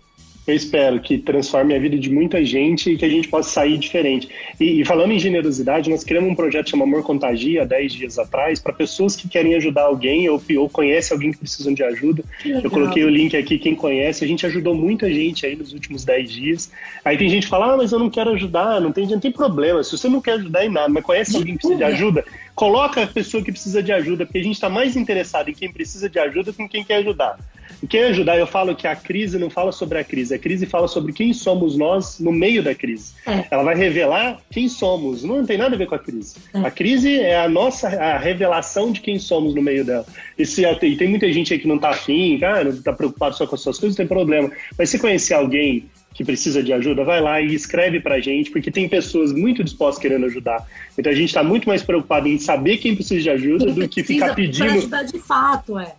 eu 0.47 0.55
espero 0.55 1.01
que 1.01 1.17
transforme 1.17 1.75
a 1.75 1.79
vida 1.79 1.99
de 1.99 2.11
muita 2.11 2.45
gente 2.45 2.91
e 2.91 2.97
que 2.97 3.05
a 3.05 3.09
gente 3.09 3.29
possa 3.29 3.49
sair 3.49 3.79
diferente. 3.79 4.29
E, 4.61 4.81
e 4.81 4.85
falando 4.85 5.13
em 5.13 5.19
generosidade, 5.19 5.89
nós 5.89 6.05
criamos 6.05 6.31
um 6.31 6.35
projeto 6.35 6.71
chamado 6.71 6.89
Amor 6.89 7.03
Contagia, 7.03 7.63
há 7.63 7.65
10 7.65 7.93
dias 7.93 8.19
atrás, 8.19 8.61
para 8.61 8.73
pessoas 8.73 9.17
que 9.17 9.27
querem 9.27 9.55
ajudar 9.55 9.85
alguém 9.85 10.29
ou, 10.29 10.43
ou 10.59 10.69
conhecem 10.69 11.15
alguém 11.15 11.33
que 11.33 11.39
precisam 11.39 11.73
de 11.73 11.83
ajuda. 11.83 12.23
Eu 12.45 12.71
coloquei 12.71 13.05
o 13.05 13.09
link 13.09 13.35
aqui, 13.37 13.59
quem 13.59 13.75
conhece. 13.75 14.23
A 14.23 14.29
gente 14.29 14.45
ajudou 14.45 14.75
muita 14.75 15.11
gente 15.11 15.47
aí 15.47 15.57
nos 15.57 15.73
últimos 15.73 16.05
10 16.05 16.31
dias. 16.31 16.71
Aí 17.05 17.17
tem 17.17 17.29
gente 17.29 17.45
que 17.45 17.51
fala, 17.51 17.73
ah, 17.73 17.77
mas 17.77 17.93
eu 17.93 17.99
não 17.99 18.11
quero 18.11 18.31
ajudar, 18.33 18.81
não 18.81 18.93
tem, 18.93 19.07
não 19.07 19.21
tem 19.21 19.33
problema. 19.33 19.83
Se 19.83 19.97
você 19.97 20.09
não 20.09 20.21
quer 20.21 20.33
ajudar 20.33 20.65
em 20.65 20.71
nada, 20.71 20.89
mas 20.89 21.03
conhece 21.03 21.37
alguém 21.37 21.55
que 21.55 21.61
precisa 21.61 21.79
de 21.79 21.85
ajuda, 21.85 22.25
coloca 22.55 23.03
a 23.03 23.07
pessoa 23.07 23.43
que 23.43 23.51
precisa 23.51 23.83
de 23.83 23.93
ajuda, 23.93 24.27
porque 24.27 24.39
a 24.39 24.43
gente 24.43 24.55
está 24.55 24.69
mais 24.69 24.95
interessado 24.95 25.49
em 25.49 25.55
quem 25.55 25.73
precisa 25.73 26.09
de 26.09 26.19
ajuda 26.19 26.53
do 26.53 26.57
que 26.57 26.63
em 26.63 26.69
quem 26.69 26.85
quer 26.85 26.97
ajudar. 26.97 27.39
E 27.83 27.87
quem 27.87 28.05
ajudar, 28.05 28.39
eu 28.39 28.47
falo 28.47 28.75
que 28.75 28.87
a 28.87 28.97
crise 28.97 29.39
não 29.39 29.51
fala 29.51 29.73
sobre 29.73 29.99
a 29.99 30.05
crise, 30.05 30.35
a 30.35 30.39
crise 30.39 30.67
fala 30.67 30.89
sobre 30.89 31.13
quem 31.13 31.33
somos 31.33 31.77
nós 31.77 32.19
no 32.19 32.33
meio 32.33 32.63
da 32.63 32.75
crise. 32.75 33.15
É. 33.27 33.45
Ela 33.51 33.63
vai 33.63 33.75
revelar 33.75 34.41
quem 34.51 34.69
somos, 34.69 35.23
não 35.23 35.45
tem 35.45 35.59
nada 35.59 35.75
a 35.75 35.79
ver 35.79 35.87
com 35.87 35.95
a 35.95 35.99
crise. 35.99 36.37
É. 36.53 36.59
A 36.61 36.71
crise 36.71 37.19
é 37.19 37.39
a 37.39 37.49
nossa 37.49 37.89
a 37.89 38.19
revelação 38.19 38.93
de 38.93 39.01
quem 39.01 39.19
somos 39.19 39.55
no 39.55 39.63
meio 39.63 39.85
dela. 39.85 40.07
E, 40.39 40.45
se, 40.45 40.65
e 40.65 40.97
tem 40.97 41.09
muita 41.09 41.31
gente 41.33 41.53
aí 41.53 41.59
que 41.59 41.69
não 41.69 41.79
tá 41.79 41.91
afim, 41.91 42.39
cara, 42.39 42.65
não 42.65 42.83
tá 42.83 42.93
preocupado 42.93 43.37
só 43.37 43.47
com 43.47 43.55
as 43.55 43.61
suas 43.61 43.79
coisas, 43.79 43.97
não 43.97 44.05
tem 44.05 44.09
problema. 44.09 44.51
Mas 44.79 44.91
se 44.91 44.99
conhecer 44.99 45.35
alguém 45.35 45.89
que 46.15 46.25
precisa 46.25 46.63
de 46.63 46.73
ajuda, 46.73 47.03
vai 47.03 47.21
lá 47.21 47.41
e 47.41 47.53
escreve 47.53 47.99
pra 47.99 48.21
gente, 48.21 48.51
porque 48.51 48.71
tem 48.71 48.89
pessoas 48.89 49.33
muito 49.33 49.65
dispostas 49.65 50.01
querendo 50.01 50.27
ajudar. 50.27 50.65
Então 50.97 51.13
a 51.13 51.15
gente 51.15 51.29
está 51.29 51.43
muito 51.43 51.69
mais 51.69 51.83
preocupado 51.83 52.29
em 52.29 52.39
saber 52.39 52.79
quem 52.79 52.95
precisa 52.95 53.21
de 53.21 53.31
ajuda 53.31 53.65
quem 53.67 53.75
do 53.75 53.89
que 53.89 54.05
ficar 54.05 54.35
pedindo. 54.35 54.65
Pra 54.65 54.75
ajudar 54.77 55.03
de 55.03 55.19
fato, 55.19 55.79
é. 55.79 55.93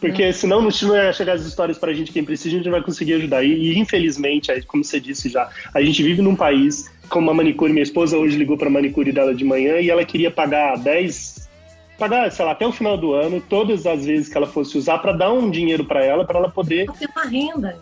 Porque 0.00 0.22
é. 0.22 0.32
senão 0.32 0.62
não 0.62 0.70
vai 0.70 1.12
chegar 1.12 1.34
as 1.34 1.44
histórias 1.44 1.78
pra 1.78 1.92
gente 1.92 2.10
quem 2.10 2.24
precisa, 2.24 2.48
a 2.48 2.58
gente 2.58 2.64
não 2.64 2.72
vai 2.72 2.82
conseguir 2.82 3.14
ajudar. 3.14 3.44
E, 3.44 3.52
e 3.52 3.78
infelizmente, 3.78 4.50
como 4.66 4.82
você 4.82 4.98
disse 4.98 5.28
já, 5.28 5.48
a 5.74 5.82
gente 5.82 6.02
vive 6.02 6.22
num 6.22 6.34
país 6.34 6.90
como 7.08 7.26
uma 7.26 7.34
manicure, 7.34 7.72
minha 7.72 7.82
esposa 7.82 8.16
hoje 8.16 8.36
ligou 8.36 8.56
pra 8.56 8.70
manicure 8.70 9.12
dela 9.12 9.34
de 9.34 9.44
manhã 9.44 9.78
e 9.78 9.90
ela 9.90 10.04
queria 10.04 10.30
pagar 10.30 10.78
10 10.78 11.50
pagar, 11.98 12.32
sei 12.32 12.46
lá, 12.46 12.52
até 12.52 12.66
o 12.66 12.72
final 12.72 12.96
do 12.96 13.12
ano, 13.12 13.42
todas 13.42 13.86
as 13.86 14.06
vezes 14.06 14.26
que 14.26 14.36
ela 14.36 14.46
fosse 14.46 14.78
usar 14.78 14.98
para 14.98 15.12
dar 15.12 15.30
um 15.34 15.50
dinheiro 15.50 15.84
para 15.84 16.02
ela, 16.02 16.24
para 16.24 16.38
ela 16.38 16.50
poder 16.50 16.90
ter 16.92 17.06
uma 17.14 17.24
renda. 17.24 17.78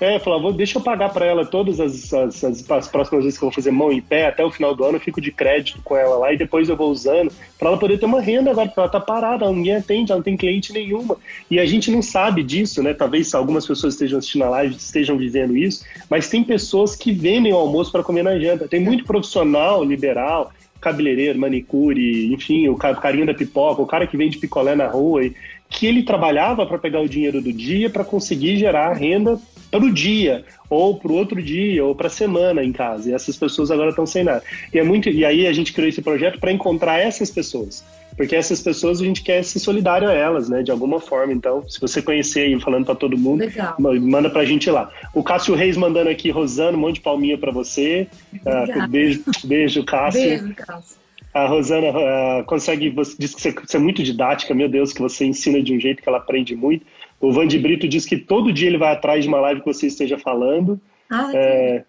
É, 0.00 0.18
falava, 0.18 0.50
deixa 0.50 0.78
eu 0.78 0.82
pagar 0.82 1.10
para 1.10 1.26
ela 1.26 1.44
todas 1.44 1.78
as, 1.78 2.12
as, 2.14 2.42
as, 2.42 2.70
as, 2.70 2.88
próximas 2.88 3.22
vezes 3.22 3.38
que 3.38 3.44
eu 3.44 3.50
vou 3.50 3.54
fazer 3.54 3.70
mão 3.70 3.92
em 3.92 4.00
pé, 4.00 4.28
até 4.28 4.42
o 4.42 4.50
final 4.50 4.74
do 4.74 4.82
ano 4.82 4.96
eu 4.96 5.00
fico 5.00 5.20
de 5.20 5.30
crédito 5.30 5.78
com 5.84 5.94
ela 5.94 6.16
lá 6.16 6.32
e 6.32 6.38
depois 6.38 6.70
eu 6.70 6.76
vou 6.76 6.90
usando, 6.90 7.30
para 7.58 7.68
ela 7.68 7.76
poder 7.76 7.98
ter 7.98 8.06
uma 8.06 8.20
renda 8.20 8.50
agora, 8.50 8.66
porque 8.66 8.80
ela 8.80 8.88
tá 8.88 8.98
parada, 8.98 9.52
ninguém 9.52 9.76
atende, 9.76 10.10
ela 10.10 10.20
não 10.20 10.24
tem 10.24 10.38
cliente 10.38 10.72
nenhuma. 10.72 11.18
E 11.50 11.60
a 11.60 11.66
gente 11.66 11.90
não 11.90 12.00
sabe 12.00 12.42
disso, 12.42 12.82
né? 12.82 12.94
Talvez 12.94 13.34
algumas 13.34 13.66
pessoas 13.66 13.92
estejam 13.92 14.18
assistindo 14.18 14.44
a 14.44 14.48
live, 14.48 14.74
estejam 14.74 15.18
vivendo 15.18 15.54
isso, 15.54 15.84
mas 16.08 16.30
tem 16.30 16.42
pessoas 16.42 16.96
que 16.96 17.12
vendem 17.12 17.52
o 17.52 17.56
almoço 17.56 17.92
para 17.92 18.02
comer 18.02 18.22
na 18.22 18.38
janta. 18.38 18.66
Tem 18.66 18.80
muito 18.80 19.04
profissional 19.04 19.84
liberal, 19.84 20.50
cabeleireiro, 20.80 21.38
manicure, 21.38 22.32
enfim, 22.32 22.68
o 22.68 22.76
carinha 22.76 23.26
da 23.26 23.34
pipoca, 23.34 23.82
o 23.82 23.86
cara 23.86 24.06
que 24.06 24.16
vende 24.16 24.38
picolé 24.38 24.74
na 24.74 24.86
rua, 24.86 25.22
que 25.70 25.86
ele 25.86 26.02
trabalhava 26.02 26.66
para 26.66 26.78
pegar 26.78 27.00
o 27.00 27.08
dinheiro 27.08 27.40
do 27.40 27.52
dia 27.52 27.88
para 27.88 28.04
conseguir 28.04 28.56
gerar 28.58 28.92
renda 28.92 29.38
para 29.70 29.84
o 29.84 29.92
dia, 29.92 30.44
ou 30.68 30.96
para 30.96 31.12
o 31.12 31.14
outro 31.14 31.40
dia, 31.40 31.84
ou 31.84 31.94
para 31.94 32.08
a 32.08 32.10
semana 32.10 32.64
em 32.64 32.72
casa. 32.72 33.08
E 33.08 33.14
essas 33.14 33.36
pessoas 33.36 33.70
agora 33.70 33.90
estão 33.90 34.04
sem 34.04 34.24
nada. 34.24 34.42
E, 34.74 34.78
é 34.78 34.82
muito, 34.82 35.08
e 35.08 35.24
aí 35.24 35.46
a 35.46 35.52
gente 35.52 35.72
criou 35.72 35.88
esse 35.88 36.02
projeto 36.02 36.40
para 36.40 36.50
encontrar 36.50 36.98
essas 36.98 37.30
pessoas. 37.30 37.84
Porque 38.16 38.34
essas 38.34 38.60
pessoas 38.60 39.00
a 39.00 39.04
gente 39.04 39.22
quer 39.22 39.42
ser 39.44 39.60
solidário 39.60 40.08
a 40.08 40.12
elas, 40.12 40.48
né? 40.48 40.62
De 40.62 40.72
alguma 40.72 41.00
forma. 41.00 41.32
Então, 41.32 41.66
se 41.68 41.80
você 41.80 42.02
conhecer 42.02 42.40
aí 42.40 42.60
falando 42.60 42.84
para 42.84 42.96
todo 42.96 43.16
mundo, 43.16 43.40
Legal. 43.40 43.76
manda 43.78 44.28
para 44.28 44.42
a 44.42 44.44
gente 44.44 44.68
lá. 44.68 44.90
O 45.14 45.22
Cássio 45.22 45.54
Reis 45.54 45.76
mandando 45.76 46.10
aqui, 46.10 46.30
Rosana, 46.30 46.76
um 46.76 46.80
monte 46.80 46.96
de 46.96 47.00
palminha 47.02 47.38
para 47.38 47.52
você. 47.52 48.08
Uh, 48.34 48.88
beijo, 48.88 49.22
beijo, 49.44 49.84
Cássio. 49.84 50.20
Beijo, 50.20 50.54
Cássio. 50.54 50.96
A 51.32 51.46
Rosana 51.46 51.88
uh, 51.90 52.44
consegue, 52.44 52.90
você 52.90 53.14
diz 53.18 53.34
que 53.34 53.40
você, 53.40 53.76
é 53.76 53.80
muito 53.80 54.02
didática, 54.02 54.52
meu 54.52 54.68
Deus, 54.68 54.92
que 54.92 55.00
você 55.00 55.24
ensina 55.24 55.62
de 55.62 55.72
um 55.74 55.78
jeito 55.78 56.02
que 56.02 56.08
ela 56.08 56.18
aprende 56.18 56.56
muito. 56.56 56.84
O 57.20 57.32
Vande 57.32 57.58
Brito 57.58 57.86
diz 57.86 58.04
que 58.04 58.16
todo 58.16 58.52
dia 58.52 58.68
ele 58.68 58.78
vai 58.78 58.92
atrás 58.92 59.22
de 59.22 59.28
uma 59.28 59.40
live 59.40 59.60
que 59.60 59.72
você 59.72 59.86
esteja 59.86 60.18
falando. 60.18 60.80
Ah, 61.08 61.30
é... 61.32 61.84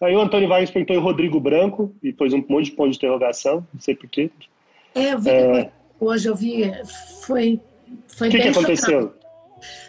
Aí 0.00 0.14
o 0.14 0.20
Antônio 0.20 0.48
Vargas 0.48 0.70
perguntou 0.70 0.96
em 0.96 1.00
Rodrigo 1.00 1.40
Branco 1.40 1.94
e 2.02 2.12
pôs 2.12 2.32
um 2.32 2.44
monte 2.48 2.66
de 2.66 2.72
ponto 2.72 2.90
de 2.90 2.96
interrogação, 2.96 3.66
não 3.72 3.80
sei 3.80 3.94
porquê. 3.94 4.30
É, 4.94 5.12
eu 5.12 5.18
vi, 5.18 5.30
é... 5.30 5.70
hoje 5.98 6.28
eu 6.28 6.34
vi, 6.34 6.72
foi, 7.22 7.60
foi 8.06 8.28
O 8.28 8.30
que, 8.30 8.40
que 8.40 8.48
aconteceu? 8.48 9.00
Chocante. 9.00 9.22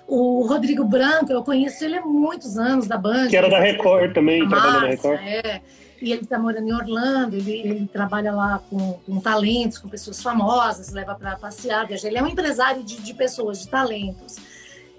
O 0.08 0.46
Rodrigo 0.48 0.84
Branco, 0.84 1.32
eu 1.32 1.44
conheci 1.44 1.86
ele 1.86 1.98
há 1.98 2.06
muitos 2.06 2.58
anos 2.58 2.88
da 2.88 2.98
Band. 2.98 3.30
Que 3.30 3.38
era 3.38 3.50
da 3.50 3.60
Record 3.60 4.14
também, 4.14 4.48
trabalhou 4.48 4.82
na 4.82 4.88
Record. 4.88 5.20
É, 5.22 5.62
e 6.04 6.12
ele 6.12 6.24
está 6.24 6.38
morando 6.38 6.68
em 6.68 6.74
Orlando, 6.74 7.38
ele, 7.38 7.52
ele 7.52 7.88
trabalha 7.88 8.34
lá 8.34 8.62
com, 8.70 9.00
com, 9.06 9.22
talentos, 9.22 9.78
com 9.78 9.88
pessoas 9.88 10.22
famosas, 10.22 10.92
leva 10.92 11.16
para 11.16 11.38
passear, 11.38 11.88
viajar. 11.88 12.10
Ele 12.10 12.18
é 12.18 12.22
um 12.22 12.28
empresário 12.28 12.84
de, 12.84 12.98
de, 12.98 13.14
pessoas, 13.14 13.62
de 13.62 13.70
talentos. 13.70 14.36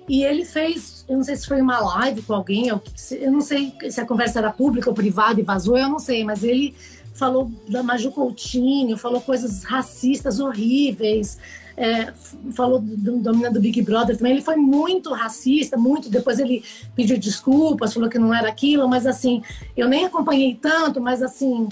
E 0.08 0.24
ele 0.24 0.46
fez, 0.46 1.04
eu 1.06 1.18
não 1.18 1.22
sei 1.22 1.36
se 1.36 1.46
foi 1.46 1.60
uma 1.60 1.78
live 1.78 2.22
com 2.22 2.32
alguém, 2.32 2.68
eu, 2.68 2.80
eu 3.10 3.30
não 3.30 3.42
sei 3.42 3.74
se 3.90 4.00
a 4.00 4.06
conversa 4.06 4.38
era 4.38 4.50
pública 4.50 4.88
ou 4.88 4.96
privada 4.96 5.38
e 5.38 5.42
vazou, 5.42 5.76
eu 5.76 5.90
não 5.90 5.98
sei, 5.98 6.24
mas 6.24 6.42
ele 6.42 6.74
falou 7.12 7.52
da 7.68 7.82
Maju 7.82 8.10
Coutinho, 8.10 8.96
falou 8.96 9.20
coisas 9.20 9.62
racistas 9.62 10.40
horríveis, 10.40 11.36
é, 11.76 12.12
falou 12.52 12.78
do, 12.78 13.18
do 13.18 13.50
do 13.50 13.60
Big 13.60 13.82
Brother 13.82 14.16
também, 14.16 14.32
ele 14.32 14.42
foi 14.42 14.56
muito 14.56 15.12
racista, 15.12 15.76
muito, 15.76 16.08
depois 16.08 16.38
ele 16.38 16.64
pediu 16.94 17.18
desculpas, 17.18 17.94
falou 17.94 18.08
que 18.08 18.18
não 18.18 18.32
era 18.34 18.48
aquilo, 18.48 18.88
mas 18.88 19.06
assim, 19.06 19.42
eu 19.76 19.88
nem 19.88 20.04
acompanhei 20.04 20.54
tanto, 20.54 21.00
mas 21.00 21.22
assim, 21.22 21.68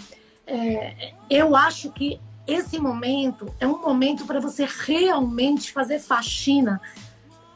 é, 0.47 1.13
eu 1.31 1.55
acho 1.55 1.91
que 1.91 2.21
esse 2.47 2.79
momento 2.79 3.53
é 3.61 3.67
um 3.67 3.81
momento 3.81 4.27
para 4.27 4.41
você 4.41 4.67
realmente 4.87 5.73
fazer 5.73 6.01
faxina 6.01 6.81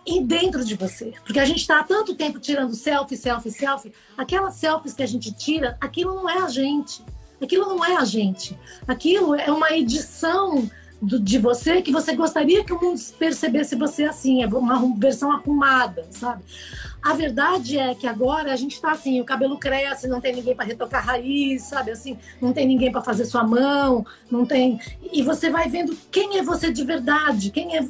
e 0.07 0.23
dentro 0.23 0.65
de 0.65 0.77
você. 0.77 1.13
Porque 1.25 1.41
a 1.41 1.45
gente 1.45 1.59
está 1.59 1.81
há 1.81 1.83
tanto 1.83 2.15
tempo 2.15 2.39
tirando 2.39 2.75
selfie, 2.75 3.17
selfie, 3.17 3.51
selfie. 3.51 3.93
Aquelas 4.17 4.55
selfies 4.55 4.95
que 4.95 5.03
a 5.03 5.07
gente 5.07 5.33
tira, 5.33 5.77
aquilo 5.81 6.15
não 6.15 6.31
é 6.31 6.39
a 6.39 6.49
gente. 6.49 7.03
Aquilo 7.43 7.67
não 7.67 7.85
é 7.85 7.97
a 7.97 8.05
gente. 8.05 8.57
Aquilo 8.87 9.35
é 9.35 9.51
uma 9.51 9.73
edição 9.73 10.71
do, 11.01 11.21
de 11.21 11.39
você 11.39 11.83
que 11.83 11.93
você 11.93 12.15
gostaria 12.15 12.65
que 12.65 12.73
o 12.73 12.81
mundo 12.81 13.01
percebesse 13.19 13.77
você 13.77 14.05
assim, 14.05 14.43
é 14.43 14.47
uma 14.47 14.95
versão 14.99 15.31
arrumada, 15.31 16.07
sabe? 16.11 16.43
A 17.03 17.15
verdade 17.15 17.79
é 17.79 17.95
que 17.95 18.07
agora 18.07 18.53
a 18.53 18.57
gente 18.57 18.75
está 18.75 18.91
assim, 18.91 19.21
o 19.21 19.25
cabelo 19.25 19.59
cresce, 19.59 20.09
não 20.09 20.21
tem 20.21 20.35
ninguém 20.35 20.57
para 20.57 20.65
retocar 20.65 21.05
raiz, 21.05 21.63
sabe? 21.63 21.93
Assim, 21.93 22.19
não 22.41 22.53
tem 22.53 22.67
ninguém 22.67 22.91
para 22.91 23.01
fazer 23.01 23.27
sua 23.27 23.45
mão, 23.45 24.05
não 24.31 24.45
tem. 24.45 24.81
E 25.13 25.23
você 25.23 25.49
vai 25.49 25.69
vendo 25.69 25.97
quem 26.11 26.39
é 26.39 26.43
você 26.43 26.73
de 26.73 26.85
verdade, 26.85 27.51
quem 27.51 27.77
é 27.77 27.83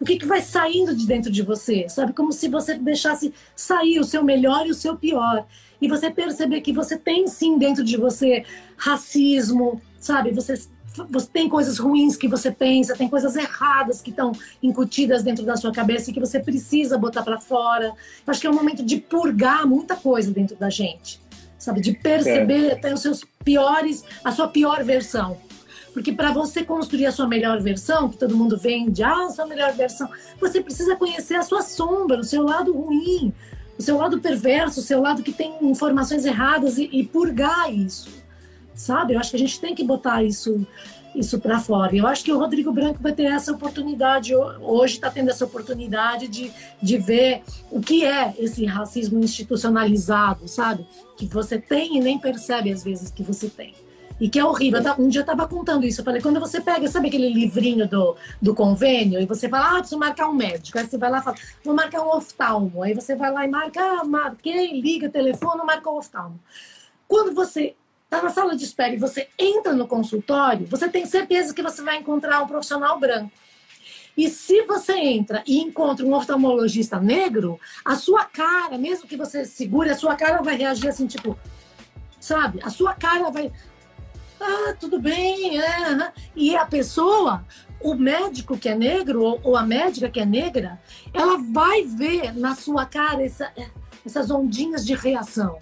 o 0.00 0.04
que, 0.04 0.16
que 0.16 0.26
vai 0.26 0.40
saindo 0.40 0.94
de 0.94 1.06
dentro 1.06 1.30
de 1.30 1.42
você, 1.42 1.88
sabe? 1.88 2.12
Como 2.12 2.32
se 2.32 2.48
você 2.48 2.74
deixasse 2.74 3.32
sair 3.54 4.00
o 4.00 4.04
seu 4.04 4.24
melhor 4.24 4.66
e 4.66 4.70
o 4.70 4.74
seu 4.74 4.96
pior. 4.96 5.46
E 5.80 5.86
você 5.86 6.10
perceber 6.10 6.60
que 6.60 6.72
você 6.72 6.96
tem 6.98 7.28
sim 7.28 7.58
dentro 7.58 7.84
de 7.84 7.96
você 7.96 8.44
racismo, 8.76 9.80
sabe? 10.00 10.32
Você 10.32 10.54
você 11.08 11.26
tem 11.32 11.48
coisas 11.48 11.78
ruins 11.78 12.16
que 12.16 12.28
você 12.28 12.50
pensa, 12.50 12.96
tem 12.96 13.08
coisas 13.08 13.34
erradas 13.34 14.00
que 14.00 14.10
estão 14.10 14.32
incutidas 14.62 15.22
dentro 15.22 15.44
da 15.44 15.56
sua 15.56 15.72
cabeça 15.72 16.10
e 16.10 16.14
que 16.14 16.20
você 16.20 16.38
precisa 16.38 16.96
botar 16.96 17.22
para 17.22 17.40
fora. 17.40 17.86
Eu 17.86 17.94
acho 18.30 18.40
que 18.40 18.46
é 18.46 18.50
um 18.50 18.54
momento 18.54 18.84
de 18.84 18.98
purgar 18.98 19.66
muita 19.66 19.96
coisa 19.96 20.30
dentro 20.30 20.56
da 20.56 20.70
gente, 20.70 21.20
sabe? 21.58 21.80
De 21.80 21.92
perceber 21.92 22.68
é. 22.68 22.72
até 22.74 22.94
os 22.94 23.00
seus 23.00 23.24
piores, 23.44 24.04
a 24.22 24.30
sua 24.30 24.48
pior 24.48 24.84
versão. 24.84 25.36
Porque 25.92 26.12
para 26.12 26.32
você 26.32 26.64
construir 26.64 27.06
a 27.06 27.12
sua 27.12 27.26
melhor 27.26 27.60
versão, 27.60 28.08
que 28.08 28.16
todo 28.16 28.36
mundo 28.36 28.56
vende, 28.56 29.02
ah, 29.02 29.26
a 29.26 29.30
sua 29.30 29.46
melhor 29.46 29.72
versão, 29.72 30.08
você 30.40 30.60
precisa 30.60 30.96
conhecer 30.96 31.36
a 31.36 31.42
sua 31.42 31.62
sombra, 31.62 32.18
o 32.18 32.24
seu 32.24 32.42
lado 32.42 32.72
ruim, 32.72 33.32
o 33.78 33.82
seu 33.82 33.96
lado 33.96 34.20
perverso, 34.20 34.80
o 34.80 34.82
seu 34.82 35.00
lado 35.00 35.22
que 35.22 35.32
tem 35.32 35.56
informações 35.62 36.24
erradas 36.24 36.78
e, 36.78 36.88
e 36.92 37.04
purgar 37.04 37.72
isso 37.72 38.23
sabe? 38.74 39.14
Eu 39.14 39.20
acho 39.20 39.30
que 39.30 39.36
a 39.36 39.38
gente 39.38 39.60
tem 39.60 39.74
que 39.74 39.84
botar 39.84 40.22
isso 40.22 40.66
isso 41.14 41.38
para 41.38 41.60
fora. 41.60 41.94
Eu 41.94 42.06
acho 42.06 42.24
que 42.24 42.32
o 42.32 42.38
Rodrigo 42.38 42.72
Branco 42.72 42.98
vai 43.00 43.12
ter 43.12 43.24
essa 43.24 43.52
oportunidade, 43.52 44.34
hoje 44.34 44.94
está 44.94 45.10
tendo 45.10 45.30
essa 45.30 45.44
oportunidade 45.44 46.26
de, 46.26 46.50
de 46.82 46.98
ver 46.98 47.42
o 47.70 47.80
que 47.80 48.04
é 48.04 48.34
esse 48.38 48.64
racismo 48.64 49.22
institucionalizado, 49.22 50.48
sabe? 50.48 50.86
Que 51.16 51.26
você 51.26 51.58
tem 51.58 51.98
e 51.98 52.00
nem 52.00 52.18
percebe 52.18 52.72
às 52.72 52.82
vezes 52.82 53.10
que 53.10 53.22
você 53.22 53.48
tem. 53.48 53.74
E 54.20 54.28
que 54.28 54.38
é 54.38 54.44
horrível. 54.44 54.80
Um 54.98 55.08
dia 55.08 55.20
eu 55.20 55.24
estava 55.24 55.46
contando 55.46 55.84
isso. 55.84 56.00
Eu 56.00 56.04
falei, 56.04 56.22
quando 56.22 56.38
você 56.38 56.60
pega, 56.60 56.86
sabe 56.86 57.08
aquele 57.08 57.32
livrinho 57.32 57.88
do, 57.88 58.16
do 58.40 58.54
convênio? 58.54 59.20
E 59.20 59.26
você 59.26 59.48
fala, 59.48 59.72
ah, 59.72 59.78
preciso 59.78 59.98
marcar 59.98 60.28
um 60.28 60.34
médico. 60.34 60.78
Aí 60.78 60.86
você 60.86 60.96
vai 60.96 61.10
lá 61.10 61.18
e 61.18 61.22
fala, 61.22 61.36
vou 61.64 61.74
marcar 61.74 62.00
um 62.00 62.16
oftalmo. 62.16 62.82
Aí 62.82 62.94
você 62.94 63.16
vai 63.16 63.32
lá 63.32 63.44
e 63.44 63.48
marca, 63.48 63.80
ah, 63.80 64.04
marquei, 64.04 64.80
liga, 64.80 65.08
telefone, 65.08 65.64
marca 65.64 65.90
o 65.90 65.98
oftalmo. 65.98 66.38
Quando 67.08 67.34
você 67.34 67.74
está 68.14 68.22
na 68.22 68.30
sala 68.30 68.56
de 68.56 68.64
espera 68.64 68.94
e 68.94 68.98
você 68.98 69.28
entra 69.38 69.72
no 69.72 69.86
consultório, 69.86 70.66
você 70.66 70.88
tem 70.88 71.04
certeza 71.04 71.52
que 71.52 71.62
você 71.62 71.82
vai 71.82 71.96
encontrar 71.96 72.42
um 72.42 72.46
profissional 72.46 72.98
branco. 72.98 73.32
E 74.16 74.28
se 74.28 74.62
você 74.62 74.92
entra 74.92 75.42
e 75.44 75.58
encontra 75.58 76.06
um 76.06 76.14
oftalmologista 76.14 77.00
negro, 77.00 77.58
a 77.84 77.96
sua 77.96 78.24
cara, 78.24 78.78
mesmo 78.78 79.08
que 79.08 79.16
você 79.16 79.44
segure, 79.44 79.90
a 79.90 79.96
sua 79.96 80.14
cara 80.14 80.40
vai 80.40 80.56
reagir 80.56 80.88
assim, 80.88 81.06
tipo, 81.06 81.36
sabe? 82.20 82.60
A 82.62 82.70
sua 82.70 82.94
cara 82.94 83.30
vai. 83.30 83.50
Ah, 84.40 84.74
tudo 84.78 85.00
bem, 85.00 85.60
é. 85.60 86.12
E 86.36 86.54
a 86.54 86.64
pessoa, 86.64 87.44
o 87.80 87.94
médico 87.94 88.56
que 88.56 88.68
é 88.68 88.74
negro, 88.76 89.40
ou 89.42 89.56
a 89.56 89.64
médica 89.64 90.08
que 90.08 90.20
é 90.20 90.26
negra, 90.26 90.80
ela 91.12 91.36
vai 91.52 91.82
ver 91.82 92.36
na 92.36 92.54
sua 92.54 92.86
cara 92.86 93.24
essa, 93.24 93.52
essas 94.06 94.30
ondinhas 94.30 94.86
de 94.86 94.94
reação 94.94 95.58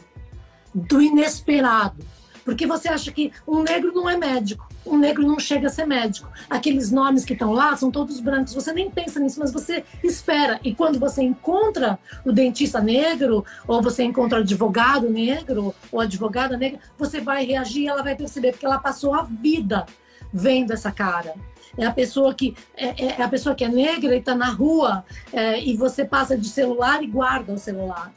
do 0.75 1.01
inesperado. 1.01 2.05
Porque 2.45 2.67
você 2.67 2.89
acha 2.89 3.11
que 3.13 3.33
um 3.47 3.63
negro 3.63 3.93
não 3.93 4.09
é 4.09 4.17
médico, 4.17 4.69
um 4.85 4.99
negro 4.99 5.27
não 5.27 5.39
chega 5.39 5.69
a 5.69 5.71
ser 5.71 5.87
médico. 5.87 6.29
Aqueles 6.51 6.91
nomes 6.91 7.25
que 7.25 7.33
estão 7.33 7.53
lá 7.53 7.77
são 7.77 7.91
todos 7.91 8.21
brancos. 8.21 8.55
Você 8.55 8.73
nem 8.73 8.91
pensa 8.91 9.21
nisso, 9.21 9.39
mas 9.39 9.53
você 9.53 9.85
espera. 10.03 10.61
E 10.65 10.75
quando 10.75 10.99
você 10.99 11.23
encontra 11.23 11.99
o 12.25 12.33
dentista 12.33 12.81
negro, 12.81 13.45
ou 13.67 13.81
você 13.81 14.03
encontra 14.03 14.39
o 14.39 14.43
advogado 14.43 15.09
negro, 15.09 15.75
ou 15.91 16.01
advogada 16.01 16.57
negra, 16.57 16.81
você 16.99 17.21
vai 17.21 17.45
reagir 17.45 17.83
e 17.83 17.89
ela 17.89 18.03
vai 18.03 18.17
perceber, 18.17 18.53
porque 18.53 18.67
ela 18.67 18.79
passou 18.79 19.15
a 19.15 19.23
vida 19.23 19.87
vendo 20.33 20.73
essa 20.73 20.91
cara. 20.91 21.35
É 21.77 21.87
a 21.87 21.93
pessoa 21.93 22.35
que 22.35 22.55
é, 22.77 22.89
é, 22.89 23.07
é 23.19 23.23
a 23.23 23.29
pessoa 23.29 23.55
que 23.55 23.65
é 23.65 23.69
negra 23.69 24.15
e 24.15 24.19
está 24.19 24.35
na 24.35 24.51
rua 24.51 25.05
é, 25.33 25.63
e 25.63 25.75
você 25.77 26.05
passa 26.05 26.37
de 26.37 26.49
celular 26.49 27.03
e 27.03 27.07
guarda 27.07 27.53
o 27.53 27.59
celular 27.59 28.13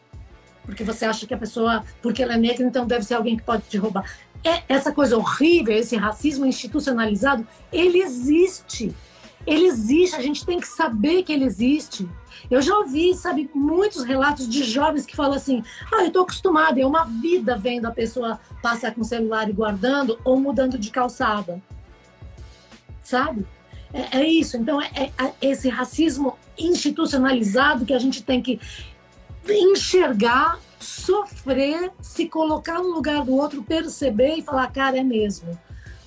porque 0.65 0.83
você 0.83 1.05
acha 1.05 1.25
que 1.25 1.33
a 1.33 1.37
pessoa, 1.37 1.83
porque 2.01 2.23
ela 2.23 2.33
é 2.33 2.37
negra, 2.37 2.65
então 2.65 2.85
deve 2.85 3.03
ser 3.03 3.13
alguém 3.13 3.37
que 3.37 3.43
pode 3.43 3.63
te 3.63 3.77
roubar. 3.77 4.05
É, 4.43 4.63
essa 4.67 4.91
coisa 4.91 5.17
horrível, 5.17 5.75
esse 5.75 5.95
racismo 5.95 6.45
institucionalizado, 6.45 7.47
ele 7.71 7.99
existe. 7.99 8.95
Ele 9.45 9.65
existe, 9.65 10.15
a 10.15 10.21
gente 10.21 10.45
tem 10.45 10.59
que 10.59 10.67
saber 10.67 11.23
que 11.23 11.31
ele 11.31 11.45
existe. 11.45 12.09
Eu 12.49 12.61
já 12.61 12.77
ouvi, 12.77 13.13
sabe, 13.13 13.49
muitos 13.53 14.03
relatos 14.03 14.49
de 14.49 14.63
jovens 14.63 15.05
que 15.05 15.15
falam 15.15 15.35
assim: 15.35 15.63
ah, 15.93 16.03
eu 16.03 16.11
tô 16.11 16.21
acostumada, 16.21 16.79
é 16.79 16.85
uma 16.85 17.05
vida 17.05 17.55
vendo 17.57 17.85
a 17.85 17.91
pessoa 17.91 18.39
passar 18.61 18.93
com 18.93 19.01
o 19.01 19.05
celular 19.05 19.49
e 19.49 19.53
guardando 19.53 20.19
ou 20.23 20.39
mudando 20.39 20.77
de 20.77 20.89
calçada. 20.89 21.61
Sabe? 23.03 23.45
É, 23.93 24.19
é 24.19 24.27
isso. 24.27 24.57
Então, 24.57 24.81
é, 24.81 25.11
é 25.17 25.33
esse 25.41 25.69
racismo 25.69 26.37
institucionalizado 26.57 27.85
que 27.85 27.93
a 27.93 27.99
gente 27.99 28.23
tem 28.23 28.41
que 28.41 28.59
enxergar, 29.49 30.59
sofrer, 30.79 31.91
se 32.01 32.27
colocar 32.27 32.79
no 32.79 32.89
lugar 32.89 33.23
do 33.23 33.35
outro, 33.35 33.63
perceber 33.63 34.35
e 34.37 34.41
falar, 34.41 34.71
cara, 34.71 34.97
é 34.97 35.03
mesmo. 35.03 35.57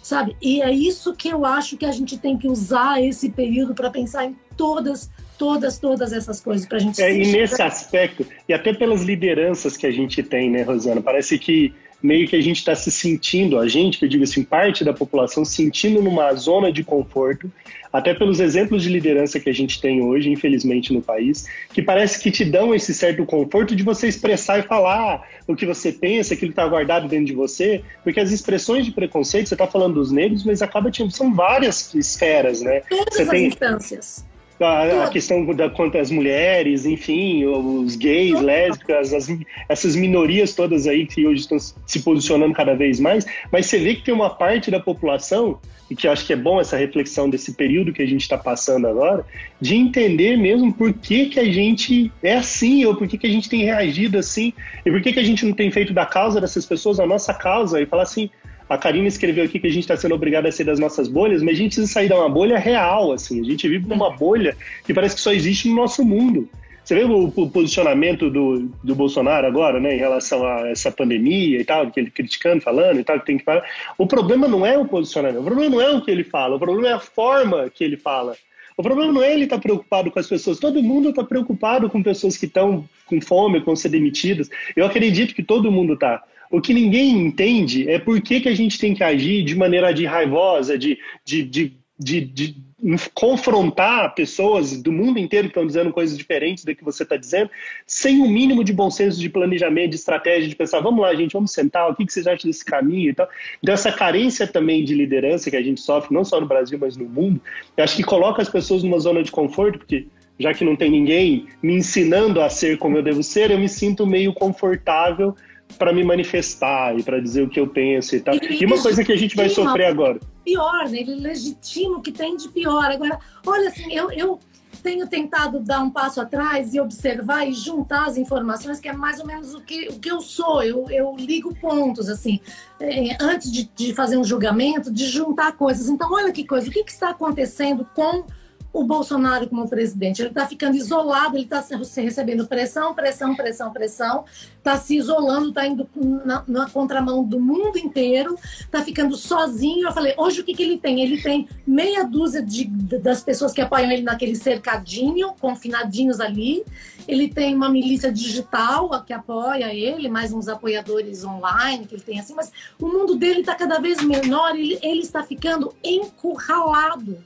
Sabe? 0.02 0.36
E 0.40 0.62
é 0.62 0.72
isso 0.72 1.14
que 1.14 1.28
eu 1.28 1.44
acho 1.44 1.76
que 1.76 1.84
a 1.84 1.92
gente 1.92 2.16
tem 2.16 2.38
que 2.38 2.48
usar 2.48 3.02
esse 3.02 3.30
período 3.30 3.74
para 3.74 3.90
pensar 3.90 4.24
em 4.24 4.36
todas, 4.56 5.10
todas, 5.36 5.78
todas 5.78 6.12
essas 6.12 6.40
coisas 6.40 6.66
para 6.66 6.78
a 6.78 6.80
gente. 6.80 7.02
É, 7.02 7.12
e 7.12 7.30
nesse 7.30 7.60
aspecto, 7.60 8.26
e 8.48 8.54
até 8.54 8.72
pelas 8.72 9.02
lideranças 9.02 9.76
que 9.76 9.86
a 9.86 9.90
gente 9.90 10.22
tem, 10.22 10.50
né, 10.50 10.62
Rosana? 10.62 11.02
Parece 11.02 11.38
que 11.38 11.74
meio 12.02 12.28
que 12.28 12.36
a 12.36 12.40
gente 12.40 12.58
está 12.58 12.74
se 12.74 12.90
sentindo, 12.90 13.58
a 13.58 13.66
gente, 13.66 13.98
que 13.98 14.04
eu 14.04 14.08
digo 14.08 14.24
assim, 14.24 14.42
parte 14.42 14.84
da 14.84 14.92
população, 14.92 15.44
sentindo 15.44 16.00
numa 16.02 16.32
zona 16.34 16.72
de 16.72 16.84
conforto, 16.84 17.50
até 17.92 18.14
pelos 18.14 18.38
exemplos 18.38 18.82
de 18.82 18.90
liderança 18.90 19.40
que 19.40 19.48
a 19.48 19.54
gente 19.54 19.80
tem 19.80 20.02
hoje, 20.02 20.30
infelizmente, 20.30 20.92
no 20.92 21.02
país, 21.02 21.46
que 21.72 21.82
parece 21.82 22.22
que 22.22 22.30
te 22.30 22.44
dão 22.44 22.74
esse 22.74 22.94
certo 22.94 23.24
conforto 23.24 23.74
de 23.74 23.82
você 23.82 24.06
expressar 24.06 24.60
e 24.60 24.62
falar 24.62 25.26
o 25.46 25.56
que 25.56 25.66
você 25.66 25.90
pensa, 25.90 26.34
aquilo 26.34 26.52
que 26.52 26.60
está 26.60 26.68
guardado 26.68 27.08
dentro 27.08 27.26
de 27.26 27.34
você, 27.34 27.82
porque 28.04 28.20
as 28.20 28.30
expressões 28.30 28.84
de 28.84 28.92
preconceito, 28.92 29.48
você 29.48 29.54
está 29.54 29.66
falando 29.66 29.94
dos 29.94 30.12
negros, 30.12 30.44
mas 30.44 30.62
acaba 30.62 30.90
tendo, 30.90 31.10
são 31.10 31.34
várias 31.34 31.94
esferas, 31.94 32.60
né? 32.60 32.82
Todas 32.88 33.16
você 33.16 33.22
as 33.22 33.28
tem... 33.28 33.46
instâncias 33.46 34.27
a, 34.60 35.04
a, 35.04 35.10
questão 35.10 35.44
da 35.54 35.70
quanto 35.70 35.98
as 35.98 36.10
mulheres, 36.10 36.84
enfim, 36.84 37.44
os 37.44 37.96
gays, 37.96 38.40
lésbicas, 38.40 39.12
as, 39.12 39.28
essas 39.68 39.94
minorias 39.94 40.54
todas 40.54 40.86
aí 40.86 41.06
que 41.06 41.26
hoje 41.26 41.42
estão 41.42 41.58
se 41.58 42.00
posicionando 42.00 42.54
cada 42.54 42.74
vez 42.74 42.98
mais, 42.98 43.26
mas 43.52 43.66
você 43.66 43.78
vê 43.78 43.94
que 43.94 44.02
tem 44.02 44.14
uma 44.14 44.30
parte 44.30 44.70
da 44.70 44.80
população 44.80 45.58
e 45.90 45.96
que 45.96 46.06
eu 46.06 46.12
acho 46.12 46.26
que 46.26 46.32
é 46.32 46.36
bom 46.36 46.60
essa 46.60 46.76
reflexão 46.76 47.30
desse 47.30 47.54
período 47.54 47.92
que 47.92 48.02
a 48.02 48.06
gente 48.06 48.20
está 48.20 48.36
passando 48.36 48.86
agora, 48.86 49.24
de 49.60 49.74
entender 49.74 50.36
mesmo 50.36 50.72
por 50.72 50.92
que, 50.92 51.26
que 51.26 51.40
a 51.40 51.44
gente 51.44 52.12
é 52.22 52.34
assim, 52.34 52.84
ou 52.84 52.94
por 52.94 53.08
que, 53.08 53.16
que 53.16 53.26
a 53.26 53.30
gente 53.30 53.48
tem 53.48 53.64
reagido 53.64 54.18
assim, 54.18 54.52
e 54.84 54.90
por 54.90 55.00
que, 55.00 55.12
que 55.12 55.20
a 55.20 55.24
gente 55.24 55.46
não 55.46 55.54
tem 55.54 55.70
feito 55.70 55.94
da 55.94 56.04
causa 56.04 56.40
dessas 56.40 56.66
pessoas 56.66 57.00
a 57.00 57.06
nossa 57.06 57.32
causa, 57.32 57.80
e 57.80 57.86
falar 57.86 58.02
assim, 58.02 58.28
a 58.68 58.76
Karina 58.76 59.08
escreveu 59.08 59.44
aqui 59.44 59.58
que 59.58 59.66
a 59.66 59.70
gente 59.70 59.84
está 59.84 59.96
sendo 59.96 60.14
obrigado 60.14 60.46
a 60.46 60.52
sair 60.52 60.66
das 60.66 60.78
nossas 60.78 61.08
bolhas, 61.08 61.42
mas 61.42 61.54
a 61.54 61.56
gente 61.56 61.74
precisa 61.74 61.92
sair 61.92 62.08
de 62.08 62.14
uma 62.14 62.28
bolha 62.28 62.58
real, 62.58 63.12
assim. 63.12 63.40
A 63.40 63.44
gente 63.44 63.68
vive 63.68 63.88
numa 63.88 64.10
bolha 64.10 64.56
que 64.84 64.92
parece 64.92 65.16
que 65.16 65.20
só 65.20 65.32
existe 65.32 65.68
no 65.68 65.74
nosso 65.74 66.04
mundo. 66.04 66.48
Você 66.88 66.94
vê 66.94 67.04
o, 67.04 67.30
posicionamento 67.50 68.30
do, 68.30 68.70
do 68.82 68.94
Bolsonaro 68.94 69.46
agora, 69.46 69.78
né, 69.78 69.94
em 69.94 69.98
relação 69.98 70.46
a 70.46 70.70
essa 70.70 70.90
pandemia 70.90 71.60
e 71.60 71.64
tal, 71.64 71.90
que 71.90 72.00
ele 72.00 72.10
criticando, 72.10 72.62
falando 72.62 72.98
e 72.98 73.04
tal, 73.04 73.20
que 73.20 73.26
tem 73.26 73.36
que 73.36 73.44
falar. 73.44 73.62
O 73.98 74.06
problema 74.06 74.48
não 74.48 74.64
é 74.64 74.78
o 74.78 74.86
posicionamento, 74.86 75.40
o 75.40 75.44
problema 75.44 75.76
não 75.76 75.82
é 75.82 75.90
o 75.90 76.00
que 76.00 76.10
ele 76.10 76.24
fala, 76.24 76.56
o 76.56 76.58
problema 76.58 76.88
é 76.88 76.92
a 76.94 76.98
forma 76.98 77.68
que 77.68 77.84
ele 77.84 77.98
fala. 77.98 78.34
O 78.74 78.82
problema 78.82 79.12
não 79.12 79.22
é 79.22 79.34
ele 79.34 79.44
estar 79.44 79.56
tá 79.56 79.62
preocupado 79.62 80.10
com 80.10 80.18
as 80.18 80.26
pessoas, 80.26 80.58
todo 80.58 80.82
mundo 80.82 81.10
está 81.10 81.22
preocupado 81.22 81.90
com 81.90 82.02
pessoas 82.02 82.38
que 82.38 82.46
estão 82.46 82.88
com 83.04 83.20
fome, 83.20 83.60
com 83.60 83.76
ser 83.76 83.90
demitidas. 83.90 84.48
Eu 84.74 84.86
acredito 84.86 85.34
que 85.34 85.42
todo 85.42 85.70
mundo 85.70 85.92
está. 85.92 86.22
O 86.50 86.60
que 86.60 86.72
ninguém 86.72 87.10
entende 87.10 87.88
é 87.88 87.98
por 87.98 88.20
que, 88.20 88.40
que 88.40 88.48
a 88.48 88.54
gente 88.54 88.78
tem 88.78 88.94
que 88.94 89.04
agir 89.04 89.44
de 89.44 89.54
maneira 89.54 89.92
de 89.92 90.06
raivosa, 90.06 90.78
de, 90.78 90.98
de, 91.24 91.42
de, 91.42 91.76
de, 91.98 92.20
de 92.20 92.68
confrontar 93.12 94.14
pessoas 94.14 94.80
do 94.80 94.92
mundo 94.92 95.18
inteiro 95.18 95.48
que 95.48 95.50
estão 95.50 95.66
dizendo 95.66 95.92
coisas 95.92 96.16
diferentes 96.16 96.64
do 96.64 96.74
que 96.74 96.84
você 96.84 97.02
está 97.02 97.16
dizendo, 97.16 97.50
sem 97.84 98.20
o 98.20 98.24
um 98.24 98.28
mínimo 98.28 98.62
de 98.62 98.72
bom 98.72 98.88
senso 98.88 99.18
de 99.18 99.28
planejamento, 99.28 99.90
de 99.90 99.96
estratégia, 99.96 100.48
de 100.48 100.54
pensar, 100.54 100.80
vamos 100.80 101.00
lá, 101.00 101.12
gente, 101.14 101.32
vamos 101.32 101.50
sentar, 101.50 101.90
o 101.90 101.94
que, 101.94 102.06
que 102.06 102.12
vocês 102.12 102.26
acham 102.26 102.48
desse 102.48 102.64
caminho 102.64 103.10
e 103.10 103.14
tal. 103.14 103.28
Então, 103.60 103.74
essa 103.74 103.90
carência 103.90 104.46
também 104.46 104.84
de 104.84 104.94
liderança 104.94 105.50
que 105.50 105.56
a 105.56 105.62
gente 105.62 105.80
sofre, 105.80 106.14
não 106.14 106.24
só 106.24 106.40
no 106.40 106.46
Brasil, 106.46 106.78
mas 106.80 106.96
no 106.96 107.08
mundo, 107.08 107.40
eu 107.76 107.82
acho 107.82 107.96
que 107.96 108.04
coloca 108.04 108.40
as 108.40 108.48
pessoas 108.48 108.84
numa 108.84 109.00
zona 109.00 109.24
de 109.24 109.32
conforto, 109.32 109.80
porque 109.80 110.06
já 110.38 110.54
que 110.54 110.64
não 110.64 110.76
tem 110.76 110.88
ninguém 110.88 111.48
me 111.60 111.74
ensinando 111.74 112.40
a 112.40 112.48
ser 112.48 112.78
como 112.78 112.96
eu 112.96 113.02
devo 113.02 113.24
ser, 113.24 113.50
eu 113.50 113.58
me 113.58 113.68
sinto 113.68 114.06
meio 114.06 114.32
confortável 114.32 115.34
para 115.76 115.92
me 115.92 116.02
manifestar 116.02 116.98
e 116.98 117.02
para 117.02 117.20
dizer 117.20 117.42
o 117.42 117.48
que 117.48 117.60
eu 117.60 117.68
penso 117.68 118.16
e 118.16 118.20
tal. 118.20 118.34
E, 118.34 118.62
e 118.62 118.66
uma 118.66 118.80
coisa 118.80 119.04
que 119.04 119.12
a 119.12 119.16
gente 119.16 119.36
vai 119.36 119.48
sofrer 119.48 119.86
agora. 119.86 120.18
Pior, 120.44 120.88
né? 120.88 120.98
Ele 120.98 121.14
legitima 121.16 121.98
o 121.98 122.02
que 122.02 122.12
tem 122.12 122.36
de 122.36 122.48
pior. 122.48 122.84
Agora, 122.84 123.18
olha 123.46 123.68
assim, 123.68 123.92
eu, 123.92 124.10
eu 124.10 124.38
tenho 124.82 125.06
tentado 125.06 125.60
dar 125.60 125.80
um 125.80 125.90
passo 125.90 126.20
atrás 126.20 126.74
e 126.74 126.80
observar 126.80 127.46
e 127.46 127.52
juntar 127.52 128.06
as 128.06 128.16
informações, 128.16 128.80
que 128.80 128.88
é 128.88 128.92
mais 128.92 129.20
ou 129.20 129.26
menos 129.26 129.54
o 129.54 129.60
que, 129.60 129.88
o 129.88 129.98
que 129.98 130.10
eu 130.10 130.20
sou. 130.20 130.62
Eu, 130.62 130.86
eu 130.90 131.14
ligo 131.16 131.54
pontos, 131.56 132.08
assim, 132.08 132.40
é, 132.80 133.16
antes 133.20 133.50
de, 133.50 133.70
de 133.74 133.94
fazer 133.94 134.16
um 134.16 134.24
julgamento, 134.24 134.92
de 134.92 135.06
juntar 135.06 135.52
coisas. 135.52 135.88
Então, 135.88 136.10
olha 136.12 136.32
que 136.32 136.44
coisa, 136.44 136.68
o 136.68 136.72
que, 136.72 136.84
que 136.84 136.92
está 136.92 137.10
acontecendo 137.10 137.86
com 137.94 138.24
o 138.72 138.84
Bolsonaro 138.84 139.48
como 139.48 139.68
presidente. 139.68 140.20
Ele 140.20 140.28
está 140.28 140.46
ficando 140.46 140.76
isolado, 140.76 141.36
ele 141.36 141.44
está 141.44 141.64
recebendo 141.96 142.46
pressão, 142.46 142.94
pressão, 142.94 143.34
pressão, 143.34 143.72
pressão, 143.72 144.24
está 144.56 144.76
se 144.76 144.96
isolando, 144.96 145.48
está 145.48 145.66
indo 145.66 145.88
na, 146.24 146.44
na, 146.46 146.70
contramão 146.70 147.24
do 147.24 147.40
mundo 147.40 147.78
inteiro, 147.78 148.36
está 148.60 148.82
ficando 148.82 149.16
sozinho. 149.16 149.88
Eu 149.88 149.92
falei, 149.92 150.14
hoje 150.16 150.40
o 150.40 150.44
que, 150.44 150.54
que 150.54 150.62
ele 150.62 150.78
tem? 150.78 151.00
Ele 151.00 151.20
tem 151.20 151.48
meia 151.66 152.04
dúzia 152.04 152.42
de, 152.42 152.66
das 152.66 153.22
pessoas 153.22 153.52
que 153.52 153.60
apoiam 153.60 153.90
ele 153.90 154.02
naquele 154.02 154.36
cercadinho, 154.36 155.32
confinadinhos 155.40 156.20
ali. 156.20 156.62
Ele 157.06 157.28
tem 157.28 157.54
uma 157.54 157.70
milícia 157.70 158.12
digital 158.12 159.02
que 159.04 159.12
apoia 159.12 159.74
ele, 159.74 160.08
mais 160.08 160.32
uns 160.32 160.46
apoiadores 160.46 161.24
online 161.24 161.86
que 161.86 161.94
ele 161.94 162.02
tem 162.02 162.20
assim, 162.20 162.34
mas 162.34 162.52
o 162.78 162.86
mundo 162.86 163.14
dele 163.14 163.40
está 163.40 163.54
cada 163.54 163.78
vez 163.78 164.02
menor, 164.02 164.54
ele, 164.54 164.78
ele 164.82 165.00
está 165.00 165.22
ficando 165.22 165.74
encurralado 165.82 167.18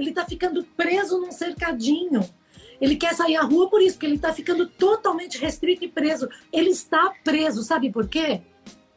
ele 0.00 0.10
está 0.10 0.24
ficando 0.24 0.64
preso 0.76 1.20
num 1.20 1.30
cercadinho. 1.30 2.28
Ele 2.80 2.96
quer 2.96 3.14
sair 3.14 3.36
à 3.36 3.42
rua 3.42 3.68
por 3.68 3.82
isso, 3.82 3.94
porque 3.94 4.06
ele 4.06 4.14
está 4.14 4.32
ficando 4.32 4.66
totalmente 4.66 5.38
restrito 5.38 5.84
e 5.84 5.88
preso. 5.88 6.28
Ele 6.52 6.70
está 6.70 7.12
preso, 7.22 7.62
sabe 7.62 7.90
por 7.90 8.08
quê? 8.08 8.40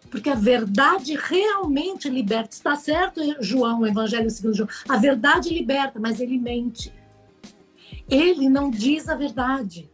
Porque 0.10 0.30
a 0.30 0.36
verdade 0.36 1.16
realmente 1.16 2.10
liberta. 2.10 2.50
Está 2.52 2.76
certo, 2.76 3.20
João, 3.42 3.82
o 3.82 3.88
Evangelho 3.88 4.30
segundo 4.30 4.56
João. 4.56 4.70
A 4.88 4.98
verdade 4.98 5.54
liberta, 5.54 6.00
mas 6.00 6.22
ele 6.22 6.38
mente. 6.38 6.94
Ele 8.10 8.48
não 8.48 8.70
diz 8.70 9.10
a 9.10 9.16
verdade. 9.16 9.90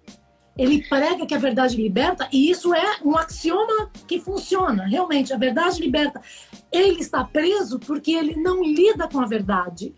Ele 0.58 0.84
prega 0.88 1.26
que 1.26 1.34
a 1.34 1.40
verdade 1.40 1.78
liberta, 1.78 2.28
e 2.34 2.52
isso 2.52 2.74
é 2.74 2.98
um 3.04 3.18
axioma 3.18 3.90
que 4.06 4.20
funciona. 4.20 4.86
Realmente, 4.86 5.34
a 5.34 5.38
verdade 5.38 5.82
liberta. 5.82 6.22
Ele 6.70 7.00
está 7.00 7.24
preso 7.24 7.80
porque 7.80 8.12
ele 8.12 8.36
não 8.36 8.62
lida 8.62 9.08
com 9.08 9.22
a 9.22 9.26
verdade 9.26 9.96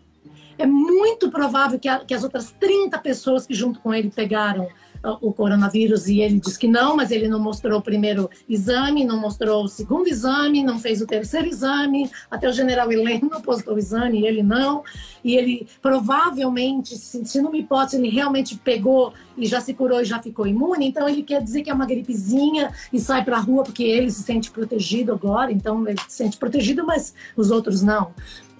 é 0.62 0.66
muito 0.66 1.28
provável 1.28 1.78
que, 1.78 1.88
a, 1.88 1.98
que 1.98 2.14
as 2.14 2.22
outras 2.22 2.54
30 2.58 2.96
pessoas 2.98 3.46
que 3.46 3.52
junto 3.52 3.80
com 3.80 3.92
ele 3.92 4.10
pegaram 4.10 4.68
uh, 5.04 5.18
o 5.20 5.32
coronavírus 5.32 6.06
e 6.06 6.20
ele 6.20 6.38
diz 6.38 6.56
que 6.56 6.68
não, 6.68 6.96
mas 6.96 7.10
ele 7.10 7.26
não 7.26 7.40
mostrou 7.40 7.80
o 7.80 7.82
primeiro 7.82 8.30
exame, 8.48 9.04
não 9.04 9.18
mostrou 9.18 9.64
o 9.64 9.68
segundo 9.68 10.06
exame, 10.06 10.62
não 10.62 10.78
fez 10.78 11.02
o 11.02 11.06
terceiro 11.06 11.48
exame, 11.48 12.08
até 12.30 12.48
o 12.48 12.52
general 12.52 12.90
Heleno 12.92 13.42
postou 13.42 13.74
o 13.74 13.78
exame 13.78 14.20
e 14.20 14.26
ele 14.26 14.42
não, 14.42 14.84
e 15.24 15.36
ele 15.36 15.66
provavelmente, 15.80 16.96
se, 16.96 17.24
se 17.24 17.42
numa 17.42 17.56
hipótese 17.56 17.96
ele 17.96 18.08
realmente 18.08 18.56
pegou 18.56 19.12
e 19.36 19.46
já 19.46 19.60
se 19.60 19.74
curou 19.74 20.00
e 20.00 20.04
já 20.04 20.22
ficou 20.22 20.46
imune, 20.46 20.86
então 20.86 21.08
ele 21.08 21.24
quer 21.24 21.42
dizer 21.42 21.62
que 21.62 21.70
é 21.70 21.74
uma 21.74 21.86
gripezinha 21.86 22.72
e 22.92 23.00
sai 23.00 23.24
para 23.24 23.36
a 23.36 23.40
rua 23.40 23.64
porque 23.64 23.82
ele 23.82 24.10
se 24.12 24.22
sente 24.22 24.50
protegido 24.50 25.12
agora, 25.12 25.50
então 25.50 25.86
ele 25.88 25.98
se 26.06 26.16
sente 26.16 26.36
protegido, 26.36 26.86
mas 26.86 27.12
os 27.36 27.50
outros 27.50 27.82
não 27.82 28.12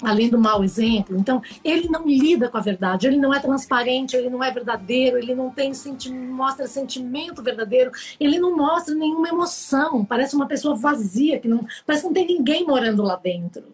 além 0.02 0.28
do 0.28 0.38
mau 0.38 0.64
exemplo. 0.64 1.16
Então, 1.16 1.42
ele 1.64 1.88
não 1.88 2.06
lida 2.06 2.48
com 2.48 2.58
a 2.58 2.60
verdade, 2.60 3.06
ele 3.06 3.16
não 3.16 3.32
é 3.32 3.40
transparente, 3.40 4.16
ele 4.16 4.28
não 4.28 4.42
é 4.42 4.50
verdadeiro, 4.50 5.18
ele 5.18 5.34
não 5.34 5.50
tem 5.50 5.72
senti 5.72 6.10
mostra 6.10 6.66
sentimento 6.66 7.42
verdadeiro, 7.42 7.90
ele 8.18 8.38
não 8.38 8.56
mostra 8.56 8.94
nenhuma 8.94 9.28
emoção, 9.28 10.04
parece 10.04 10.34
uma 10.34 10.46
pessoa 10.46 10.74
vazia, 10.74 11.38
que 11.38 11.48
não, 11.48 11.66
parece 11.86 12.02
que 12.02 12.08
não 12.08 12.14
tem 12.14 12.26
ninguém 12.26 12.66
morando 12.66 13.02
lá 13.02 13.16
dentro, 13.16 13.64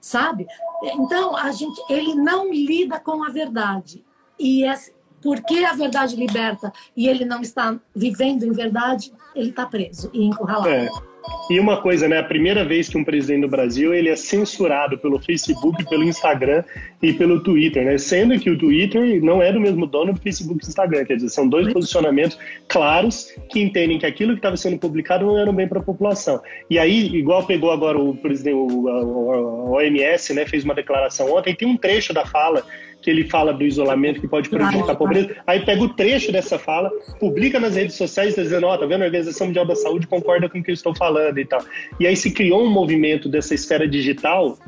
sabe? 0.00 0.46
Então, 0.82 1.36
a 1.36 1.50
gente, 1.52 1.80
ele 1.88 2.14
não 2.14 2.52
lida 2.52 2.98
com 2.98 3.24
a 3.24 3.30
verdade. 3.30 4.04
E 4.38 4.64
é, 4.64 4.74
porque 5.22 5.64
a 5.64 5.72
verdade 5.72 6.16
liberta 6.16 6.72
e 6.96 7.08
ele 7.08 7.24
não 7.24 7.40
está 7.40 7.78
vivendo 7.94 8.44
em 8.44 8.52
verdade, 8.52 9.12
ele 9.34 9.50
está 9.50 9.64
preso 9.66 10.10
e 10.12 10.24
encurralado. 10.24 10.68
É. 10.68 11.13
E 11.50 11.60
uma 11.60 11.80
coisa, 11.80 12.08
né? 12.08 12.18
A 12.18 12.22
primeira 12.22 12.64
vez 12.64 12.88
que 12.88 12.96
um 12.96 13.04
presidente 13.04 13.42
do 13.42 13.48
Brasil 13.48 13.92
ele 13.92 14.08
é 14.08 14.16
censurado 14.16 14.96
pelo 14.96 15.20
Facebook, 15.20 15.84
pelo 15.88 16.02
Instagram 16.02 16.64
e 17.02 17.12
pelo 17.12 17.40
Twitter, 17.40 17.84
né? 17.84 17.98
Sendo 17.98 18.38
que 18.38 18.48
o 18.48 18.56
Twitter 18.58 19.22
não 19.22 19.42
é 19.42 19.52
do 19.52 19.60
mesmo 19.60 19.86
dono 19.86 20.14
do 20.14 20.20
Facebook 20.20 20.64
e 20.64 20.68
Instagram, 20.68 21.04
quer 21.04 21.16
dizer, 21.16 21.28
são 21.28 21.46
dois 21.46 21.70
posicionamentos 21.72 22.38
claros 22.66 23.30
que 23.50 23.60
entendem 23.60 23.98
que 23.98 24.06
aquilo 24.06 24.32
que 24.32 24.38
estava 24.38 24.56
sendo 24.56 24.78
publicado 24.78 25.26
não 25.26 25.38
era 25.38 25.52
bem 25.52 25.68
para 25.68 25.80
a 25.80 25.82
população. 25.82 26.40
E 26.70 26.78
aí, 26.78 27.14
igual 27.14 27.46
pegou 27.46 27.70
agora 27.70 27.98
o 27.98 28.16
presidente, 28.16 28.54
o, 28.54 28.66
o, 28.66 29.72
OMS, 29.72 30.32
né? 30.32 30.46
Fez 30.46 30.64
uma 30.64 30.74
declaração 30.74 31.30
ontem, 31.34 31.54
tem 31.54 31.68
um 31.68 31.76
trecho 31.76 32.14
da 32.14 32.24
fala 32.24 32.64
que 33.04 33.10
ele 33.10 33.28
fala 33.28 33.52
do 33.52 33.62
isolamento 33.62 34.20
que 34.20 34.26
pode 34.26 34.48
prejudicar 34.48 34.92
a 34.92 34.94
pobreza. 34.94 35.36
Aí 35.46 35.60
pega 35.60 35.82
o 35.82 35.90
trecho 35.90 36.32
dessa 36.32 36.58
fala, 36.58 36.90
publica 37.20 37.60
nas 37.60 37.76
redes 37.76 37.96
sociais, 37.96 38.34
dizendo, 38.34 38.66
ó, 38.66 38.74
oh, 38.74 38.78
tá 38.78 38.86
vendo? 38.86 39.02
A 39.02 39.06
Organização 39.06 39.46
Mundial 39.46 39.66
da 39.66 39.76
Saúde 39.76 40.06
concorda 40.06 40.48
com 40.48 40.58
o 40.58 40.62
que 40.62 40.70
eu 40.70 40.74
estou 40.74 40.94
falando 40.96 41.38
e 41.38 41.44
tal. 41.44 41.62
E 42.00 42.06
aí 42.06 42.16
se 42.16 42.30
criou 42.30 42.64
um 42.64 42.70
movimento 42.70 43.28
dessa 43.28 43.54
esfera 43.54 43.86
digital 43.86 44.58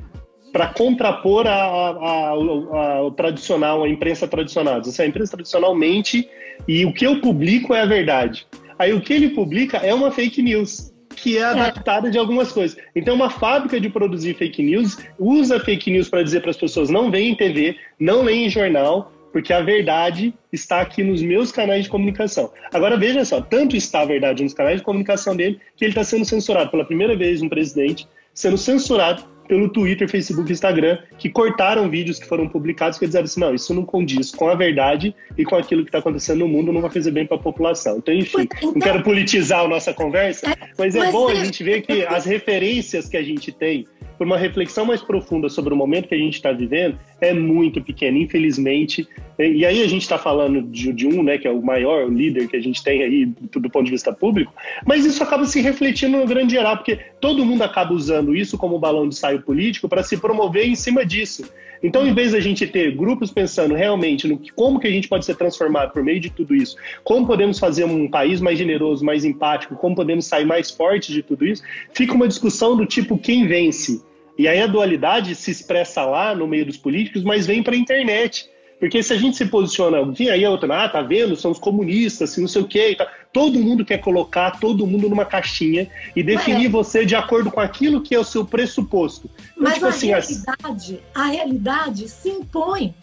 para 0.52 0.68
contrapor 0.68 1.46
a, 1.46 1.50
a, 1.50 1.90
a, 1.90 3.06
a, 3.06 3.10
tradicional, 3.16 3.82
a 3.82 3.88
imprensa 3.88 4.28
tradicional. 4.28 4.80
Assim, 4.80 5.02
a 5.02 5.06
imprensa 5.06 5.32
tradicional 5.32 5.74
mente 5.74 6.28
e 6.68 6.84
o 6.84 6.92
que 6.92 7.06
eu 7.06 7.20
publico 7.20 7.72
é 7.74 7.80
a 7.80 7.86
verdade. 7.86 8.46
Aí 8.78 8.92
o 8.92 9.00
que 9.00 9.14
ele 9.14 9.30
publica 9.30 9.78
é 9.78 9.94
uma 9.94 10.10
fake 10.10 10.42
news 10.42 10.94
que 11.16 11.36
é, 11.36 11.40
é 11.40 11.44
adaptada 11.44 12.10
de 12.10 12.18
algumas 12.18 12.52
coisas. 12.52 12.76
Então, 12.94 13.14
uma 13.14 13.30
fábrica 13.30 13.80
de 13.80 13.88
produzir 13.88 14.34
fake 14.34 14.62
news 14.62 14.98
usa 15.18 15.58
fake 15.58 15.90
news 15.90 16.08
para 16.08 16.22
dizer 16.22 16.40
para 16.42 16.50
as 16.50 16.56
pessoas 16.56 16.90
não 16.90 17.10
veem 17.10 17.34
TV, 17.34 17.76
não 17.98 18.22
leem 18.22 18.48
jornal, 18.48 19.12
porque 19.32 19.52
a 19.52 19.60
verdade 19.60 20.32
está 20.52 20.80
aqui 20.80 21.02
nos 21.02 21.20
meus 21.22 21.50
canais 21.50 21.84
de 21.84 21.90
comunicação. 21.90 22.52
Agora 22.72 22.96
veja 22.96 23.24
só, 23.24 23.40
tanto 23.40 23.76
está 23.76 24.02
a 24.02 24.06
verdade 24.06 24.42
nos 24.42 24.54
canais 24.54 24.78
de 24.78 24.84
comunicação 24.84 25.34
dele 25.34 25.60
que 25.76 25.84
ele 25.84 25.92
está 25.92 26.04
sendo 26.04 26.24
censurado 26.24 26.70
pela 26.70 26.84
primeira 26.84 27.16
vez 27.16 27.42
um 27.42 27.48
presidente 27.48 28.06
sendo 28.32 28.58
censurado 28.58 29.24
pelo 29.46 29.68
Twitter, 29.68 30.08
Facebook 30.08 30.50
e 30.50 30.52
Instagram, 30.52 30.98
que 31.18 31.30
cortaram 31.30 31.88
vídeos 31.88 32.18
que 32.18 32.26
foram 32.26 32.48
publicados 32.48 32.98
que 32.98 33.06
disseram 33.06 33.24
assim, 33.24 33.40
não, 33.40 33.54
isso 33.54 33.74
não 33.74 33.84
condiz 33.84 34.30
com 34.30 34.48
a 34.48 34.54
verdade 34.54 35.14
e 35.36 35.44
com 35.44 35.56
aquilo 35.56 35.82
que 35.82 35.88
está 35.88 35.98
acontecendo 35.98 36.40
no 36.40 36.48
mundo, 36.48 36.72
não 36.72 36.80
vai 36.80 36.90
fazer 36.90 37.10
bem 37.10 37.26
para 37.26 37.36
a 37.36 37.40
população. 37.40 37.98
Então, 37.98 38.14
enfim, 38.14 38.42
então, 38.42 38.72
não 38.72 38.80
quero 38.80 39.02
politizar 39.02 39.64
a 39.64 39.68
nossa 39.68 39.92
conversa, 39.92 40.50
é, 40.50 40.56
mas 40.78 40.94
é 40.94 41.00
mas 41.00 41.12
bom 41.12 41.28
a 41.28 41.34
gente 41.34 41.62
ver 41.62 41.82
que 41.82 42.04
as 42.06 42.24
referências 42.24 43.08
que 43.08 43.16
a 43.16 43.22
gente 43.22 43.52
tem 43.52 43.86
por 44.16 44.26
uma 44.26 44.36
reflexão 44.36 44.84
mais 44.84 45.02
profunda 45.02 45.48
sobre 45.48 45.72
o 45.72 45.76
momento 45.76 46.08
que 46.08 46.14
a 46.14 46.18
gente 46.18 46.34
está 46.34 46.52
vivendo, 46.52 46.98
é 47.20 47.32
muito 47.32 47.82
pequena, 47.82 48.18
infelizmente. 48.18 49.06
E 49.38 49.64
aí 49.64 49.82
a 49.82 49.86
gente 49.86 50.02
está 50.02 50.18
falando 50.18 50.62
de, 50.62 50.92
de, 50.92 51.06
um, 51.06 51.22
né, 51.22 51.38
que 51.38 51.46
é 51.46 51.50
o 51.50 51.62
maior 51.62 52.10
líder 52.10 52.48
que 52.48 52.56
a 52.56 52.62
gente 52.62 52.82
tem 52.82 53.02
aí 53.02 53.26
do 53.26 53.70
ponto 53.70 53.84
de 53.84 53.90
vista 53.90 54.12
público, 54.12 54.52
mas 54.86 55.04
isso 55.04 55.22
acaba 55.22 55.44
se 55.44 55.60
refletindo 55.60 56.16
no 56.16 56.26
grande 56.26 56.54
geral, 56.54 56.76
porque 56.76 56.98
todo 57.20 57.44
mundo 57.44 57.62
acaba 57.62 57.92
usando 57.92 58.34
isso 58.34 58.56
como 58.56 58.78
balão 58.78 59.08
de 59.08 59.14
saio 59.14 59.42
político 59.42 59.88
para 59.88 60.02
se 60.02 60.16
promover 60.16 60.66
em 60.66 60.74
cima 60.74 61.04
disso. 61.04 61.44
Então, 61.82 62.06
em 62.06 62.14
vez 62.14 62.32
da 62.32 62.40
gente 62.40 62.66
ter 62.66 62.94
grupos 62.94 63.30
pensando 63.30 63.74
realmente 63.74 64.26
no 64.26 64.38
que, 64.38 64.52
como 64.52 64.78
que 64.80 64.86
a 64.86 64.90
gente 64.90 65.08
pode 65.08 65.24
ser 65.24 65.36
transformado 65.36 65.92
por 65.92 66.02
meio 66.02 66.20
de 66.20 66.30
tudo 66.30 66.54
isso, 66.54 66.76
como 67.04 67.26
podemos 67.26 67.58
fazer 67.58 67.84
um 67.84 68.08
país 68.08 68.40
mais 68.40 68.58
generoso, 68.58 69.04
mais 69.04 69.24
empático, 69.24 69.76
como 69.76 69.94
podemos 69.94 70.26
sair 70.26 70.44
mais 70.44 70.70
fortes 70.70 71.14
de 71.14 71.22
tudo 71.22 71.46
isso, 71.46 71.62
fica 71.92 72.14
uma 72.14 72.28
discussão 72.28 72.76
do 72.76 72.86
tipo 72.86 73.18
quem 73.18 73.46
vence. 73.46 74.02
E 74.38 74.46
aí 74.46 74.60
a 74.60 74.66
dualidade 74.66 75.34
se 75.34 75.50
expressa 75.50 76.04
lá 76.04 76.34
no 76.34 76.46
meio 76.46 76.66
dos 76.66 76.76
políticos, 76.76 77.22
mas 77.22 77.46
vem 77.46 77.62
para 77.62 77.74
a 77.74 77.78
internet. 77.78 78.48
Porque 78.78 79.02
se 79.02 79.12
a 79.12 79.16
gente 79.16 79.36
se 79.36 79.46
posiciona, 79.46 80.00
enfim, 80.00 80.28
aí 80.28 80.44
a 80.44 80.50
outra, 80.50 80.84
ah, 80.84 80.88
tá 80.88 81.00
vendo, 81.00 81.34
são 81.34 81.50
os 81.50 81.58
comunistas, 81.58 82.30
assim, 82.30 82.42
não 82.42 82.48
sei 82.48 82.62
o 82.62 82.68
quê, 82.68 82.94
tá. 82.96 83.10
todo 83.32 83.58
mundo 83.58 83.84
quer 83.84 83.98
colocar 83.98 84.60
todo 84.60 84.86
mundo 84.86 85.08
numa 85.08 85.24
caixinha 85.24 85.88
e 86.14 86.22
definir 86.22 86.66
é. 86.66 86.68
você 86.68 87.06
de 87.06 87.14
acordo 87.14 87.50
com 87.50 87.60
aquilo 87.60 88.02
que 88.02 88.14
é 88.14 88.18
o 88.18 88.24
seu 88.24 88.44
pressuposto. 88.44 89.30
Então, 89.52 89.62
Mas 89.62 89.74
tipo 89.74 89.86
a 89.86 89.88
assim, 89.88 90.06
realidade, 90.08 91.00
a 91.14 91.24
realidade 91.24 92.08
se 92.08 92.28
impõe. 92.28 92.94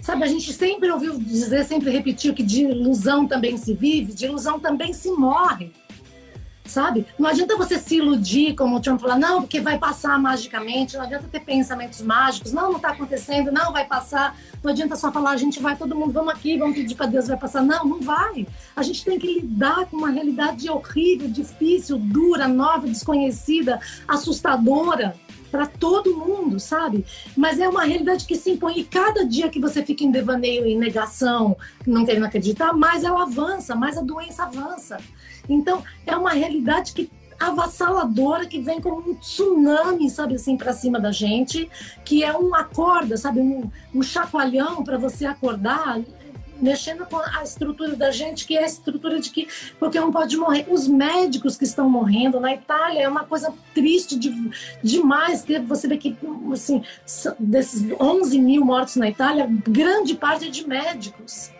Sabe, 0.00 0.24
a 0.24 0.26
gente 0.26 0.52
sempre 0.52 0.90
ouviu 0.90 1.16
dizer, 1.16 1.64
sempre 1.64 1.90
repetiu 1.90 2.34
que 2.34 2.42
de 2.42 2.62
ilusão 2.62 3.26
também 3.26 3.56
se 3.56 3.72
vive, 3.72 4.12
de 4.12 4.24
ilusão 4.24 4.58
também 4.58 4.92
se 4.92 5.10
morre 5.12 5.70
sabe? 6.72 7.06
Não 7.18 7.28
adianta 7.28 7.56
você 7.56 7.78
se 7.78 7.96
iludir, 7.96 8.54
como 8.54 8.76
o 8.76 8.80
Trump 8.80 9.00
fala, 9.00 9.18
não, 9.18 9.42
porque 9.42 9.60
vai 9.60 9.78
passar 9.78 10.18
magicamente, 10.18 10.96
não 10.96 11.04
adianta 11.04 11.28
ter 11.30 11.40
pensamentos 11.40 12.00
mágicos, 12.00 12.52
não, 12.52 12.70
não 12.70 12.76
está 12.76 12.90
acontecendo, 12.90 13.52
não, 13.52 13.72
vai 13.72 13.84
passar. 13.84 14.36
Não 14.62 14.70
adianta 14.70 14.96
só 14.96 15.12
falar, 15.12 15.32
a 15.32 15.36
gente 15.36 15.60
vai, 15.60 15.76
todo 15.76 15.94
mundo, 15.94 16.12
vamos 16.12 16.32
aqui, 16.32 16.56
vamos 16.56 16.76
pedir 16.76 16.94
para 16.94 17.06
Deus, 17.06 17.28
vai 17.28 17.36
passar. 17.36 17.62
Não, 17.62 17.84
não 17.84 18.00
vai. 18.00 18.46
A 18.74 18.82
gente 18.82 19.04
tem 19.04 19.18
que 19.18 19.26
lidar 19.26 19.86
com 19.86 19.96
uma 19.96 20.10
realidade 20.10 20.68
horrível, 20.70 21.28
difícil, 21.28 21.98
dura, 21.98 22.48
nova, 22.48 22.86
desconhecida, 22.86 23.78
assustadora 24.08 25.14
para 25.52 25.66
todo 25.66 26.16
mundo, 26.16 26.58
sabe? 26.58 27.04
Mas 27.36 27.60
é 27.60 27.68
uma 27.68 27.84
realidade 27.84 28.24
que 28.24 28.36
se 28.36 28.50
impõe. 28.50 28.78
E 28.78 28.84
cada 28.84 29.22
dia 29.26 29.50
que 29.50 29.60
você 29.60 29.84
fica 29.84 30.02
em 30.02 30.10
devaneio, 30.10 30.64
em 30.64 30.78
negação, 30.78 31.58
não 31.86 32.06
querendo 32.06 32.24
acreditar, 32.24 32.72
mais 32.72 33.04
ela 33.04 33.24
avança, 33.24 33.74
mais 33.74 33.98
a 33.98 34.00
doença 34.00 34.44
avança. 34.44 34.96
Então, 35.48 35.82
é 36.06 36.16
uma 36.16 36.30
realidade 36.30 36.92
que 36.92 37.10
avassaladora 37.38 38.46
que 38.46 38.60
vem 38.60 38.80
como 38.80 39.10
um 39.10 39.14
tsunami, 39.14 40.08
sabe 40.08 40.36
assim, 40.36 40.56
para 40.56 40.72
cima 40.72 41.00
da 41.00 41.10
gente, 41.10 41.68
que 42.04 42.22
é 42.22 42.36
um 42.36 42.54
acorda, 42.54 43.16
sabe, 43.16 43.40
um, 43.40 43.68
um 43.94 44.02
chacoalhão 44.02 44.84
para 44.84 44.96
você 44.96 45.26
acordar, 45.26 46.00
mexendo 46.60 47.04
com 47.06 47.16
a 47.16 47.42
estrutura 47.42 47.96
da 47.96 48.12
gente, 48.12 48.46
que 48.46 48.56
é 48.56 48.62
a 48.62 48.66
estrutura 48.66 49.18
de 49.18 49.30
que 49.30 49.48
qualquer 49.80 50.04
um 50.04 50.12
pode 50.12 50.36
morrer. 50.36 50.66
Os 50.70 50.86
médicos 50.86 51.56
que 51.56 51.64
estão 51.64 51.90
morrendo 51.90 52.38
na 52.38 52.54
Itália 52.54 53.00
é 53.00 53.08
uma 53.08 53.24
coisa 53.24 53.52
triste 53.74 54.16
de, 54.16 54.32
demais, 54.80 55.42
que 55.42 55.58
você 55.58 55.88
vê 55.88 55.96
que, 55.96 56.16
assim, 56.52 56.84
desses 57.40 57.84
11 58.00 58.38
mil 58.38 58.64
mortos 58.64 58.94
na 58.94 59.08
Itália, 59.08 59.50
grande 59.66 60.14
parte 60.14 60.46
é 60.46 60.50
de 60.50 60.66
médicos 60.66 61.50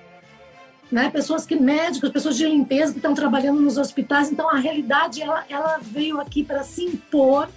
né? 0.93 1.11
Pessoas 1.11 1.47
que 1.47 1.57
médicos, 1.57 2.11
pessoas 2.11 2.37
de 2.37 2.47
limpeza 2.47 2.93
que 2.93 2.99
estão 2.99 3.15
trabalhando 3.15 3.61
nos 3.61 3.79
hospitais. 3.79 4.31
Então 4.31 4.49
a 4.49 4.59
realidade 4.59 5.23
ela, 5.23 5.45
ela 5.49 5.79
veio 5.81 6.21
aqui 6.21 6.45
para 6.45 6.63
se 6.63 6.85
impor 6.85 7.49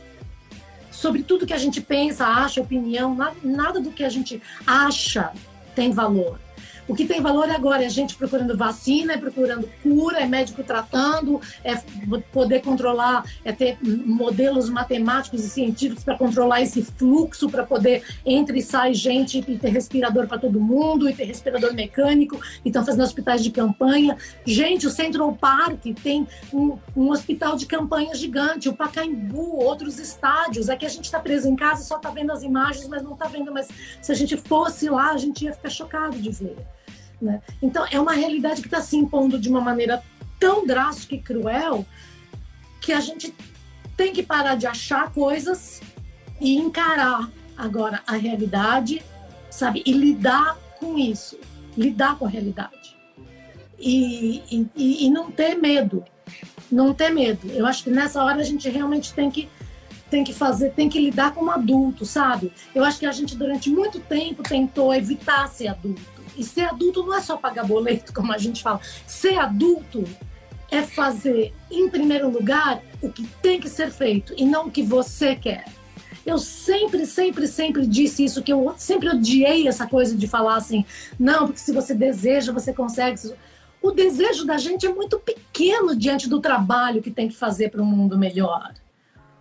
sobre 0.89 1.21
tudo 1.21 1.45
que 1.45 1.53
a 1.53 1.57
gente 1.57 1.81
pensa, 1.81 2.25
acha, 2.25 2.61
opinião. 2.61 3.13
Nada, 3.13 3.35
nada 3.43 3.81
do 3.81 3.91
que 3.91 4.05
a 4.05 4.09
gente 4.09 4.41
acha 4.65 5.33
tem 5.75 5.91
valor. 5.91 6.39
O 6.87 6.93
que 6.93 7.05
tem 7.05 7.19
valor 7.19 7.49
agora 7.49 7.83
é 7.83 7.87
a 7.87 7.89
gente 7.89 8.15
procurando 8.15 8.55
vacina, 8.55 9.13
é 9.13 9.17
procurando 9.17 9.67
cura, 9.81 10.19
é 10.19 10.27
médico 10.27 10.63
tratando, 10.63 11.41
é 11.63 11.75
poder 12.31 12.61
controlar, 12.61 13.25
é 13.43 13.51
ter 13.51 13.77
modelos 13.81 14.69
matemáticos 14.69 15.43
e 15.43 15.49
científicos 15.49 16.03
para 16.03 16.15
controlar 16.15 16.61
esse 16.61 16.83
fluxo, 16.83 17.49
para 17.49 17.65
poder 17.65 18.03
entre 18.25 18.59
e 18.59 18.61
sai 18.61 18.93
gente 18.93 19.39
e 19.39 19.57
ter 19.57 19.69
respirador 19.69 20.27
para 20.27 20.37
todo 20.37 20.59
mundo, 20.59 21.09
e 21.09 21.13
ter 21.13 21.25
respirador 21.25 21.73
mecânico, 21.73 22.39
e 22.63 22.69
estão 22.69 22.85
fazendo 22.85 23.03
hospitais 23.03 23.43
de 23.43 23.49
campanha. 23.51 24.15
Gente, 24.45 24.85
o 24.85 24.91
Central 24.91 25.33
Park 25.33 25.83
tem 26.03 26.27
um, 26.53 26.77
um 26.95 27.09
hospital 27.09 27.55
de 27.55 27.65
campanha 27.65 28.13
gigante, 28.13 28.69
o 28.69 28.73
Pacaembu, 28.73 29.57
outros 29.57 29.97
estádios. 29.97 30.69
Aqui 30.69 30.85
a 30.85 30.89
gente 30.89 31.05
está 31.05 31.19
preso 31.19 31.49
em 31.49 31.55
casa, 31.55 31.83
só 31.83 31.97
está 31.97 32.11
vendo 32.11 32.31
as 32.31 32.43
imagens, 32.43 32.87
mas 32.87 33.01
não 33.01 33.13
está 33.13 33.27
vendo. 33.27 33.51
Mas 33.51 33.67
se 34.01 34.11
a 34.11 34.15
gente 34.15 34.37
fosse 34.37 34.87
lá, 34.87 35.11
a 35.11 35.17
gente 35.17 35.45
ia 35.45 35.53
ficar 35.53 35.69
chocado 35.69 36.17
de 36.17 36.29
ver. 36.29 36.55
Né? 37.21 37.41
Então, 37.61 37.85
é 37.89 37.99
uma 37.99 38.13
realidade 38.13 38.61
que 38.61 38.67
está 38.67 38.81
se 38.81 38.97
impondo 38.97 39.39
de 39.39 39.49
uma 39.49 39.61
maneira 39.61 40.03
tão 40.39 40.65
drástica 40.65 41.15
e 41.15 41.21
cruel 41.21 41.85
que 42.81 42.93
a 42.93 42.99
gente 42.99 43.33
tem 43.95 44.13
que 44.13 44.21
parar 44.21 44.55
de 44.55 44.67
achar 44.67 45.11
coisas 45.11 45.81
e 46.39 46.57
encarar 46.57 47.29
agora 47.57 48.01
a 48.05 48.15
realidade, 48.15 49.01
sabe? 49.49 49.81
E 49.85 49.93
lidar 49.93 50.57
com 50.79 50.97
isso, 50.97 51.39
lidar 51.77 52.17
com 52.17 52.25
a 52.25 52.29
realidade. 52.29 52.95
E, 53.79 54.67
e, 54.75 55.05
e 55.05 55.09
não 55.09 55.31
ter 55.31 55.55
medo, 55.55 56.03
não 56.71 56.93
ter 56.93 57.09
medo. 57.09 57.47
Eu 57.51 57.65
acho 57.65 57.83
que 57.83 57.89
nessa 57.89 58.23
hora 58.23 58.41
a 58.41 58.43
gente 58.43 58.69
realmente 58.69 59.13
tem 59.13 59.31
que 59.31 59.49
tem 60.09 60.23
que 60.23 60.33
fazer, 60.33 60.69
tem 60.69 60.87
que 60.87 60.99
lidar 60.99 61.33
como 61.33 61.49
adulto, 61.49 62.05
sabe? 62.05 62.53
Eu 62.75 62.83
acho 62.83 62.99
que 62.99 63.07
a 63.07 63.11
gente 63.11 63.35
durante 63.35 63.71
muito 63.71 63.99
tempo 63.99 64.43
tentou 64.43 64.93
evitar 64.93 65.47
ser 65.49 65.67
adulto 65.67 66.14
e 66.37 66.43
ser 66.43 66.63
adulto 66.63 67.03
não 67.03 67.13
é 67.13 67.21
só 67.21 67.37
pagar 67.37 67.65
boleto, 67.65 68.11
como 68.15 68.31
a 68.31 68.37
gente 68.37 68.61
fala. 68.61 68.79
Ser 69.05 69.37
adulto 69.37 70.03
é 70.71 70.81
fazer, 70.81 71.53
em 71.69 71.89
primeiro 71.89 72.29
lugar, 72.29 72.81
o 73.01 73.09
que 73.09 73.25
tem 73.41 73.59
que 73.59 73.69
ser 73.69 73.91
feito 73.91 74.33
e 74.37 74.45
não 74.45 74.67
o 74.67 74.71
que 74.71 74.83
você 74.83 75.35
quer. 75.35 75.65
Eu 76.25 76.39
sempre, 76.39 77.05
sempre, 77.05 77.47
sempre 77.47 77.85
disse 77.85 78.25
isso, 78.25 78.41
que 78.41 78.51
eu 78.51 78.73
sempre 78.77 79.09
odiei 79.09 79.67
essa 79.67 79.85
coisa 79.85 80.15
de 80.15 80.27
falar 80.27 80.55
assim, 80.55 80.83
não, 81.19 81.45
porque 81.45 81.59
se 81.59 81.71
você 81.71 81.93
deseja, 81.93 82.51
você 82.51 82.73
consegue. 82.73 83.31
O 83.79 83.91
desejo 83.91 84.43
da 84.43 84.57
gente 84.57 84.87
é 84.87 84.89
muito 84.93 85.19
pequeno 85.19 85.95
diante 85.95 86.27
do 86.27 86.41
trabalho 86.41 87.01
que 87.01 87.11
tem 87.11 87.27
que 87.27 87.35
fazer 87.35 87.69
para 87.69 87.81
um 87.81 87.85
mundo 87.85 88.17
melhor. 88.17 88.73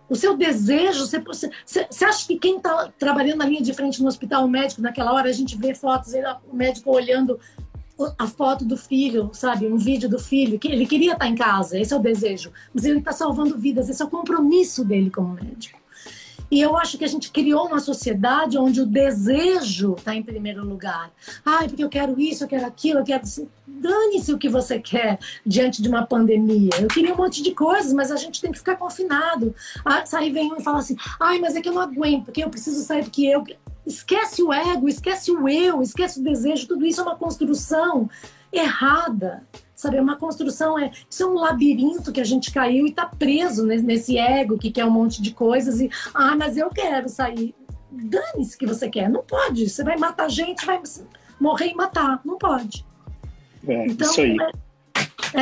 O 0.09 0.15
seu 0.15 0.37
desejo, 0.37 1.05
você, 1.05 1.19
você, 1.19 1.51
você 1.89 2.05
acha 2.05 2.27
que 2.27 2.37
quem 2.37 2.57
está 2.57 2.91
trabalhando 2.97 3.39
na 3.39 3.45
linha 3.45 3.61
de 3.61 3.73
frente 3.73 4.01
no 4.01 4.07
hospital 4.07 4.47
médico, 4.47 4.81
naquela 4.81 5.13
hora 5.13 5.29
a 5.29 5.33
gente 5.33 5.57
vê 5.57 5.73
fotos, 5.73 6.13
o 6.51 6.55
médico 6.55 6.91
olhando 6.91 7.39
a 8.17 8.27
foto 8.27 8.65
do 8.65 8.77
filho, 8.77 9.31
sabe? 9.33 9.67
Um 9.67 9.77
vídeo 9.77 10.09
do 10.09 10.19
filho, 10.19 10.59
que 10.59 10.67
ele 10.67 10.85
queria 10.85 11.13
estar 11.13 11.25
tá 11.25 11.27
em 11.27 11.35
casa, 11.35 11.79
esse 11.79 11.93
é 11.93 11.97
o 11.97 12.01
desejo, 12.01 12.51
mas 12.73 12.83
ele 12.85 12.99
está 12.99 13.11
salvando 13.11 13.57
vidas, 13.57 13.89
esse 13.89 14.01
é 14.01 14.05
o 14.05 14.09
compromisso 14.09 14.83
dele 14.83 15.09
como 15.09 15.33
médico. 15.33 15.84
E 16.49 16.61
eu 16.61 16.77
acho 16.77 16.97
que 16.97 17.05
a 17.05 17.07
gente 17.07 17.31
criou 17.31 17.67
uma 17.67 17.79
sociedade 17.79 18.57
onde 18.57 18.81
o 18.81 18.85
desejo 18.85 19.95
está 19.97 20.15
em 20.15 20.23
primeiro 20.23 20.63
lugar. 20.63 21.11
Ai, 21.45 21.67
porque 21.67 21.83
eu 21.83 21.89
quero 21.89 22.19
isso, 22.19 22.43
eu 22.43 22.47
quero 22.47 22.65
aquilo, 22.65 22.99
eu 22.99 23.03
quero. 23.03 23.23
Dane-se 23.67 24.33
o 24.33 24.37
que 24.37 24.47
você 24.47 24.79
quer 24.79 25.19
diante 25.45 25.81
de 25.81 25.89
uma 25.89 26.05
pandemia. 26.05 26.71
Eu 26.79 26.87
queria 26.87 27.13
um 27.13 27.17
monte 27.17 27.41
de 27.41 27.51
coisas, 27.51 27.91
mas 27.93 28.11
a 28.11 28.15
gente 28.15 28.41
tem 28.41 28.51
que 28.51 28.57
ficar 28.57 28.75
confinado. 28.75 29.53
Ah, 29.83 30.03
aí 30.13 30.31
vem 30.31 30.51
um 30.51 30.57
e 30.57 30.63
fala 30.63 30.79
assim: 30.79 30.95
ai, 31.19 31.39
mas 31.39 31.55
é 31.55 31.61
que 31.61 31.69
eu 31.69 31.73
não 31.73 31.81
aguento, 31.81 32.25
porque 32.25 32.43
eu 32.43 32.49
preciso 32.49 32.83
sair, 32.83 33.03
porque 33.03 33.25
eu. 33.25 33.43
Esquece 33.85 34.41
o 34.41 34.51
ego, 34.51 34.89
esquece 34.89 35.31
o 35.31 35.47
eu, 35.47 35.79
esquece 35.79 36.19
o 36.19 36.23
desejo, 36.23 36.67
tudo 36.67 36.87
isso 36.87 37.01
é 37.01 37.03
uma 37.03 37.15
construção 37.15 38.09
errada 38.57 39.43
sabe? 39.75 39.97
É 39.97 40.01
uma 40.01 40.15
construção, 40.15 40.79
é, 40.79 40.91
isso 41.09 41.23
é 41.23 41.25
um 41.25 41.33
labirinto 41.33 42.11
que 42.11 42.21
a 42.21 42.23
gente 42.23 42.51
caiu 42.51 42.87
e 42.87 42.89
está 42.89 43.05
preso 43.05 43.65
nesse 43.65 44.17
ego 44.17 44.57
que 44.57 44.71
quer 44.71 44.85
um 44.85 44.89
monte 44.89 45.21
de 45.21 45.31
coisas 45.31 45.81
e, 45.81 45.89
ah, 46.13 46.35
mas 46.35 46.57
eu 46.57 46.69
quero 46.69 47.09
sair. 47.09 47.53
Dane-se 47.91 48.57
que 48.57 48.65
você 48.65 48.89
quer, 48.89 49.09
não 49.09 49.23
pode. 49.23 49.69
Você 49.69 49.83
vai 49.83 49.97
matar 49.97 50.29
gente, 50.29 50.65
vai 50.65 50.81
morrer 51.39 51.67
e 51.67 51.75
matar, 51.75 52.19
não 52.25 52.37
pode. 52.37 52.85
É, 53.67 53.87
então, 53.87 54.09
isso 54.09 54.21
aí. 54.21 54.37
É 54.39 54.64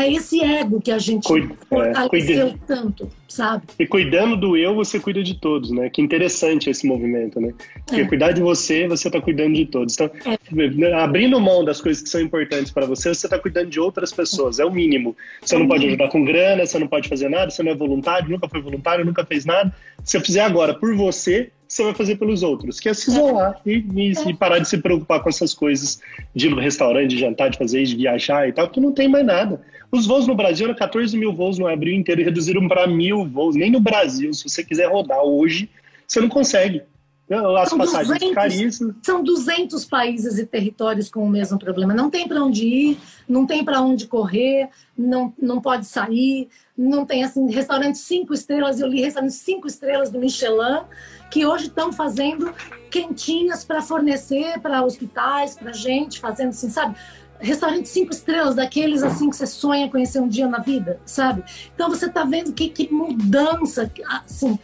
esse 0.01 0.41
ego 0.41 0.81
que 0.81 0.91
a 0.91 0.97
gente 0.97 1.27
Cuida, 1.27 1.55
fortaleceu 1.69 2.47
é, 2.47 2.53
tanto, 2.65 3.09
sabe? 3.27 3.63
E 3.77 3.85
cuidando 3.85 4.35
do 4.35 4.57
eu, 4.57 4.73
você 4.73 4.99
cuida 4.99 5.21
de 5.21 5.35
todos, 5.35 5.71
né? 5.71 5.89
Que 5.89 6.01
interessante 6.01 6.69
esse 6.69 6.87
movimento, 6.87 7.39
né? 7.39 7.53
Porque 7.85 8.01
é. 8.01 8.05
cuidar 8.05 8.31
de 8.31 8.41
você, 8.41 8.87
você 8.87 9.07
está 9.07 9.21
cuidando 9.21 9.53
de 9.53 9.65
todos. 9.65 9.93
Então, 9.93 10.09
é. 10.25 10.93
abrindo 10.93 11.39
mão 11.39 11.63
das 11.63 11.79
coisas 11.79 12.01
que 12.01 12.09
são 12.09 12.21
importantes 12.21 12.71
para 12.71 12.85
você, 12.85 13.13
você 13.13 13.27
está 13.27 13.37
cuidando 13.37 13.69
de 13.69 13.79
outras 13.79 14.11
pessoas, 14.11 14.59
é 14.59 14.65
o 14.65 14.71
mínimo. 14.71 15.15
Você 15.41 15.57
não 15.57 15.67
pode 15.67 15.85
ajudar 15.85 16.09
com 16.09 16.23
grana, 16.23 16.65
você 16.65 16.79
não 16.79 16.87
pode 16.87 17.07
fazer 17.07 17.29
nada, 17.29 17.51
você 17.51 17.61
não 17.61 17.71
é 17.71 17.75
voluntário, 17.75 18.29
nunca 18.29 18.47
foi 18.49 18.61
voluntário, 18.61 19.05
nunca 19.05 19.25
fez 19.25 19.45
nada. 19.45 19.73
Se 20.03 20.17
eu 20.17 20.21
fizer 20.21 20.41
agora 20.41 20.73
por 20.73 20.95
você, 20.95 21.51
você 21.73 21.83
vai 21.83 21.93
fazer 21.95 22.17
pelos 22.17 22.43
outros, 22.43 22.79
que 22.79 22.87
é 22.87 22.93
se 22.93 23.09
isolar 23.09 23.59
e, 23.65 23.83
e, 23.95 24.11
e, 24.11 24.33
parar 24.35 24.59
de 24.59 24.69
se 24.69 24.77
preocupar 24.77 25.21
com 25.21 25.29
essas 25.29 25.53
coisas 25.53 25.99
de 26.33 26.47
restaurante, 26.49 27.09
de 27.09 27.17
jantar, 27.17 27.49
de 27.49 27.57
fazer 27.57 27.81
isso, 27.81 27.93
de 27.93 28.03
viajar 28.03 28.47
e 28.47 28.53
tal, 28.53 28.67
porque 28.67 28.79
não 28.79 28.91
tem 28.91 29.07
mais 29.07 29.25
nada. 29.25 29.59
Os 29.93 30.07
voos 30.07 30.25
no 30.25 30.33
Brasil 30.33 30.65
eram 30.65 30.75
14 30.75 31.15
mil 31.15 31.31
voos 31.31 31.59
no 31.59 31.67
abril 31.67 31.93
inteiro 31.93 32.19
e 32.19 32.23
reduziram 32.23 32.67
para 32.67 32.87
mil 32.87 33.27
voos. 33.27 33.55
Nem 33.55 33.69
no 33.69 33.79
Brasil, 33.79 34.33
se 34.33 34.49
você 34.49 34.63
quiser 34.63 34.91
rodar 34.91 35.21
hoje, 35.21 35.69
você 36.07 36.19
não 36.19 36.29
consegue. 36.29 36.81
As 37.29 37.69
são 37.69 37.77
passagens 37.77 38.07
200, 38.07 38.33
caríssimas. 38.33 38.95
São 39.03 39.23
200 39.23 39.85
países 39.85 40.39
e 40.39 40.47
territórios 40.47 41.11
com 41.11 41.23
o 41.23 41.29
mesmo 41.29 41.59
problema. 41.59 41.93
Não 41.93 42.09
tem 42.09 42.27
para 42.27 42.43
onde 42.43 42.65
ir, 42.65 42.97
não 43.29 43.45
tem 43.45 43.63
para 43.63 43.81
onde 43.81 44.07
correr, 44.07 44.67
não, 44.97 45.31
não 45.39 45.61
pode 45.61 45.85
sair, 45.85 46.49
não 46.75 47.05
tem 47.05 47.23
assim 47.23 47.49
restaurantes 47.51 48.01
cinco 48.01 48.33
estrelas. 48.33 48.79
Eu 48.79 48.87
li 48.87 48.99
restaurantes 48.99 49.37
cinco 49.37 49.67
estrelas 49.67 50.09
do 50.09 50.17
Michelin 50.17 50.81
que 51.29 51.45
hoje 51.45 51.67
estão 51.67 51.93
fazendo 51.93 52.53
quentinhas 52.89 53.63
para 53.63 53.81
fornecer 53.81 54.59
para 54.59 54.83
hospitais, 54.83 55.55
para 55.55 55.71
gente, 55.71 56.19
fazendo 56.19 56.49
assim, 56.49 56.69
sabe? 56.69 56.95
Restaurante 57.43 57.89
cinco 57.89 58.11
estrelas, 58.11 58.55
daqueles 58.55 59.03
assim 59.03 59.29
que 59.29 59.35
você 59.35 59.45
sonha 59.45 59.89
conhecer 59.89 60.19
um 60.19 60.27
dia 60.27 60.47
na 60.47 60.59
vida, 60.59 60.99
sabe? 61.05 61.43
Então 61.75 61.89
você 61.89 62.05
está 62.05 62.23
vendo 62.23 62.53
que, 62.53 62.69
que 62.69 62.91
mudança, 62.91 63.91
assim, 64.07 64.57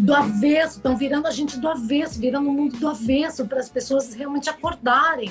do 0.00 0.14
avesso, 0.14 0.76
estão 0.78 0.96
virando 0.96 1.26
a 1.26 1.30
gente 1.30 1.58
do 1.58 1.68
avesso, 1.68 2.18
virando 2.18 2.48
o 2.48 2.52
mundo 2.52 2.76
do 2.78 2.88
avesso 2.88 3.46
para 3.46 3.60
as 3.60 3.68
pessoas 3.68 4.14
realmente 4.14 4.48
acordarem. 4.48 5.30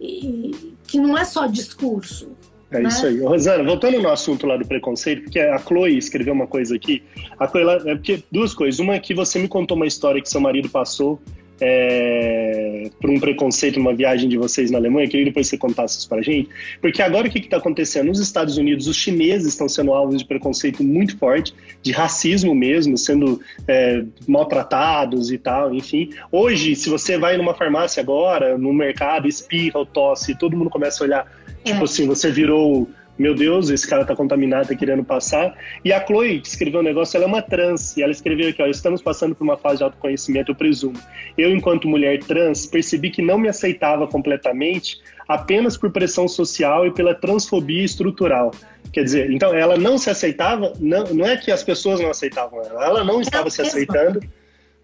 E 0.00 0.74
que 0.86 0.98
não 0.98 1.16
é 1.16 1.24
só 1.24 1.46
discurso, 1.46 2.32
é 2.72 2.80
né? 2.80 2.88
isso 2.88 3.06
aí. 3.06 3.20
Rosana, 3.20 3.62
voltando 3.62 4.00
no 4.00 4.08
assunto 4.08 4.46
lá 4.46 4.56
do 4.56 4.66
preconceito, 4.66 5.24
porque 5.24 5.38
a 5.38 5.58
Chloe 5.58 5.96
escreveu 5.96 6.32
uma 6.32 6.46
coisa 6.46 6.74
aqui. 6.74 7.02
A 7.38 7.46
Chloe, 7.46 7.62
ela, 7.62 7.90
é 7.90 7.94
porque 7.94 8.22
duas 8.32 8.54
coisas. 8.54 8.80
Uma 8.80 8.94
é 8.94 8.98
que 8.98 9.14
você 9.14 9.38
me 9.38 9.46
contou 9.46 9.76
uma 9.76 9.86
história 9.86 10.20
que 10.20 10.28
seu 10.28 10.40
marido 10.40 10.68
passou 10.68 11.20
é, 11.64 12.90
por 13.00 13.08
um 13.08 13.20
preconceito 13.20 13.78
numa 13.78 13.94
viagem 13.94 14.28
de 14.28 14.36
vocês 14.36 14.68
na 14.70 14.78
Alemanha. 14.78 15.08
Queria 15.08 15.26
depois 15.26 15.46
você 15.46 15.56
contasse 15.56 15.98
isso 15.98 16.08
pra 16.08 16.20
gente. 16.20 16.48
Porque 16.80 17.00
agora 17.00 17.28
o 17.28 17.30
que 17.30 17.38
está 17.38 17.58
acontecendo? 17.58 18.08
Nos 18.08 18.18
Estados 18.18 18.56
Unidos, 18.56 18.88
os 18.88 18.96
chineses 18.96 19.48
estão 19.48 19.68
sendo 19.68 19.94
alvos 19.94 20.18
de 20.18 20.24
preconceito 20.24 20.82
muito 20.82 21.16
forte, 21.16 21.54
de 21.80 21.92
racismo 21.92 22.52
mesmo, 22.52 22.98
sendo 22.98 23.40
é, 23.68 24.02
maltratados 24.26 25.30
e 25.30 25.38
tal, 25.38 25.72
enfim. 25.72 26.10
Hoje, 26.32 26.74
se 26.74 26.90
você 26.90 27.16
vai 27.16 27.36
numa 27.36 27.54
farmácia 27.54 28.02
agora, 28.02 28.58
no 28.58 28.72
mercado, 28.72 29.28
espirra 29.28 29.78
ou 29.78 29.86
tosse, 29.86 30.36
todo 30.36 30.56
mundo 30.56 30.68
começa 30.68 31.04
a 31.04 31.06
olhar 31.06 31.42
Tipo 31.64 31.80
é. 31.80 31.84
assim, 31.84 32.06
você 32.06 32.30
virou, 32.30 32.88
meu 33.18 33.34
Deus, 33.34 33.68
esse 33.68 33.86
cara 33.86 34.04
tá 34.04 34.16
contaminado, 34.16 34.68
tá 34.68 34.74
querendo 34.74 35.04
passar. 35.04 35.56
E 35.84 35.92
a 35.92 36.04
Chloe, 36.04 36.40
que 36.40 36.48
escreveu 36.48 36.80
um 36.80 36.82
negócio, 36.82 37.16
ela 37.16 37.26
é 37.26 37.28
uma 37.28 37.42
trans, 37.42 37.96
e 37.96 38.02
ela 38.02 38.12
escreveu 38.12 38.48
aqui, 38.48 38.62
ó, 38.62 38.66
estamos 38.66 39.02
passando 39.02 39.34
por 39.34 39.44
uma 39.44 39.56
fase 39.56 39.78
de 39.78 39.84
autoconhecimento, 39.84 40.50
eu 40.50 40.54
presumo. 40.54 40.98
Eu, 41.36 41.50
enquanto 41.50 41.86
mulher 41.86 42.18
trans, 42.20 42.66
percebi 42.66 43.10
que 43.10 43.22
não 43.22 43.38
me 43.38 43.48
aceitava 43.48 44.06
completamente 44.06 45.00
apenas 45.28 45.76
por 45.76 45.90
pressão 45.90 46.26
social 46.26 46.86
e 46.86 46.90
pela 46.90 47.14
transfobia 47.14 47.84
estrutural. 47.84 48.50
Quer 48.92 49.04
dizer, 49.04 49.30
então 49.30 49.54
ela 49.54 49.76
não 49.76 49.96
se 49.96 50.10
aceitava, 50.10 50.72
não, 50.80 51.04
não 51.04 51.26
é 51.26 51.36
que 51.36 51.50
as 51.50 51.62
pessoas 51.62 52.00
não 52.00 52.10
aceitavam 52.10 52.60
ela, 52.62 52.84
ela 52.84 53.04
não 53.04 53.20
estava 53.20 53.48
se 53.48 53.62
aceitando 53.62 54.20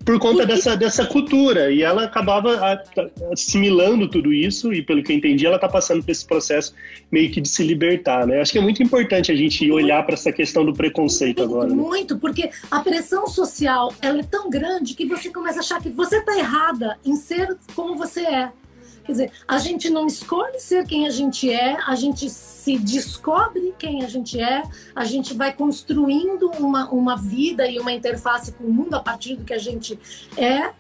por 0.09 0.19
conta 0.19 0.47
dessa, 0.47 0.75
dessa 0.75 1.05
cultura. 1.05 1.71
E 1.71 1.83
ela 1.83 2.05
acabava 2.05 2.83
assimilando 3.31 4.09
tudo 4.09 4.33
isso, 4.33 4.73
e 4.73 4.81
pelo 4.83 5.03
que 5.03 5.13
eu 5.13 5.17
entendi, 5.17 5.45
ela 5.45 5.57
está 5.57 5.69
passando 5.69 6.03
por 6.03 6.11
esse 6.11 6.25
processo 6.25 6.75
meio 7.13 7.31
que 7.31 7.43
de 7.43 7.49
se 7.49 7.63
libertar, 7.63 8.27
né? 8.27 8.41
Acho 8.41 8.53
que 8.53 8.59
é 8.59 8.63
muito 8.63 8.83
importante 8.83 9.31
a 9.31 9.37
gente 9.37 9.71
olhar 9.71 10.03
para 10.07 10.15
essa 10.15 10.33
questão 10.33 10.65
do 10.65 10.73
preconceito 10.73 11.43
agora. 11.43 11.69
Né? 11.69 11.75
Muito, 11.75 12.17
porque 12.17 12.49
a 12.71 12.81
pressão 12.81 13.27
social 13.27 13.93
ela 14.01 14.21
é 14.21 14.23
tão 14.23 14.49
grande 14.49 14.95
que 14.95 15.05
você 15.05 15.29
começa 15.29 15.59
a 15.59 15.61
achar 15.61 15.83
que 15.83 15.91
você 15.91 16.17
está 16.17 16.39
errada 16.39 16.97
em 17.05 17.15
ser 17.15 17.59
como 17.75 17.95
você 17.95 18.21
é. 18.21 18.51
Quer 19.09 19.13
dizer, 19.13 19.33
a 19.49 19.57
gente 19.57 19.89
não 19.89 20.07
escolhe 20.07 20.61
ser 20.61 20.87
quem 20.87 21.07
a 21.07 21.11
gente 21.11 21.51
é, 21.51 21.79
a 21.87 21.95
gente 21.95 22.29
se 22.29 22.79
descobre 22.79 23.75
quem 23.79 24.05
a 24.05 24.07
gente 24.07 24.39
é, 24.39 24.63
a 24.95 25.03
gente 25.07 25.33
vai 25.33 25.51
construindo 25.51 26.51
uma, 26.59 26.91
uma 26.91 27.17
vida 27.17 27.67
e 27.67 27.79
uma 27.79 27.91
interface 27.91 28.53
com 28.53 28.65
o 28.65 28.71
mundo 28.71 28.93
a 28.93 29.01
partir 29.01 29.37
do 29.37 29.45
que 29.45 29.55
a 29.55 29.59
gente 29.59 29.99
é. 30.37 30.75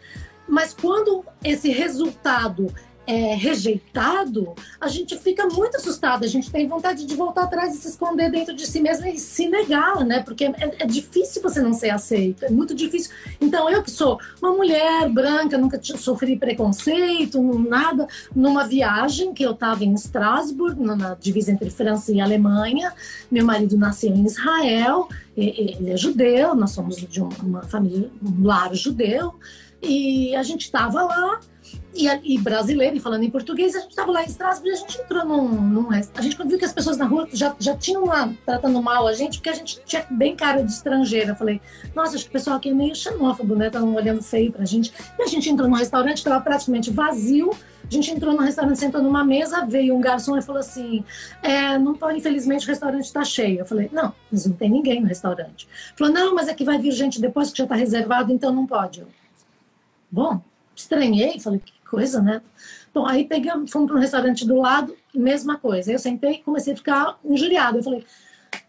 Mas 0.47 0.74
quando 0.74 1.24
esse 1.43 1.70
resultado 1.70 2.66
é, 3.09 3.34
rejeitado, 3.34 4.54
a 4.78 4.86
gente 4.86 5.16
fica 5.16 5.46
muito 5.46 5.78
assustado, 5.78 6.24
a 6.24 6.26
gente 6.26 6.50
tem 6.50 6.68
vontade 6.68 7.06
de 7.06 7.16
voltar 7.16 7.44
atrás 7.44 7.74
e 7.74 7.78
se 7.78 7.88
esconder 7.88 8.30
dentro 8.30 8.54
de 8.54 8.66
si 8.66 8.82
mesmo 8.82 9.06
e 9.06 9.18
se 9.18 9.48
negar, 9.48 10.04
né? 10.04 10.22
Porque 10.22 10.44
é, 10.44 10.76
é 10.80 10.86
difícil 10.86 11.40
você 11.40 11.62
não 11.62 11.72
ser 11.72 11.88
aceito, 11.88 12.44
é 12.44 12.50
muito 12.50 12.74
difícil. 12.74 13.11
Então, 13.40 13.70
eu 13.70 13.82
que 13.82 13.90
sou 13.90 14.20
uma 14.42 14.52
mulher 14.52 15.09
branca, 15.09 15.56
nunca 15.56 15.80
sofri 15.82 16.36
preconceito, 16.36 17.42
nada, 17.66 18.06
numa 18.36 18.68
viagem 18.68 19.32
que 19.32 19.42
eu 19.42 19.52
estava 19.52 19.82
em 19.82 19.94
Estrasburgo, 19.94 20.84
na 20.84 21.14
divisa 21.14 21.50
entre 21.50 21.70
França 21.70 22.12
e 22.12 22.20
Alemanha, 22.20 22.92
meu 23.30 23.44
marido 23.46 23.78
nasceu 23.78 24.11
em 24.11 24.26
Israel, 24.26 25.09
ele 25.34 25.90
é 25.90 25.96
judeu, 25.96 26.54
nós 26.54 26.72
somos 26.72 26.96
de 26.96 27.22
uma 27.22 27.62
família, 27.62 28.11
um 28.22 28.44
lar 28.44 28.74
judeu, 28.74 29.34
e 29.82 30.36
a 30.36 30.42
gente 30.42 30.62
estava 30.62 31.02
lá 31.02 31.40
e, 31.95 32.07
e 32.34 32.39
brasileiro, 32.39 32.97
e 32.97 33.01
falando 33.01 33.22
em 33.22 33.30
português, 33.30 33.74
a 33.74 33.80
gente 33.80 33.91
estava 33.91 34.12
lá 34.12 34.22
em 34.22 34.26
Estrasburgo 34.26 34.68
e 34.68 34.72
a 34.72 34.76
gente 34.76 35.01
entrou 35.01 35.24
num, 35.24 35.49
num. 35.49 35.89
A 35.91 36.22
gente 36.22 36.36
viu 36.47 36.59
que 36.59 36.64
as 36.64 36.72
pessoas 36.72 36.97
na 36.97 37.07
rua 37.07 37.28
já, 37.32 37.55
já 37.59 37.76
tinham 37.76 38.05
lá 38.05 38.32
tratando 38.45 38.80
mal 38.82 39.07
a 39.07 39.12
gente, 39.12 39.39
porque 39.39 39.51
a 39.51 39.55
gente 39.55 39.80
tinha 39.84 40.07
bem 40.11 40.36
cara 40.36 40.62
de 40.62 40.70
estrangeira. 40.70 41.30
Eu 41.30 41.36
falei, 41.36 41.61
nossa, 41.95 42.16
acho 42.16 42.24
que 42.24 42.30
o 42.30 42.32
pessoal 42.32 42.57
aqui 42.57 42.70
é 42.70 42.74
meio 42.74 42.95
xenófobo, 42.95 43.55
né? 43.55 43.66
Estão 43.66 43.95
olhando 43.95 44.22
feio 44.22 44.53
pra 44.53 44.64
gente. 44.64 44.93
E 45.18 45.22
a 45.22 45.26
gente 45.26 45.49
entrou 45.49 45.68
num 45.68 45.76
restaurante, 45.76 46.18
estava 46.18 46.41
praticamente 46.41 46.91
vazio. 46.91 47.51
A 47.91 47.95
gente 47.95 48.11
entrou 48.11 48.34
no 48.34 48.43
restaurante, 48.43 48.78
sentou 48.78 49.03
numa 49.03 49.24
mesa, 49.24 49.64
veio 49.64 49.97
um 49.97 50.01
garçom 50.01 50.36
e 50.36 50.43
falou 50.43 50.61
assim: 50.61 51.03
é, 51.43 51.78
não 51.78 51.95
pode, 51.95 52.18
infelizmente 52.18 52.66
o 52.66 52.68
restaurante 52.68 53.05
está 53.05 53.24
cheio. 53.24 53.61
Eu 53.61 53.66
falei: 53.66 53.89
não, 53.91 54.12
mas 54.30 54.45
não 54.45 54.55
tem 54.55 54.68
ninguém 54.68 55.01
no 55.01 55.07
restaurante. 55.07 55.66
Falou: 55.97 56.12
não, 56.12 56.34
mas 56.34 56.49
é 56.49 56.55
que 56.55 56.64
vai 56.64 56.78
vir 56.78 56.93
gente 56.93 57.18
depois 57.18 57.51
que 57.51 57.57
já 57.57 57.64
está 57.64 57.74
reservado, 57.74 58.30
então 58.30 58.53
não 58.53 58.66
pode. 58.66 59.01
Eu, 59.01 59.09
Bom, 60.11 60.41
estranhei, 60.76 61.41
falei: 61.41 61.61
que 61.61 61.72
coisa, 61.91 62.20
né? 62.20 62.43
Bom, 62.93 63.07
aí 63.07 63.24
pegamos, 63.24 63.70
fomos 63.70 63.89
para 63.89 63.97
um 63.97 64.01
restaurante 64.01 64.47
do 64.47 64.57
lado, 64.57 64.97
mesma 65.14 65.57
coisa. 65.57 65.93
Eu 65.93 65.99
sentei 65.99 66.32
e 66.32 66.43
comecei 66.43 66.72
a 66.72 66.76
ficar 66.76 67.18
injuriada. 67.24 67.78
Eu 67.78 67.82
falei, 67.82 68.05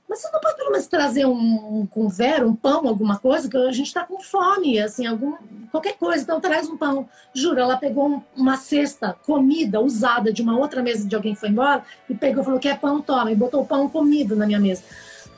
mas 0.10 0.22
você 0.22 0.32
não 0.32 0.40
pode 0.40 0.58
pelo 0.58 0.72
menos 0.72 0.88
trazer 0.88 1.26
um, 1.28 1.82
um 1.82 1.86
conver, 1.86 2.44
um 2.44 2.56
pão, 2.56 2.88
alguma 2.88 3.20
coisa, 3.20 3.48
que 3.48 3.56
a 3.56 3.72
gente 3.72 3.88
está 3.88 4.04
com 4.04 4.20
fome, 4.20 4.80
assim, 4.80 5.06
algum, 5.06 5.36
qualquer 5.72 5.96
coisa, 5.98 6.24
então 6.24 6.42
traz 6.42 6.68
um 6.68 6.76
pão. 6.76 7.08
Juro, 7.32 7.60
ela 7.60 7.78
pegou 7.78 8.10
um, 8.10 8.22
uma 8.36 8.58
cesta, 8.58 9.16
comida 9.26 9.80
usada 9.80 10.34
de 10.34 10.42
uma 10.42 10.58
outra 10.58 10.82
mesa 10.82 11.08
de 11.08 11.16
alguém 11.16 11.36
que 11.36 11.40
foi 11.40 11.50
embora, 11.50 11.84
e 12.10 12.16
pegou, 12.16 12.44
falou 12.44 12.60
que 12.60 12.68
é 12.68 12.76
pão, 12.76 13.00
toma, 13.02 13.32
e 13.32 13.36
botou 13.36 13.62
o 13.62 13.66
pão 13.68 13.88
comido 13.88 14.36
na 14.36 14.48
minha 14.48 14.60
mesa. 14.60 14.82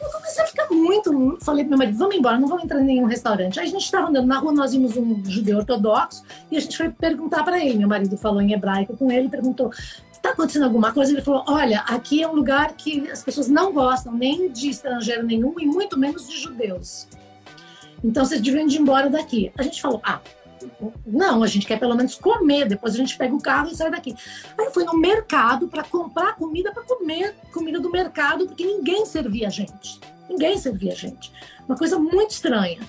Eu 0.01 0.09
comecei 0.09 0.43
a 0.43 0.47
ficar 0.47 0.67
muito. 0.69 1.37
Falei 1.41 1.63
pro 1.63 1.69
meu 1.69 1.77
marido: 1.77 1.97
vamos 1.97 2.15
embora, 2.15 2.39
não 2.39 2.47
vamos 2.47 2.63
entrar 2.63 2.81
em 2.81 2.85
nenhum 2.85 3.05
restaurante. 3.05 3.59
Aí 3.59 3.67
a 3.67 3.69
gente 3.69 3.83
estava 3.83 4.07
andando 4.07 4.27
na 4.27 4.39
rua, 4.39 4.51
nós 4.51 4.71
vimos 4.73 4.97
um 4.97 5.23
judeu 5.25 5.59
ortodoxo 5.59 6.23
e 6.49 6.57
a 6.57 6.59
gente 6.59 6.75
foi 6.75 6.89
perguntar 6.89 7.43
para 7.43 7.63
ele. 7.63 7.77
Meu 7.77 7.87
marido 7.87 8.17
falou 8.17 8.41
em 8.41 8.51
hebraico 8.51 8.97
com 8.97 9.11
ele, 9.11 9.29
perguntou: 9.29 9.71
está 10.11 10.31
acontecendo 10.31 10.63
alguma 10.63 10.91
coisa? 10.91 11.11
Ele 11.11 11.21
falou: 11.21 11.43
olha, 11.47 11.81
aqui 11.81 12.23
é 12.23 12.27
um 12.27 12.33
lugar 12.33 12.73
que 12.73 13.09
as 13.09 13.23
pessoas 13.23 13.47
não 13.47 13.71
gostam 13.73 14.13
nem 14.13 14.51
de 14.51 14.69
estrangeiro 14.69 15.23
nenhum 15.23 15.59
e 15.59 15.65
muito 15.65 15.97
menos 15.99 16.27
de 16.27 16.37
judeus. 16.39 17.07
Então 18.03 18.25
vocês 18.25 18.41
deviam 18.41 18.67
ir 18.67 18.75
embora 18.79 19.09
daqui. 19.09 19.51
A 19.57 19.63
gente 19.63 19.81
falou: 19.81 20.01
ah, 20.03 20.19
não, 21.05 21.43
a 21.43 21.47
gente 21.47 21.66
quer 21.66 21.80
pelo 21.80 21.95
menos 21.95 22.16
comer, 22.16 22.68
depois 22.68 22.93
a 22.93 22.97
gente 22.97 23.18
pega 23.18 23.34
o 23.34 23.41
carro 23.41 23.70
e 23.70 23.76
sai 23.76 23.91
daqui. 23.91 24.16
Aí 24.57 24.66
eu 24.66 24.72
fui 24.72 24.84
no 24.84 24.97
mercado 24.97 25.68
para 25.68 25.84
comprar 25.84 26.36
comida 26.36 26.72
para 26.72 26.84
comer 26.84 27.36
comida 27.53 27.80
do 27.80 27.89
mercado, 27.89 28.47
porque 28.47 28.66
ninguém 28.66 29.05
servia 29.05 29.47
a 29.47 29.49
gente. 29.49 29.99
Ninguém 30.30 30.57
servia 30.57 30.93
a 30.93 30.95
gente. 30.95 31.32
Uma 31.68 31.78
coisa 31.78 31.99
muito 31.99 32.32
estranha. 32.32 32.80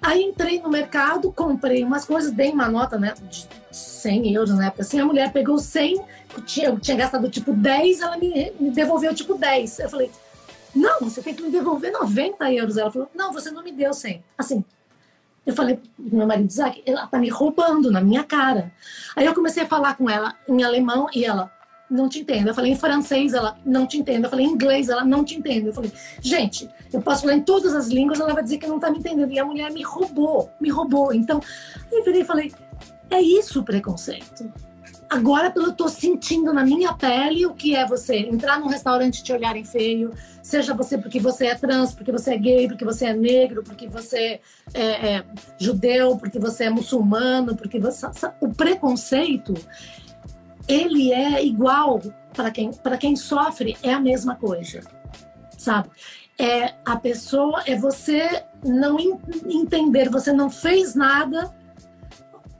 Aí 0.00 0.22
entrei 0.22 0.60
no 0.60 0.68
mercado, 0.68 1.32
comprei 1.32 1.84
umas 1.84 2.04
coisas, 2.04 2.32
dei 2.32 2.50
uma 2.50 2.68
nota 2.68 2.98
né, 2.98 3.14
de 3.30 3.46
100 3.70 4.34
euros 4.34 4.50
na 4.50 4.66
época. 4.66 4.82
Assim, 4.82 4.98
a 4.98 5.06
mulher 5.06 5.32
pegou 5.32 5.58
100, 5.58 5.96
eu 6.36 6.42
tinha, 6.42 6.66
eu 6.66 6.80
tinha 6.80 6.96
gastado 6.96 7.30
tipo 7.30 7.52
10, 7.52 8.00
ela 8.00 8.16
me, 8.16 8.52
me 8.58 8.70
devolveu 8.70 9.14
tipo 9.14 9.34
10. 9.34 9.78
Eu 9.78 9.88
falei, 9.88 10.10
não, 10.74 11.00
você 11.00 11.22
tem 11.22 11.34
que 11.34 11.42
me 11.42 11.50
devolver 11.50 11.92
90 11.92 12.52
euros. 12.52 12.76
Ela 12.76 12.90
falou, 12.90 13.08
não, 13.14 13.32
você 13.32 13.52
não 13.52 13.62
me 13.62 13.70
deu 13.70 13.94
100. 13.94 14.24
Assim, 14.36 14.64
eu 15.44 15.54
falei 15.54 15.76
pro 15.76 16.16
meu 16.16 16.26
marido, 16.26 16.48
Isaac, 16.48 16.82
ela 16.86 17.06
tá 17.06 17.18
me 17.18 17.28
roubando 17.28 17.90
na 17.90 18.00
minha 18.00 18.22
cara. 18.24 18.72
Aí 19.16 19.26
eu 19.26 19.34
comecei 19.34 19.64
a 19.64 19.66
falar 19.66 19.96
com 19.96 20.08
ela 20.08 20.34
em 20.48 20.62
alemão 20.62 21.08
e 21.12 21.24
ela, 21.24 21.50
não 21.92 22.08
te 22.08 22.20
entendo. 22.20 22.48
Eu 22.48 22.54
falei 22.54 22.72
em 22.72 22.76
francês, 22.76 23.34
ela 23.34 23.56
não 23.64 23.86
te 23.86 23.98
entende. 23.98 24.24
Eu 24.24 24.30
falei 24.30 24.46
em 24.46 24.50
inglês, 24.50 24.88
ela 24.88 25.04
não 25.04 25.24
te 25.24 25.36
entende. 25.36 25.66
Eu 25.66 25.74
falei, 25.74 25.92
gente, 26.20 26.68
eu 26.92 27.02
posso 27.02 27.22
falar 27.22 27.34
em 27.34 27.42
todas 27.42 27.74
as 27.74 27.88
línguas, 27.88 28.18
ela 28.18 28.32
vai 28.32 28.42
dizer 28.42 28.58
que 28.58 28.66
não 28.66 28.80
tá 28.80 28.90
me 28.90 28.98
entendendo. 28.98 29.30
E 29.30 29.38
a 29.38 29.44
mulher 29.44 29.70
me 29.70 29.82
roubou, 29.82 30.50
me 30.60 30.70
roubou. 30.70 31.12
Então, 31.12 31.40
eu 31.90 32.02
virei 32.02 32.22
e 32.22 32.24
falei, 32.24 32.52
é 33.10 33.20
isso 33.20 33.60
o 33.60 33.64
preconceito. 33.64 34.50
Agora 35.12 35.52
eu 35.54 35.74
tô 35.74 35.90
sentindo 35.90 36.54
na 36.54 36.64
minha 36.64 36.94
pele 36.94 37.44
o 37.44 37.52
que 37.52 37.76
é 37.76 37.86
você 37.86 38.16
entrar 38.16 38.58
num 38.58 38.66
restaurante 38.66 39.18
e 39.18 39.22
te 39.22 39.30
olharem 39.30 39.62
feio, 39.62 40.10
seja 40.42 40.72
você 40.72 40.96
porque 40.96 41.20
você 41.20 41.48
é 41.48 41.54
trans, 41.54 41.92
porque 41.92 42.10
você 42.10 42.32
é 42.32 42.38
gay, 42.38 42.66
porque 42.66 42.82
você 42.82 43.04
é 43.04 43.12
negro, 43.12 43.62
porque 43.62 43.86
você 43.86 44.40
é, 44.72 45.16
é 45.16 45.24
judeu, 45.58 46.16
porque 46.16 46.38
você 46.38 46.64
é 46.64 46.70
muçulmano, 46.70 47.54
porque 47.54 47.78
você 47.78 48.06
o 48.40 48.48
preconceito 48.54 49.52
ele 50.66 51.12
é 51.12 51.44
igual 51.44 52.00
para 52.32 52.50
quem 52.50 52.70
quem 52.98 53.14
sofre 53.14 53.76
é 53.82 53.92
a 53.92 54.00
mesma 54.00 54.34
coisa, 54.34 54.80
sabe? 55.58 55.90
É 56.38 56.72
a 56.86 56.96
pessoa 56.96 57.62
é 57.66 57.76
você 57.76 58.44
não 58.64 58.96
entender, 59.44 60.08
você 60.08 60.32
não 60.32 60.48
fez 60.48 60.94
nada 60.94 61.52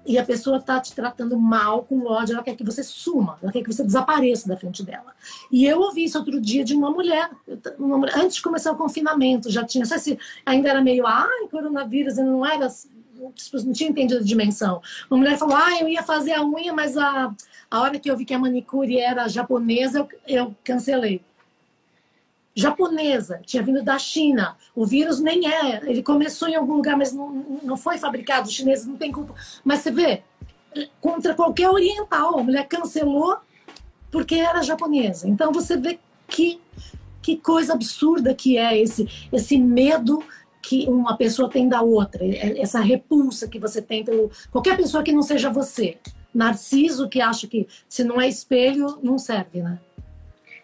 e 0.04 0.18
a 0.18 0.24
pessoa 0.24 0.56
está 0.56 0.80
te 0.80 0.94
tratando 0.94 1.38
mal, 1.38 1.84
com 1.84 2.06
ódio, 2.06 2.34
ela 2.34 2.42
quer 2.42 2.56
que 2.56 2.64
você 2.64 2.82
suma, 2.82 3.38
ela 3.42 3.52
quer 3.52 3.62
que 3.62 3.72
você 3.72 3.84
desapareça 3.84 4.48
da 4.48 4.56
frente 4.56 4.82
dela. 4.82 5.14
E 5.50 5.64
eu 5.64 5.80
ouvi 5.80 6.04
isso 6.04 6.18
outro 6.18 6.40
dia 6.40 6.64
de 6.64 6.74
uma 6.74 6.90
mulher, 6.90 7.30
uma 7.78 7.98
mulher 7.98 8.16
antes 8.18 8.36
de 8.36 8.42
começar 8.42 8.72
o 8.72 8.76
confinamento, 8.76 9.50
já 9.50 9.64
tinha, 9.64 9.84
sei 9.84 9.98
se 9.98 10.18
ainda 10.44 10.68
era 10.68 10.80
meio, 10.80 11.06
ai, 11.06 11.46
coronavírus, 11.50 12.18
e 12.18 12.22
não 12.22 12.44
era, 12.44 12.68
não 13.16 13.72
tinha 13.72 13.90
entendido 13.90 14.20
a 14.20 14.24
dimensão. 14.24 14.82
Uma 15.10 15.18
mulher 15.18 15.38
falou, 15.38 15.56
ah, 15.56 15.80
eu 15.80 15.88
ia 15.88 16.02
fazer 16.02 16.32
a 16.32 16.44
unha, 16.44 16.72
mas 16.72 16.96
a, 16.96 17.32
a 17.70 17.80
hora 17.80 17.98
que 17.98 18.10
eu 18.10 18.16
vi 18.16 18.24
que 18.24 18.34
a 18.34 18.38
manicure 18.38 18.98
era 18.98 19.28
japonesa, 19.28 19.98
eu, 19.98 20.08
eu 20.26 20.56
cancelei 20.64 21.20
japonesa, 22.54 23.40
tinha 23.44 23.62
vindo 23.62 23.82
da 23.82 23.98
China. 23.98 24.56
O 24.74 24.84
vírus 24.84 25.20
nem 25.20 25.50
é, 25.50 25.80
ele 25.88 26.02
começou 26.02 26.48
em 26.48 26.54
algum 26.54 26.74
lugar, 26.74 26.96
mas 26.96 27.12
não, 27.12 27.30
não 27.62 27.76
foi 27.76 27.98
fabricado. 27.98 28.48
Os 28.48 28.54
chineses 28.54 28.86
não 28.86 28.96
têm 28.96 29.10
culpa. 29.10 29.34
Mas 29.64 29.80
você 29.80 29.90
vê, 29.90 30.22
contra 31.00 31.34
qualquer 31.34 31.70
oriental, 31.70 32.38
a 32.38 32.42
mulher 32.42 32.66
cancelou 32.66 33.38
porque 34.10 34.34
era 34.34 34.62
japonesa. 34.62 35.28
Então 35.28 35.52
você 35.52 35.76
vê 35.76 35.98
que, 36.28 36.60
que 37.22 37.36
coisa 37.36 37.72
absurda 37.72 38.34
que 38.34 38.58
é 38.58 38.78
esse, 38.78 39.08
esse 39.32 39.58
medo 39.58 40.22
que 40.60 40.86
uma 40.88 41.16
pessoa 41.16 41.50
tem 41.50 41.68
da 41.68 41.82
outra, 41.82 42.24
essa 42.24 42.80
repulsa 42.80 43.48
que 43.48 43.58
você 43.58 43.82
tem 43.82 44.04
pelo 44.04 44.30
qualquer 44.50 44.76
pessoa 44.76 45.02
que 45.02 45.10
não 45.10 45.22
seja 45.22 45.50
você. 45.50 45.98
Narciso 46.32 47.08
que 47.08 47.20
acha 47.20 47.46
que 47.46 47.66
se 47.88 48.04
não 48.04 48.20
é 48.20 48.28
espelho, 48.28 48.98
não 49.02 49.18
serve, 49.18 49.60
né? 49.60 49.78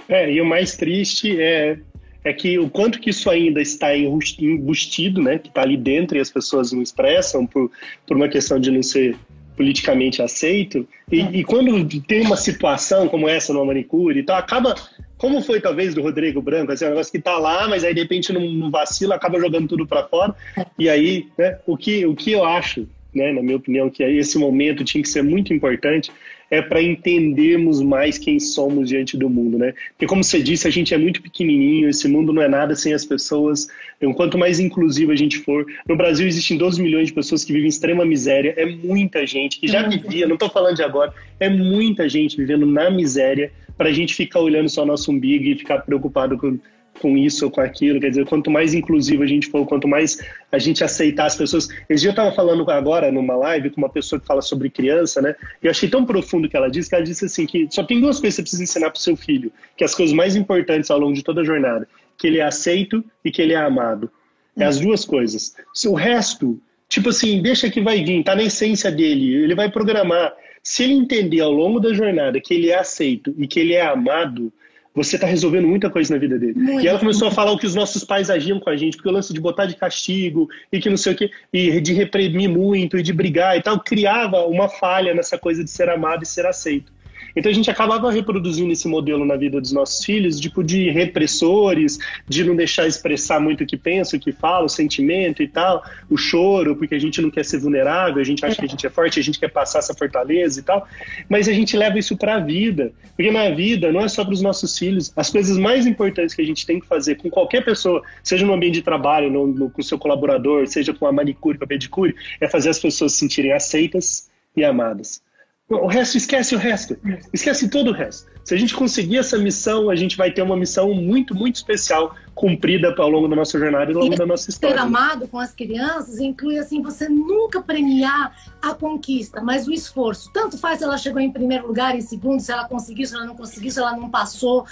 É, 0.08 0.30
e 0.30 0.40
o 0.40 0.46
mais 0.46 0.76
triste 0.76 1.40
é, 1.40 1.78
é 2.24 2.32
que 2.32 2.58
o 2.58 2.68
quanto 2.68 2.98
que 2.98 3.10
isso 3.10 3.28
ainda 3.28 3.60
está 3.60 3.96
embustido, 3.96 5.22
né, 5.22 5.38
que 5.38 5.48
está 5.48 5.62
ali 5.62 5.76
dentro 5.76 6.16
e 6.16 6.20
as 6.20 6.30
pessoas 6.30 6.72
não 6.72 6.82
expressam 6.82 7.46
por, 7.46 7.70
por 8.06 8.16
uma 8.16 8.28
questão 8.28 8.58
de 8.58 8.70
não 8.70 8.82
ser 8.82 9.16
politicamente 9.58 10.22
aceito. 10.22 10.88
E, 11.10 11.20
é. 11.20 11.30
e 11.32 11.44
quando 11.44 11.84
tem 12.02 12.22
uma 12.22 12.36
situação 12.36 13.08
como 13.08 13.28
essa 13.28 13.52
no 13.52 13.66
manicure, 13.66 14.20
então 14.20 14.36
acaba, 14.36 14.74
como 15.18 15.42
foi 15.42 15.60
talvez 15.60 15.94
do 15.94 16.00
Rodrigo 16.00 16.40
Branco, 16.40 16.70
assim, 16.70 16.84
um 16.84 16.90
negócio 16.90 17.10
que 17.10 17.18
está 17.18 17.36
lá, 17.38 17.66
mas 17.66 17.82
aí 17.82 17.92
de 17.92 18.00
repente 18.00 18.32
não, 18.32 18.40
não 18.40 18.70
vacila, 18.70 19.16
acaba 19.16 19.40
jogando 19.40 19.66
tudo 19.66 19.86
para 19.86 20.04
fora. 20.04 20.34
É. 20.56 20.64
E 20.78 20.88
aí, 20.88 21.26
né, 21.36 21.58
o 21.66 21.76
que, 21.76 22.06
o 22.06 22.14
que 22.14 22.30
eu 22.30 22.44
acho, 22.44 22.88
né, 23.12 23.32
na 23.32 23.42
minha 23.42 23.56
opinião, 23.56 23.90
que 23.90 24.02
esse 24.04 24.38
momento 24.38 24.84
tinha 24.84 25.02
que 25.02 25.08
ser 25.08 25.22
muito 25.22 25.52
importante, 25.52 26.12
é 26.50 26.62
para 26.62 26.82
entendermos 26.82 27.82
mais 27.82 28.18
quem 28.18 28.40
somos 28.40 28.88
diante 28.88 29.16
do 29.16 29.28
mundo, 29.28 29.58
né? 29.58 29.74
Porque 29.90 30.06
como 30.06 30.24
você 30.24 30.42
disse, 30.42 30.66
a 30.66 30.70
gente 30.70 30.94
é 30.94 30.98
muito 30.98 31.20
pequenininho, 31.20 31.88
esse 31.88 32.08
mundo 32.08 32.32
não 32.32 32.42
é 32.42 32.48
nada 32.48 32.74
sem 32.74 32.92
as 32.92 33.04
pessoas. 33.04 33.68
Então, 33.98 34.12
quanto 34.14 34.38
mais 34.38 34.58
inclusivo 34.58 35.12
a 35.12 35.16
gente 35.16 35.38
for, 35.38 35.66
no 35.86 35.96
Brasil 35.96 36.26
existem 36.26 36.56
12 36.56 36.80
milhões 36.80 37.08
de 37.08 37.12
pessoas 37.12 37.44
que 37.44 37.52
vivem 37.52 37.66
em 37.66 37.70
extrema 37.70 38.04
miséria, 38.04 38.54
é 38.56 38.64
muita 38.64 39.26
gente 39.26 39.60
que 39.60 39.68
já 39.68 39.86
vivia, 39.86 40.26
não 40.26 40.34
estou 40.34 40.48
falando 40.48 40.76
de 40.76 40.82
agora, 40.82 41.12
é 41.38 41.48
muita 41.48 42.08
gente 42.08 42.36
vivendo 42.36 42.64
na 42.64 42.90
miséria 42.90 43.52
para 43.76 43.90
a 43.90 43.92
gente 43.92 44.14
ficar 44.14 44.40
olhando 44.40 44.68
só 44.68 44.84
nosso 44.84 45.10
umbigo 45.12 45.44
e 45.44 45.56
ficar 45.56 45.78
preocupado 45.78 46.36
com 46.36 46.58
com 46.98 47.16
isso 47.16 47.44
ou 47.44 47.50
com 47.50 47.60
aquilo. 47.60 48.00
Quer 48.00 48.10
dizer, 48.10 48.26
quanto 48.26 48.50
mais 48.50 48.74
inclusivo 48.74 49.22
a 49.22 49.26
gente 49.26 49.48
for, 49.48 49.66
quanto 49.66 49.88
mais 49.88 50.18
a 50.50 50.58
gente 50.58 50.84
aceitar 50.84 51.26
as 51.26 51.36
pessoas. 51.36 51.68
Esse 51.88 52.02
dia 52.02 52.08
eu 52.08 52.12
estava 52.12 52.32
falando 52.32 52.68
agora 52.70 53.10
numa 53.10 53.36
live 53.36 53.70
com 53.70 53.80
uma 53.80 53.88
pessoa 53.88 54.20
que 54.20 54.26
fala 54.26 54.42
sobre 54.42 54.70
criança, 54.70 55.22
né? 55.22 55.34
E 55.62 55.66
eu 55.66 55.70
achei 55.70 55.88
tão 55.88 56.04
profundo 56.04 56.46
o 56.46 56.50
que 56.50 56.56
ela 56.56 56.70
disse, 56.70 56.88
que 56.88 56.94
ela 56.94 57.04
disse 57.04 57.24
assim: 57.24 57.46
que 57.46 57.68
só 57.70 57.82
tem 57.82 58.00
duas 58.00 58.20
coisas 58.20 58.34
que 58.34 58.36
você 58.36 58.42
precisa 58.42 58.62
ensinar 58.62 58.90
para 58.90 58.98
o 58.98 59.02
seu 59.02 59.16
filho, 59.16 59.52
que 59.76 59.84
as 59.84 59.94
coisas 59.94 60.14
mais 60.14 60.36
importantes 60.36 60.90
ao 60.90 60.98
longo 60.98 61.14
de 61.14 61.22
toda 61.22 61.40
a 61.40 61.44
jornada: 61.44 61.88
que 62.16 62.26
ele 62.26 62.38
é 62.38 62.44
aceito 62.44 63.04
e 63.24 63.30
que 63.30 63.40
ele 63.40 63.52
é 63.52 63.56
amado. 63.56 64.10
É 64.56 64.64
as 64.64 64.80
duas 64.80 65.04
coisas. 65.04 65.54
O 65.86 65.94
resto, 65.94 66.60
tipo 66.88 67.10
assim, 67.10 67.40
deixa 67.40 67.70
que 67.70 67.80
vai 67.80 68.02
vir, 68.02 68.24
tá 68.24 68.34
na 68.34 68.42
essência 68.42 68.90
dele, 68.90 69.36
ele 69.36 69.54
vai 69.54 69.70
programar. 69.70 70.34
Se 70.62 70.82
ele 70.82 70.94
entender 70.94 71.40
ao 71.40 71.52
longo 71.52 71.78
da 71.78 71.94
jornada 71.94 72.40
que 72.40 72.52
ele 72.52 72.70
é 72.70 72.78
aceito 72.78 73.34
e 73.38 73.46
que 73.46 73.60
ele 73.60 73.74
é 73.74 73.86
amado, 73.86 74.52
você 74.98 75.16
está 75.16 75.26
resolvendo 75.26 75.66
muita 75.66 75.88
coisa 75.88 76.12
na 76.12 76.20
vida 76.20 76.38
dele. 76.38 76.54
Muito. 76.54 76.84
E 76.84 76.88
ela 76.88 76.98
começou 76.98 77.28
a 77.28 77.30
falar 77.30 77.52
o 77.52 77.58
que 77.58 77.66
os 77.66 77.74
nossos 77.74 78.04
pais 78.04 78.30
agiam 78.30 78.60
com 78.60 78.68
a 78.68 78.76
gente, 78.76 78.96
porque 78.96 79.08
o 79.08 79.12
lance 79.12 79.32
de 79.32 79.40
botar 79.40 79.66
de 79.66 79.76
castigo 79.76 80.48
e 80.72 80.80
que 80.80 80.90
não 80.90 80.96
sei 80.96 81.12
o 81.12 81.16
quê, 81.16 81.30
e 81.52 81.80
de 81.80 81.92
reprimir 81.92 82.48
muito 82.48 82.98
e 82.98 83.02
de 83.02 83.12
brigar 83.12 83.56
e 83.56 83.62
tal, 83.62 83.80
criava 83.80 84.44
uma 84.46 84.68
falha 84.68 85.14
nessa 85.14 85.38
coisa 85.38 85.64
de 85.64 85.70
ser 85.70 85.88
amado 85.88 86.22
e 86.22 86.26
ser 86.26 86.46
aceito. 86.46 86.92
Então 87.38 87.50
a 87.50 87.54
gente 87.54 87.70
acabava 87.70 88.10
reproduzindo 88.10 88.72
esse 88.72 88.88
modelo 88.88 89.24
na 89.24 89.36
vida 89.36 89.60
dos 89.60 89.70
nossos 89.70 90.04
filhos, 90.04 90.40
tipo 90.40 90.64
de 90.64 90.90
repressores, 90.90 91.96
de 92.26 92.42
não 92.42 92.56
deixar 92.56 92.88
expressar 92.88 93.38
muito 93.38 93.62
o 93.62 93.66
que 93.66 93.76
pensa, 93.76 94.16
o 94.16 94.20
que 94.20 94.32
fala, 94.32 94.64
o 94.64 94.68
sentimento 94.68 95.40
e 95.40 95.46
tal, 95.46 95.84
o 96.10 96.16
choro, 96.16 96.74
porque 96.74 96.96
a 96.96 96.98
gente 96.98 97.22
não 97.22 97.30
quer 97.30 97.44
ser 97.44 97.60
vulnerável, 97.60 98.20
a 98.20 98.24
gente 98.24 98.44
acha 98.44 98.56
que 98.56 98.64
a 98.64 98.68
gente 98.68 98.84
é 98.84 98.90
forte, 98.90 99.20
a 99.20 99.22
gente 99.22 99.38
quer 99.38 99.48
passar 99.48 99.78
essa 99.78 99.94
fortaleza 99.94 100.58
e 100.58 100.62
tal. 100.64 100.86
Mas 101.28 101.48
a 101.48 101.52
gente 101.52 101.76
leva 101.76 101.96
isso 101.96 102.16
para 102.16 102.34
a 102.34 102.40
vida, 102.40 102.92
porque 103.14 103.30
na 103.30 103.50
vida 103.50 103.92
não 103.92 104.00
é 104.00 104.08
só 104.08 104.24
para 104.24 104.34
os 104.34 104.42
nossos 104.42 104.76
filhos. 104.76 105.12
As 105.14 105.30
coisas 105.30 105.56
mais 105.56 105.86
importantes 105.86 106.34
que 106.34 106.42
a 106.42 106.46
gente 106.46 106.66
tem 106.66 106.80
que 106.80 106.86
fazer 106.86 107.14
com 107.16 107.30
qualquer 107.30 107.64
pessoa, 107.64 108.02
seja 108.22 108.44
no 108.44 108.52
ambiente 108.52 108.74
de 108.74 108.82
trabalho, 108.82 109.30
no, 109.30 109.46
no, 109.46 109.70
com 109.70 109.80
seu 109.80 109.98
colaborador, 109.98 110.66
seja 110.66 110.92
com 110.92 111.06
a 111.06 111.12
manicure, 111.12 111.56
com 111.56 111.64
a 111.64 111.68
pedicure, 111.68 112.16
é 112.40 112.48
fazer 112.48 112.70
as 112.70 112.80
pessoas 112.80 113.12
se 113.12 113.18
sentirem 113.18 113.52
aceitas 113.52 114.28
e 114.56 114.64
amadas. 114.64 115.22
O 115.68 115.86
resto, 115.86 116.16
esquece 116.16 116.54
o 116.54 116.58
resto. 116.58 116.96
Esquece 117.30 117.68
todo 117.68 117.90
o 117.90 117.92
resto. 117.92 118.26
Se 118.42 118.54
a 118.54 118.56
gente 118.56 118.74
conseguir 118.74 119.18
essa 119.18 119.36
missão, 119.36 119.90
a 119.90 119.96
gente 119.96 120.16
vai 120.16 120.30
ter 120.30 120.40
uma 120.40 120.56
missão 120.56 120.94
muito, 120.94 121.34
muito 121.34 121.56
especial 121.56 122.16
cumprida 122.34 122.94
ao 122.96 123.10
longo 123.10 123.28
da 123.28 123.36
nossa 123.36 123.58
jornada 123.58 123.92
e 123.92 123.94
ao 123.94 124.00
longo 124.00 124.14
e 124.14 124.16
da 124.16 124.24
nossa 124.24 124.48
história. 124.48 124.76
Ser 124.76 124.80
amado 124.80 125.28
com 125.28 125.38
as 125.38 125.52
crianças 125.52 126.20
inclui, 126.20 126.58
assim, 126.58 126.80
você 126.80 127.06
nunca 127.06 127.60
premiar 127.60 128.34
a 128.62 128.72
conquista, 128.72 129.42
mas 129.42 129.68
o 129.68 129.72
esforço. 129.72 130.32
Tanto 130.32 130.56
faz 130.56 130.78
se 130.78 130.84
ela 130.84 130.96
chegou 130.96 131.20
em 131.20 131.30
primeiro 131.30 131.66
lugar, 131.66 131.94
em 131.94 132.00
segundo, 132.00 132.40
se 132.40 132.50
ela 132.50 132.66
conseguiu, 132.66 133.06
se 133.06 133.14
ela 133.14 133.26
não 133.26 133.34
conseguiu, 133.34 133.70
se 133.70 133.78
ela 133.78 133.94
não 133.94 134.08
passou. 134.08 134.64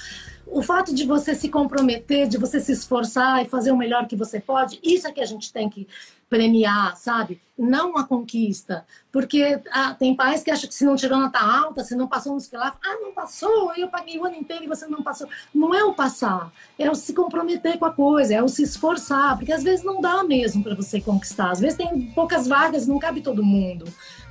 O 0.47 0.63
fato 0.63 0.95
de 0.95 1.05
você 1.05 1.35
se 1.35 1.49
comprometer, 1.49 2.29
de 2.29 2.39
você 2.39 2.61
se 2.61 2.73
esforçar 2.73 3.43
e 3.45 3.49
fazer 3.49 3.73
o 3.73 3.77
melhor 3.77 4.07
que 4.07 4.15
você 4.15 4.39
pode, 4.39 4.79
isso 4.83 5.07
é 5.07 5.13
que 5.13 5.21
a 5.21 5.27
gente 5.27 5.53
tem 5.53 5.69
que 5.69 5.89
premiar, 6.29 6.97
sabe? 6.97 7.41
Não 7.57 7.97
a 7.97 8.05
conquista. 8.05 8.85
Porque 9.13 9.61
ah, 9.71 9.95
tem 9.95 10.15
pais 10.15 10.43
que 10.43 10.51
acham 10.51 10.69
que 10.69 10.75
se 10.75 10.85
não 10.85 10.97
tirou 10.97 11.19
nota 11.19 11.39
alta, 11.39 11.85
se 11.85 11.95
não 11.95 12.07
passou 12.07 12.35
nos 12.35 12.51
lá, 12.53 12.77
ah, 12.85 12.99
não 13.01 13.13
passou, 13.13 13.73
eu 13.77 13.89
paguei 13.89 14.19
o 14.19 14.25
ano 14.25 14.37
inteiro 14.37 14.65
e 14.65 14.69
você 14.69 14.87
não 14.87 15.03
passou. 15.03 15.29
Não 15.55 15.75
é 15.75 15.85
o 15.85 15.95
passar, 15.95 16.53
é 16.79 16.91
o 16.91 16.95
se 16.95 17.15
comprometer 17.15 17.79
com 17.79 17.85
a 17.85 17.93
coisa, 17.93 18.35
é 18.35 18.43
o 18.43 18.49
se 18.49 18.63
esforçar, 18.63 19.37
porque 19.37 19.53
às 19.53 19.63
vezes 19.63 19.85
não 19.85 20.01
dá 20.01 20.23
mesmo 20.25 20.63
para 20.63 20.75
você 20.75 21.01
conquistar. 21.01 21.51
Às 21.51 21.61
vezes 21.61 21.79
tem 21.79 22.11
poucas 22.13 22.47
vagas, 22.47 22.87
não 22.87 22.99
cabe 22.99 23.21
todo 23.21 23.45
mundo, 23.45 23.85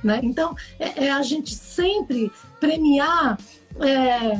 né? 0.04 0.20
Então, 0.22 0.54
é, 0.78 1.06
é 1.06 1.10
a 1.10 1.22
gente 1.22 1.54
sempre 1.54 2.30
premiar 2.60 3.38
é, 3.80 4.38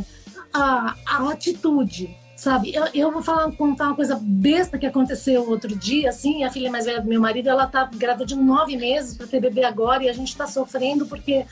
a, 0.57 0.97
a 1.07 1.31
atitude, 1.31 2.17
sabe? 2.35 2.75
Eu, 2.75 2.87
eu 2.95 3.13
vou 3.13 3.23
falar, 3.23 3.51
contar 3.53 3.89
uma 3.89 3.95
coisa 3.97 4.19
besta 4.21 4.79
que 4.79 4.87
aconteceu 4.87 5.49
outro 5.49 5.77
dia, 5.77 6.09
assim, 6.09 6.45
a 6.45 6.51
filha 6.51 6.71
mais 6.71 6.87
velha 6.87 7.01
do 7.01 7.09
meu 7.09 7.21
marido, 7.21 7.49
ela 7.49 7.67
tá 7.67 7.89
grávida 7.95 8.25
de 8.25 8.35
nove 8.35 8.77
meses 8.77 9.17
para 9.17 9.27
ter 9.27 9.41
bebê 9.41 9.65
agora 9.65 10.03
e 10.03 10.09
a 10.09 10.13
gente 10.13 10.37
tá 10.37 10.47
sofrendo 10.47 11.07
porque 11.07 11.45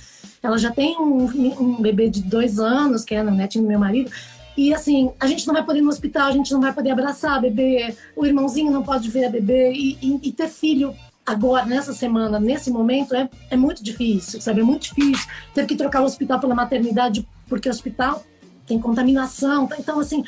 ela 0.43 0.59
já 0.59 0.71
tem 0.71 0.97
um, 0.99 1.25
um 1.61 1.83
bebê 1.83 2.09
de 2.09 2.23
dois 2.23 2.59
anos, 2.59 3.05
que 3.05 3.15
é 3.15 3.21
a 3.21 3.25
netinho 3.25 3.65
do 3.65 3.69
meu 3.69 3.79
marido, 3.79 4.11
e 4.57 4.73
assim, 4.73 5.11
a 5.19 5.27
gente 5.27 5.47
não 5.47 5.55
vai 5.55 5.65
poder 5.65 5.81
ir 5.81 5.83
no 5.83 5.89
hospital, 5.89 6.29
a 6.29 6.33
gente 6.33 6.53
não 6.53 6.61
vai 6.61 6.73
poder 6.73 6.91
abraçar 6.91 7.37
a 7.37 7.41
bebê, 7.41 7.95
o 8.15 8.25
irmãozinho 8.25 8.71
não 8.71 8.83
pode 8.83 9.11
ver 9.11 9.25
a 9.25 9.31
bebê 9.31 9.73
e, 9.73 9.99
e, 10.01 10.29
e 10.29 10.33
ter 10.33 10.49
filho 10.49 10.95
agora, 11.27 11.65
nessa 11.65 11.93
semana, 11.93 12.39
nesse 12.39 12.71
momento, 12.71 13.15
é, 13.15 13.29
é 13.51 13.57
muito 13.57 13.83
difícil, 13.83 14.41
sabe? 14.41 14.61
É 14.61 14.65
muito 14.65 14.83
difícil. 14.83 15.27
Teve 15.55 15.69
que 15.69 15.77
trocar 15.77 16.03
o 16.03 16.05
hospital 16.05 16.39
pela 16.39 16.55
maternidade, 16.55 17.27
porque 17.49 17.69
o 17.69 17.73
hospital 17.73 18.23
tem 18.67 18.79
contaminação. 18.79 19.67
Tá? 19.67 19.77
Então, 19.79 20.01
assim, 20.01 20.25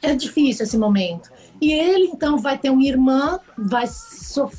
é 0.00 0.14
difícil 0.14 0.64
esse 0.64 0.76
momento. 0.76 1.30
E 1.60 1.72
ele, 1.72 2.06
então, 2.06 2.38
vai 2.38 2.58
ter 2.58 2.70
uma 2.70 2.84
irmã, 2.84 3.38
vai 3.56 3.84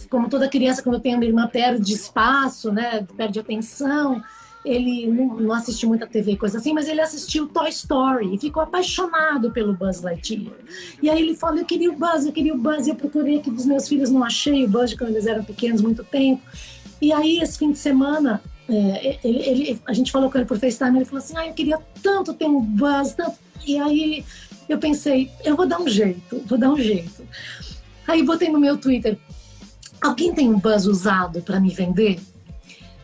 como 0.10 0.30
toda 0.30 0.48
criança, 0.48 0.82
quando 0.82 1.00
tem 1.00 1.16
uma 1.16 1.26
irmã, 1.26 1.48
perde 1.48 1.94
espaço, 1.94 2.72
né? 2.72 3.06
Perde 3.18 3.40
atenção. 3.40 4.22
ele 4.64 5.08
não, 5.08 5.52
assistiu 5.52 5.90
muita 5.90 6.08
TV, 6.08 6.38
coisa 6.38 6.60
assim, 6.60 6.72
mas 6.72 6.88
ele 6.88 7.02
assistiu 7.02 7.48
Toy 7.48 7.68
Story 7.70 8.34
e 8.34 8.40
ficou 8.40 8.64
apaixonado 8.64 9.52
pelo 9.52 9.74
Buzz 9.74 10.02
Lightyear. 10.02 10.54
E 11.02 11.10
aí 11.10 11.22
ele 11.22 11.36
falou: 11.36 11.58
Eu 11.58 11.66
queria 11.66 11.92
o 11.92 11.96
Buzz, 11.96 12.26
eu 12.26 12.32
queria 12.32 12.54
o 12.54 12.58
Buzz, 12.58 12.88
e 12.88 12.92
eu 12.92 12.96
procurei 12.96 13.40
aqui 13.40 13.52
dos 13.52 13.66
meus 13.66 13.88
filhos, 13.88 14.10
não 14.10 14.24
achei 14.24 14.64
o 14.64 14.70
Buzz 14.70 14.94
quando 14.94 15.10
eles 15.10 15.26
eram 15.26 15.44
pequenos, 15.44 15.82
muito 15.82 16.04
tempo. 16.06 16.42
E 17.02 17.12
aí, 17.12 17.40
esse 17.40 17.58
fim 17.58 17.74
de 17.74 17.80
semana, 17.80 18.42
é, 18.70 19.20
ele, 19.24 19.40
ele, 19.40 19.82
a 19.86 19.94
gente 19.94 20.12
falou 20.12 20.32
com 20.32 20.38
ele 20.38 20.48
por 20.48 20.58
FaceTime, 20.58 20.98
ele 20.98 21.06
falou 21.06 21.24
assim: 21.24 21.36
Ah, 21.38 21.48
eu 21.48 21.54
queria 21.54 21.80
tanto 22.02 22.34
ter 22.34 22.46
um 22.46 22.62
Buzz, 22.62 23.14
tanto. 23.14 23.38
E 23.66 23.78
aí 23.78 24.26
eu 24.70 24.78
pensei: 24.78 25.30
Eu 25.44 25.56
vou 25.56 25.68
dar 25.68 25.80
um 25.80 25.88
jeito, 25.88 26.42
vou 26.46 26.58
dar 26.58 26.70
um 26.70 26.78
jeito. 26.78 27.24
Aí 28.08 28.24
botei 28.24 28.50
no 28.50 28.60
meu 28.60 28.78
Twitter: 28.78 29.18
Alguém 30.02 30.34
tem 30.34 30.50
um 30.50 30.60
Buzz 30.60 30.86
usado 30.86 31.42
para 31.42 31.60
me 31.60 31.70
vender? 31.70 32.20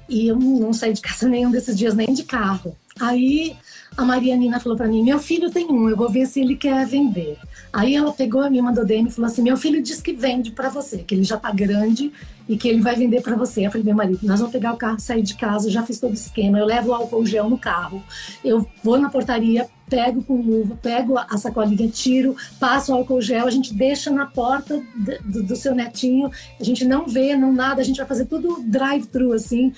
E 0.07 0.27
eu 0.27 0.37
não 0.37 0.73
saí 0.73 0.93
de 0.93 1.01
casa 1.01 1.27
nenhum 1.29 1.51
desses 1.51 1.77
dias, 1.77 1.93
nem 1.93 2.13
de 2.13 2.23
carro. 2.23 2.75
Aí 2.99 3.55
a 3.95 4.03
Marianina 4.03 4.59
falou 4.59 4.77
para 4.77 4.87
mim: 4.87 5.03
Meu 5.03 5.19
filho 5.19 5.51
tem 5.51 5.67
um, 5.67 5.89
eu 5.89 5.97
vou 5.97 6.09
ver 6.09 6.25
se 6.25 6.39
ele 6.39 6.55
quer 6.55 6.85
vender. 6.85 7.37
Aí 7.71 7.95
ela 7.95 8.11
pegou, 8.11 8.49
me 8.49 8.61
mandou 8.61 8.85
DM 8.85 9.07
e 9.07 9.11
falou 9.11 9.29
assim: 9.29 9.41
Meu 9.41 9.55
filho 9.55 9.81
diz 9.81 10.01
que 10.01 10.13
vende 10.13 10.51
para 10.51 10.69
você, 10.69 10.99
que 10.99 11.13
ele 11.13 11.23
já 11.23 11.37
tá 11.37 11.51
grande 11.51 12.11
e 12.47 12.57
que 12.57 12.67
ele 12.67 12.81
vai 12.81 12.95
vender 12.95 13.21
para 13.21 13.35
você. 13.35 13.65
Eu 13.65 13.71
falei: 13.71 13.85
Meu 13.85 13.95
marido, 13.95 14.19
nós 14.23 14.39
vamos 14.39 14.51
pegar 14.51 14.73
o 14.73 14.77
carro, 14.77 14.99
sair 14.99 15.21
de 15.21 15.35
casa, 15.35 15.69
já 15.69 15.83
fiz 15.83 15.99
todo 15.99 16.11
o 16.11 16.15
esquema. 16.15 16.57
Eu 16.57 16.65
levo 16.65 16.89
o 16.89 16.93
álcool 16.93 17.25
gel 17.25 17.49
no 17.49 17.57
carro, 17.57 18.03
eu 18.43 18.67
vou 18.83 18.97
na 18.97 19.09
portaria, 19.09 19.67
pego 19.87 20.23
com 20.23 20.41
luva, 20.41 20.75
pego 20.81 21.17
a 21.17 21.37
sacolinha, 21.37 21.87
tiro, 21.89 22.35
passo 22.59 22.91
o 22.91 22.95
álcool 22.95 23.21
gel, 23.21 23.45
a 23.45 23.51
gente 23.51 23.73
deixa 23.73 24.09
na 24.09 24.25
porta 24.25 24.81
do, 25.23 25.43
do 25.43 25.55
seu 25.55 25.75
netinho, 25.75 26.31
a 26.59 26.63
gente 26.63 26.85
não 26.85 27.05
vê, 27.05 27.35
não 27.35 27.53
nada, 27.53 27.81
a 27.81 27.85
gente 27.85 27.97
vai 27.97 28.07
fazer 28.07 28.25
tudo 28.25 28.63
drive-thru 28.63 29.33
assim 29.33 29.73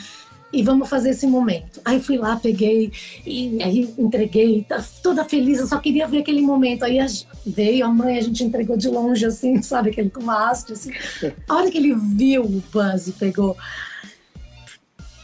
e 0.54 0.64
vamos 0.64 0.90
fazer 0.90 1.12
esse 1.12 1.26
momento. 1.26 1.82
Aí 1.86 2.00
fui 2.02 2.18
lá, 2.18 2.36
peguei 2.36 2.92
e 3.26 3.62
aí 3.64 3.94
entreguei, 3.98 4.66
tá 4.68 4.84
toda 5.02 5.24
feliz, 5.26 5.60
eu 5.60 5.68
só 5.68 5.78
queria 5.78 6.08
ver 6.08 6.20
aquele 6.20 6.42
momento. 6.42 6.84
Aí 6.84 6.98
veio 7.46 7.86
a 7.86 7.90
mãe, 7.90 8.18
a 8.18 8.22
gente 8.22 8.44
entregou 8.44 8.78
de 8.78 8.90
longe, 8.90 9.26
assim, 9.26 9.62
sabe, 9.64 9.92
aquele 9.92 10.10
com 10.10 10.22
uma 10.22 10.50
haste, 10.50 10.74
assim. 10.74 10.92
A 11.48 11.56
hora 11.56 11.72
que 11.72 11.78
ele 11.78 11.96
viu 11.96 12.44
o 12.44 12.64
Buzz 12.72 13.08
e 13.08 13.12
pegou, 13.14 13.56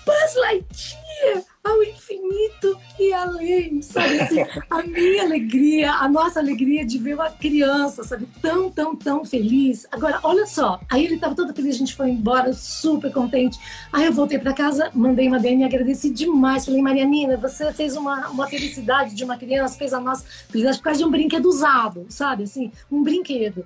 Buzz 0.06 0.36
Lightyear! 0.36 1.57
Ao 1.68 1.84
infinito 1.84 2.80
e 3.00 3.14
além, 3.14 3.82
sabe 3.82 4.20
assim, 4.20 4.42
a 4.70 4.84
minha 4.84 5.24
alegria, 5.24 5.92
a 5.92 6.08
nossa 6.08 6.40
alegria 6.40 6.86
de 6.86 6.98
ver 6.98 7.16
uma 7.16 7.30
criança, 7.30 8.04
sabe, 8.04 8.28
tão, 8.42 8.72
tão, 8.72 8.96
tão 8.96 9.26
feliz. 9.26 9.86
Agora, 9.92 10.20
olha 10.24 10.46
só, 10.46 10.80
aí 10.90 11.06
ele 11.06 11.16
estava 11.16 11.36
todo 11.36 11.54
feliz, 11.54 11.76
a 11.76 11.80
gente 11.80 11.96
foi 11.96 12.10
embora, 12.10 12.54
super 12.54 13.12
contente. 13.12 13.60
Aí 13.92 14.06
eu 14.06 14.14
voltei 14.14 14.40
para 14.40 14.54
casa, 14.54 14.90
mandei 14.94 15.28
uma 15.28 15.40
DM 15.40 15.64
agradeci 15.64 16.10
demais. 16.10 16.66
Falei, 16.66 16.82
Marianina, 16.82 17.38
você 17.38 17.72
fez 17.74 17.96
uma, 17.96 18.30
uma 18.30 18.48
felicidade 18.48 19.14
de 19.14 19.24
uma 19.24 19.38
criança, 19.38 19.78
fez 19.78 19.94
a 19.94 20.00
nossa 20.00 20.26
felicidade 20.50 20.78
por 20.78 20.86
causa 20.86 21.00
de 21.00 21.06
um 21.06 21.12
brinquedo 21.12 21.46
usado, 21.48 22.06
sabe, 22.10 22.44
assim, 22.44 22.72
um 22.92 23.04
brinquedo. 23.04 23.66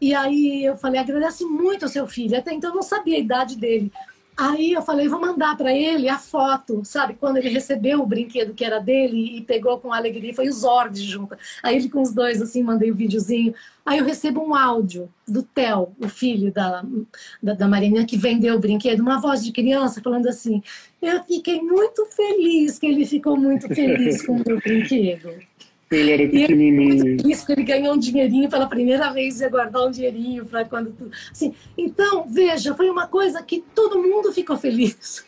E 0.00 0.12
aí 0.12 0.64
eu 0.64 0.76
falei, 0.76 1.00
agradece 1.00 1.44
muito 1.44 1.84
ao 1.84 1.88
seu 1.88 2.08
filho. 2.08 2.36
Até 2.36 2.52
então 2.52 2.70
eu 2.70 2.74
não 2.74 2.82
sabia 2.82 3.16
a 3.16 3.20
idade 3.20 3.56
dele. 3.56 3.92
Aí 4.36 4.72
eu 4.72 4.80
falei, 4.80 5.08
vou 5.08 5.20
mandar 5.20 5.56
para 5.56 5.72
ele 5.72 6.08
a 6.08 6.18
foto, 6.18 6.82
sabe? 6.84 7.14
Quando 7.14 7.36
ele 7.36 7.50
recebeu 7.50 8.00
o 8.00 8.06
brinquedo 8.06 8.54
que 8.54 8.64
era 8.64 8.78
dele 8.78 9.36
e 9.36 9.42
pegou 9.42 9.78
com 9.78 9.92
alegria, 9.92 10.34
foi 10.34 10.48
o 10.48 10.52
Zord 10.52 11.00
junto. 11.02 11.36
Aí 11.62 11.76
ele 11.76 11.90
com 11.90 12.00
os 12.00 12.14
dois, 12.14 12.40
assim, 12.40 12.62
mandei 12.62 12.90
o 12.90 12.94
um 12.94 12.96
videozinho. 12.96 13.54
Aí 13.84 13.98
eu 13.98 14.04
recebo 14.04 14.40
um 14.40 14.54
áudio 14.54 15.12
do 15.28 15.42
Theo, 15.42 15.94
o 15.98 16.08
filho 16.08 16.52
da, 16.52 16.84
da, 17.42 17.52
da 17.52 17.68
Marina, 17.68 18.04
que 18.06 18.16
vendeu 18.16 18.54
o 18.54 18.58
brinquedo, 18.58 19.00
uma 19.00 19.20
voz 19.20 19.44
de 19.44 19.52
criança 19.52 20.00
falando 20.00 20.28
assim: 20.28 20.62
Eu 21.00 21.22
fiquei 21.24 21.60
muito 21.60 22.06
feliz 22.06 22.78
que 22.78 22.86
ele 22.86 23.04
ficou 23.04 23.36
muito 23.36 23.68
feliz 23.68 24.24
com 24.24 24.36
o 24.36 24.42
meu 24.46 24.58
brinquedo. 24.60 25.30
Ele 25.94 26.10
era 26.10 26.28
pequenininho. 26.28 27.16
Isso, 27.28 27.50
ele 27.50 27.62
ganhou 27.62 27.94
um 27.94 27.98
dinheirinho 27.98 28.48
pela 28.48 28.66
primeira 28.66 29.12
vez, 29.12 29.40
ia 29.40 29.48
guardar 29.48 29.86
um 29.86 29.90
dinheirinho 29.90 30.46
para 30.46 30.64
quando. 30.64 30.92
Tu... 30.92 31.10
Assim, 31.30 31.54
então, 31.76 32.26
veja, 32.28 32.74
foi 32.74 32.88
uma 32.88 33.06
coisa 33.06 33.42
que 33.42 33.62
todo 33.74 34.00
mundo 34.00 34.32
ficou 34.32 34.56
feliz. 34.56 35.24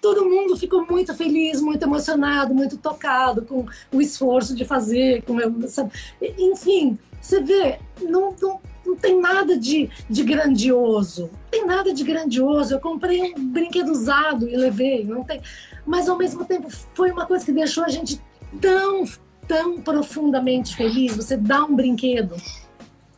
Todo 0.00 0.24
mundo 0.24 0.56
ficou 0.56 0.86
muito 0.86 1.14
feliz, 1.14 1.60
muito 1.60 1.82
emocionado, 1.82 2.54
muito 2.54 2.78
tocado 2.78 3.42
com 3.42 3.66
o 3.92 4.00
esforço 4.00 4.54
de 4.54 4.64
fazer, 4.64 5.22
com 5.22 5.36
sabe? 5.68 5.90
enfim, 6.38 6.98
você 7.20 7.40
vê, 7.40 7.78
não, 8.00 8.34
não, 8.40 8.60
não 8.86 8.96
tem 8.96 9.20
nada 9.20 9.56
de, 9.58 9.90
de 10.08 10.22
grandioso, 10.22 11.22
não 11.22 11.50
tem 11.50 11.66
nada 11.66 11.92
de 11.92 12.04
grandioso. 12.04 12.74
Eu 12.74 12.80
comprei 12.80 13.34
um 13.36 13.48
brinquedo 13.48 13.90
usado 13.90 14.48
e 14.48 14.56
levei, 14.56 15.04
não 15.04 15.24
tem, 15.24 15.42
mas 15.84 16.08
ao 16.08 16.16
mesmo 16.16 16.44
tempo 16.44 16.68
foi 16.94 17.10
uma 17.10 17.26
coisa 17.26 17.44
que 17.44 17.52
deixou 17.52 17.84
a 17.84 17.88
gente 17.88 18.20
tão 18.60 19.04
tão 19.46 19.80
profundamente 19.80 20.74
feliz, 20.76 21.16
você 21.16 21.36
dá 21.36 21.64
um 21.64 21.74
brinquedo, 21.74 22.36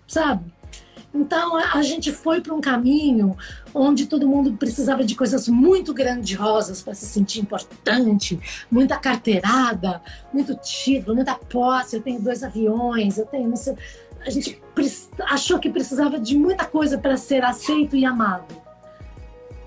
sabe? 0.06 0.44
Então 1.12 1.56
a 1.56 1.82
gente 1.82 2.12
foi 2.12 2.40
para 2.40 2.54
um 2.54 2.60
caminho 2.60 3.36
onde 3.74 4.06
todo 4.06 4.28
mundo 4.28 4.52
precisava 4.52 5.02
de 5.02 5.14
coisas 5.14 5.48
muito 5.48 5.94
grandiosas 5.94 6.82
para 6.82 6.94
se 6.94 7.06
sentir 7.06 7.40
importante, 7.40 8.38
muita 8.70 8.96
carteirada, 8.98 10.02
muito 10.32 10.54
título, 10.54 11.16
muita 11.16 11.34
posse. 11.34 11.96
Eu 11.96 12.02
tenho 12.02 12.20
dois 12.20 12.42
aviões, 12.44 13.16
eu 13.16 13.26
tenho. 13.26 13.52
A 14.20 14.30
gente 14.30 14.60
achou 15.20 15.58
que 15.58 15.70
precisava 15.70 16.18
de 16.18 16.36
muita 16.36 16.66
coisa 16.66 16.98
para 16.98 17.16
ser 17.16 17.42
aceito 17.42 17.96
e 17.96 18.04
amado. 18.04 18.67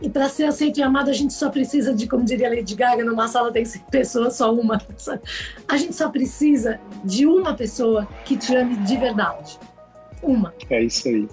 E 0.02 0.10
para 0.10 0.28
ser 0.28 0.45
aceito 0.45 0.80
e 0.80 0.84
amado, 0.84 1.10
a 1.10 1.14
gente 1.14 1.34
só 1.34 1.49
precisa 1.49 1.93
de, 1.93 2.08
como 2.08 2.26
diria 2.26 2.49
Lady 2.49 2.76
Gaga, 2.76 3.04
numa 3.04 3.28
sala 3.28 3.52
tem 3.52 3.64
100 3.64 3.82
pessoas, 3.91 4.36
só 4.36 4.54
uma. 4.54 4.82
A 5.68 5.78
gente 5.78 5.93
só 5.93 6.10
precisa 6.10 6.80
de 7.04 7.26
uma 7.28 7.54
pessoa 7.54 8.08
que 8.26 8.36
te 8.36 8.56
ame 8.56 8.76
de 8.78 8.97
verdade. 8.97 9.60
Uma. 10.24 10.54
É 10.70 10.84
isso 10.84 11.08
aí. 11.08 11.28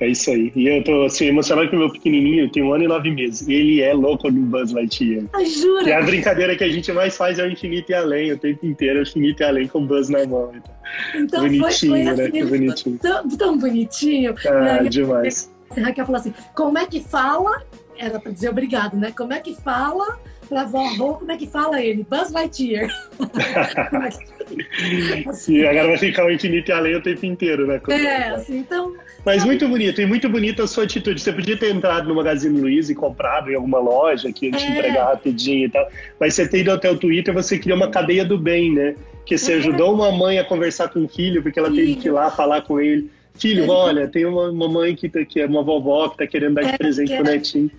É 0.00 0.08
isso 0.08 0.30
aí. 0.30 0.50
E 0.56 0.66
eu 0.66 0.82
tô 0.82 1.04
assim, 1.04 1.26
emocionado 1.26 1.68
com 1.68 1.76
o 1.76 1.78
meu 1.78 1.92
pequenininho, 1.92 2.50
tem 2.50 2.62
um 2.62 2.72
ano 2.72 2.84
e 2.84 2.88
nove 2.88 3.10
meses. 3.10 3.46
Ele 3.46 3.82
é 3.82 3.92
louco 3.92 4.30
do 4.30 4.40
Buzz 4.40 4.72
Lightyear. 4.72 5.24
Ah, 5.32 5.44
jura? 5.44 5.88
E 5.88 5.92
a 5.92 6.00
brincadeira 6.00 6.56
que 6.56 6.64
a 6.64 6.68
gente 6.70 6.90
mais 6.90 7.16
faz 7.16 7.38
é 7.38 7.44
o 7.44 7.50
infinito 7.50 7.90
e 7.90 7.94
além, 7.94 8.32
o 8.32 8.38
tempo 8.38 8.64
inteiro, 8.64 9.00
o 9.00 9.02
infinito 9.02 9.42
e 9.42 9.44
além 9.44 9.68
com 9.68 9.80
o 9.80 9.86
Buzz 9.86 10.08
na 10.08 10.26
mão. 10.26 10.52
Então, 10.54 11.22
então 11.22 11.40
bonitinho, 11.42 11.92
foi, 11.92 12.04
foi 12.04 12.26
assim, 12.26 12.40
né? 12.40 12.44
bonitinho. 12.46 12.98
Tão, 12.98 13.28
tão 13.28 13.58
bonitinho. 13.58 14.34
Ah, 14.46 14.78
aí, 14.80 14.88
demais. 14.88 15.50
A 15.76 15.80
Raquel 15.80 16.06
falou 16.06 16.20
assim: 16.20 16.34
como 16.54 16.78
é 16.78 16.86
que 16.86 17.00
fala 17.00 17.62
era 18.00 18.18
para 18.18 18.32
dizer 18.32 18.48
obrigado, 18.48 18.96
né? 18.96 19.12
Como 19.16 19.32
é 19.32 19.38
que 19.40 19.54
fala 19.54 20.18
para 20.48 20.64
vovô, 20.64 21.14
como 21.14 21.30
é 21.30 21.36
que 21.36 21.46
fala 21.46 21.80
ele? 21.80 22.04
Buzz 22.10 22.32
Lightyear. 22.32 22.90
e 25.48 25.64
agora 25.64 25.88
vai 25.88 25.98
ficar 25.98 26.26
o 26.26 26.30
infinito 26.30 26.70
e 26.70 26.72
além 26.72 26.96
o 26.96 27.02
tempo 27.02 27.24
inteiro, 27.24 27.68
né? 27.68 27.80
é, 27.90 28.30
assim, 28.30 28.58
então... 28.58 28.92
Mas 29.24 29.44
muito 29.44 29.68
bonito, 29.68 30.00
e 30.00 30.06
muito 30.06 30.28
bonita 30.28 30.64
a 30.64 30.66
sua 30.66 30.84
atitude. 30.84 31.20
Você 31.20 31.30
podia 31.30 31.56
ter 31.56 31.72
entrado 31.72 32.08
no 32.08 32.14
Magazine 32.14 32.58
Luiza 32.58 32.90
e 32.90 32.94
comprado 32.94 33.50
em 33.50 33.54
alguma 33.54 33.78
loja 33.78 34.32
que 34.32 34.46
ia 34.46 34.52
te 34.52 34.64
é. 34.64 34.70
entregar 34.70 35.04
rapidinho 35.04 35.66
e 35.66 35.70
tal. 35.70 35.86
Mas 36.18 36.34
você 36.34 36.48
ter 36.48 36.60
ido 36.60 36.72
até 36.72 36.90
o 36.90 36.96
Twitter, 36.96 37.32
você 37.32 37.58
criou 37.58 37.76
uma 37.76 37.90
cadeia 37.90 38.24
do 38.24 38.38
bem, 38.38 38.72
né? 38.72 38.96
Que 39.26 39.36
você 39.36 39.52
é. 39.52 39.56
ajudou 39.56 39.94
uma 39.94 40.10
mãe 40.10 40.38
a 40.38 40.44
conversar 40.44 40.88
com 40.88 41.04
o 41.04 41.08
filho, 41.08 41.42
porque 41.42 41.58
ela 41.58 41.68
filho. 41.68 41.86
teve 41.86 42.00
que 42.00 42.08
ir 42.08 42.12
lá 42.12 42.30
falar 42.30 42.62
com 42.62 42.80
ele. 42.80 43.10
Filho, 43.34 43.68
olha, 43.68 44.08
tem 44.08 44.24
uma, 44.24 44.50
uma 44.50 44.68
mãe 44.68 44.96
que, 44.96 45.08
tá, 45.08 45.24
que 45.24 45.38
é 45.38 45.46
uma 45.46 45.62
vovó 45.62 46.08
que 46.08 46.16
tá 46.16 46.26
querendo 46.26 46.54
dar 46.54 46.62
de 46.62 46.70
é, 46.70 46.78
presente 46.78 47.14
pro 47.14 47.24
netinho 47.24 47.70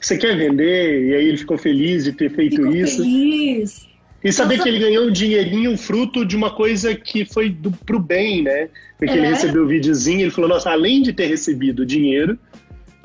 você 0.00 0.16
quer 0.16 0.36
vender? 0.36 1.08
E 1.08 1.14
aí 1.14 1.28
ele 1.28 1.38
ficou 1.38 1.56
feliz 1.58 2.04
de 2.04 2.12
ter 2.12 2.30
feito 2.30 2.56
ficou 2.56 2.74
isso. 2.74 3.02
Feliz. 3.02 3.88
E 4.22 4.32
saber 4.32 4.60
que 4.60 4.68
ele 4.68 4.78
ganhou 4.78 5.06
um 5.06 5.10
dinheirinho 5.10 5.76
fruto 5.76 6.24
de 6.24 6.34
uma 6.34 6.50
coisa 6.50 6.94
que 6.94 7.24
foi 7.24 7.48
do, 7.48 7.70
pro 7.70 8.00
bem, 8.00 8.42
né? 8.42 8.68
Porque 8.98 9.12
é. 9.12 9.18
ele 9.18 9.28
recebeu 9.28 9.64
o 9.64 9.68
videozinho, 9.68 10.22
ele 10.22 10.30
falou, 10.30 10.50
nossa, 10.50 10.70
além 10.70 11.02
de 11.02 11.12
ter 11.12 11.26
recebido 11.26 11.86
dinheiro, 11.86 12.38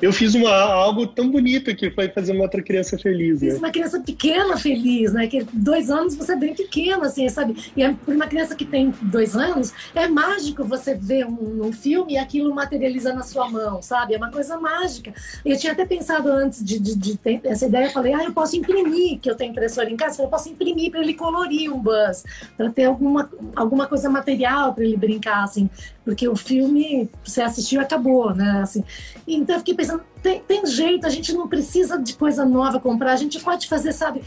eu 0.02 0.12
fiz 0.12 0.34
uma, 0.34 0.50
algo 0.50 1.06
tão 1.06 1.30
bonito 1.30 1.72
que 1.76 1.88
foi 1.88 2.08
fazer 2.08 2.32
uma 2.32 2.42
outra 2.42 2.60
criança 2.60 2.98
feliz, 2.98 3.40
né? 3.40 3.50
Fiz 3.50 3.58
uma 3.58 3.70
criança 3.70 4.00
pequena 4.00 4.56
feliz, 4.56 5.12
né? 5.12 5.28
Que 5.28 5.46
dois 5.52 5.90
anos 5.90 6.16
você 6.16 6.32
é 6.32 6.36
bem 6.36 6.54
pequeno, 6.54 7.04
assim, 7.04 7.28
sabe? 7.28 7.54
E 7.76 7.84
é, 7.84 7.94
por 8.04 8.12
uma 8.12 8.26
criança 8.26 8.56
que 8.56 8.64
tem 8.64 8.92
dois 9.00 9.36
anos, 9.36 9.72
é 9.94 10.08
mágico 10.08 10.64
você 10.64 10.96
ver 10.96 11.24
um, 11.24 11.66
um, 11.66 11.72
filme 11.72 12.14
e 12.14 12.18
aquilo 12.18 12.52
materializa 12.52 13.12
na 13.12 13.22
sua 13.22 13.48
mão, 13.48 13.80
sabe? 13.80 14.14
É 14.14 14.16
uma 14.16 14.32
coisa 14.32 14.58
mágica. 14.58 15.14
Eu 15.44 15.56
tinha 15.56 15.72
até 15.72 15.86
pensado 15.86 16.28
antes 16.28 16.64
de, 16.64 16.80
de, 16.80 16.96
de 16.96 17.16
ter 17.16 17.40
essa 17.44 17.66
ideia, 17.66 17.86
eu 17.86 17.92
falei, 17.92 18.12
ah, 18.12 18.24
eu 18.24 18.32
posso 18.32 18.56
imprimir, 18.56 19.20
que 19.20 19.30
eu 19.30 19.36
tenho 19.36 19.52
impressora 19.52 19.88
em 19.88 19.96
casa, 19.96 20.20
eu 20.20 20.28
posso 20.28 20.48
imprimir 20.48 20.90
para 20.90 21.00
ele 21.00 21.14
colorir 21.14 21.72
um 21.72 21.78
buzz, 21.78 22.24
para 22.56 22.68
ter 22.70 22.86
alguma, 22.86 23.30
alguma 23.54 23.86
coisa 23.86 24.10
material 24.10 24.74
para 24.74 24.82
ele 24.82 24.96
brincar, 24.96 25.44
assim, 25.44 25.70
porque 26.04 26.28
o 26.28 26.34
filme 26.34 27.08
você 27.24 27.40
assistiu 27.40 27.80
acabou, 27.80 28.34
né? 28.34 28.62
Assim, 28.62 28.82
então 29.26 29.54
eu 29.54 29.60
fiquei 29.60 29.74
pensando 29.74 29.91
tem, 30.22 30.40
tem, 30.40 30.64
jeito, 30.66 31.04
a 31.04 31.10
gente 31.10 31.32
não 31.32 31.48
precisa 31.48 31.98
de 31.98 32.14
coisa 32.14 32.44
nova 32.44 32.78
comprar, 32.78 33.12
a 33.12 33.16
gente 33.16 33.40
pode 33.40 33.68
fazer, 33.68 33.92
sabe, 33.92 34.22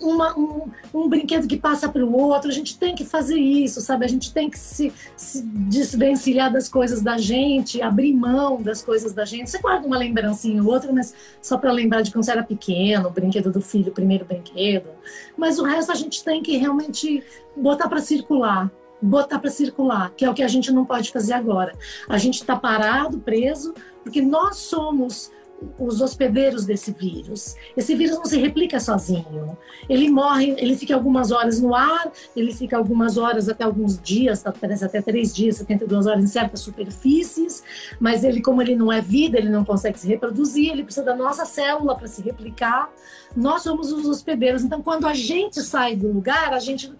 uma, 0.00 0.38
um, 0.38 0.70
um, 0.92 1.08
brinquedo 1.08 1.48
que 1.48 1.56
passa 1.56 1.88
para 1.88 2.04
o 2.04 2.14
outro, 2.14 2.50
a 2.50 2.52
gente 2.52 2.78
tem 2.78 2.94
que 2.94 3.04
fazer 3.04 3.38
isso, 3.38 3.80
sabe, 3.80 4.04
a 4.04 4.08
gente 4.08 4.32
tem 4.32 4.50
que 4.50 4.58
se, 4.58 4.92
se 5.16 5.42
desvencilhar 5.42 6.52
das 6.52 6.68
coisas 6.68 7.00
da 7.00 7.16
gente, 7.16 7.80
abrir 7.80 8.12
mão 8.12 8.60
das 8.60 8.82
coisas 8.82 9.14
da 9.14 9.24
gente. 9.24 9.50
Você 9.50 9.58
guarda 9.58 9.86
uma 9.86 9.96
lembrancinha 9.96 10.62
ou 10.62 10.70
outra, 10.70 10.92
mas 10.92 11.14
só 11.40 11.56
para 11.56 11.72
lembrar 11.72 12.02
de 12.02 12.12
quando 12.12 12.24
você 12.24 12.32
era 12.32 12.42
pequeno, 12.42 13.08
o 13.08 13.10
brinquedo 13.10 13.50
do 13.50 13.62
filho, 13.62 13.90
o 13.90 13.94
primeiro 13.94 14.26
brinquedo. 14.26 14.90
Mas 15.36 15.58
o 15.58 15.64
resto 15.64 15.92
a 15.92 15.94
gente 15.94 16.22
tem 16.22 16.42
que 16.42 16.56
realmente 16.58 17.22
botar 17.56 17.88
para 17.88 18.00
circular 18.00 18.70
botar 19.00 19.38
para 19.38 19.50
circular, 19.50 20.12
que 20.16 20.24
é 20.24 20.30
o 20.30 20.34
que 20.34 20.42
a 20.42 20.48
gente 20.48 20.72
não 20.72 20.84
pode 20.84 21.12
fazer 21.12 21.34
agora. 21.34 21.76
A 22.08 22.18
gente 22.18 22.40
está 22.40 22.56
parado, 22.56 23.18
preso, 23.18 23.74
porque 24.02 24.22
nós 24.22 24.56
somos 24.56 25.30
os 25.78 26.00
hospedeiros 26.00 26.64
desse 26.64 26.92
vírus. 26.92 27.56
Esse 27.76 27.94
vírus 27.94 28.16
não 28.16 28.24
se 28.24 28.38
replica 28.38 28.78
sozinho. 28.78 29.56
Ele 29.88 30.10
morre, 30.10 30.54
ele 30.58 30.76
fica 30.76 30.94
algumas 30.94 31.30
horas 31.30 31.60
no 31.60 31.74
ar, 31.74 32.12
ele 32.34 32.52
fica 32.52 32.76
algumas 32.76 33.16
horas 33.16 33.48
até 33.48 33.64
alguns 33.64 34.00
dias, 34.00 34.44
parece 34.60 34.84
até 34.84 35.00
três 35.00 35.34
dias, 35.34 35.56
72 35.56 36.06
horas 36.06 36.22
em 36.22 36.26
certas 36.26 36.60
superfícies, 36.60 37.62
mas 37.98 38.24
ele, 38.24 38.42
como 38.42 38.60
ele 38.60 38.76
não 38.76 38.92
é 38.92 39.00
vida, 39.00 39.38
ele 39.38 39.48
não 39.48 39.64
consegue 39.64 39.98
se 39.98 40.06
reproduzir, 40.06 40.72
ele 40.72 40.84
precisa 40.84 41.04
da 41.04 41.16
nossa 41.16 41.44
célula 41.44 41.96
para 41.96 42.06
se 42.06 42.22
replicar. 42.22 42.90
Nós 43.34 43.62
somos 43.62 43.92
os 43.92 44.06
hospedeiros. 44.06 44.62
Então, 44.62 44.82
quando 44.82 45.06
a 45.06 45.14
gente 45.14 45.62
sai 45.62 45.96
do 45.96 46.12
lugar, 46.12 46.52
a 46.52 46.58
gente 46.58 46.92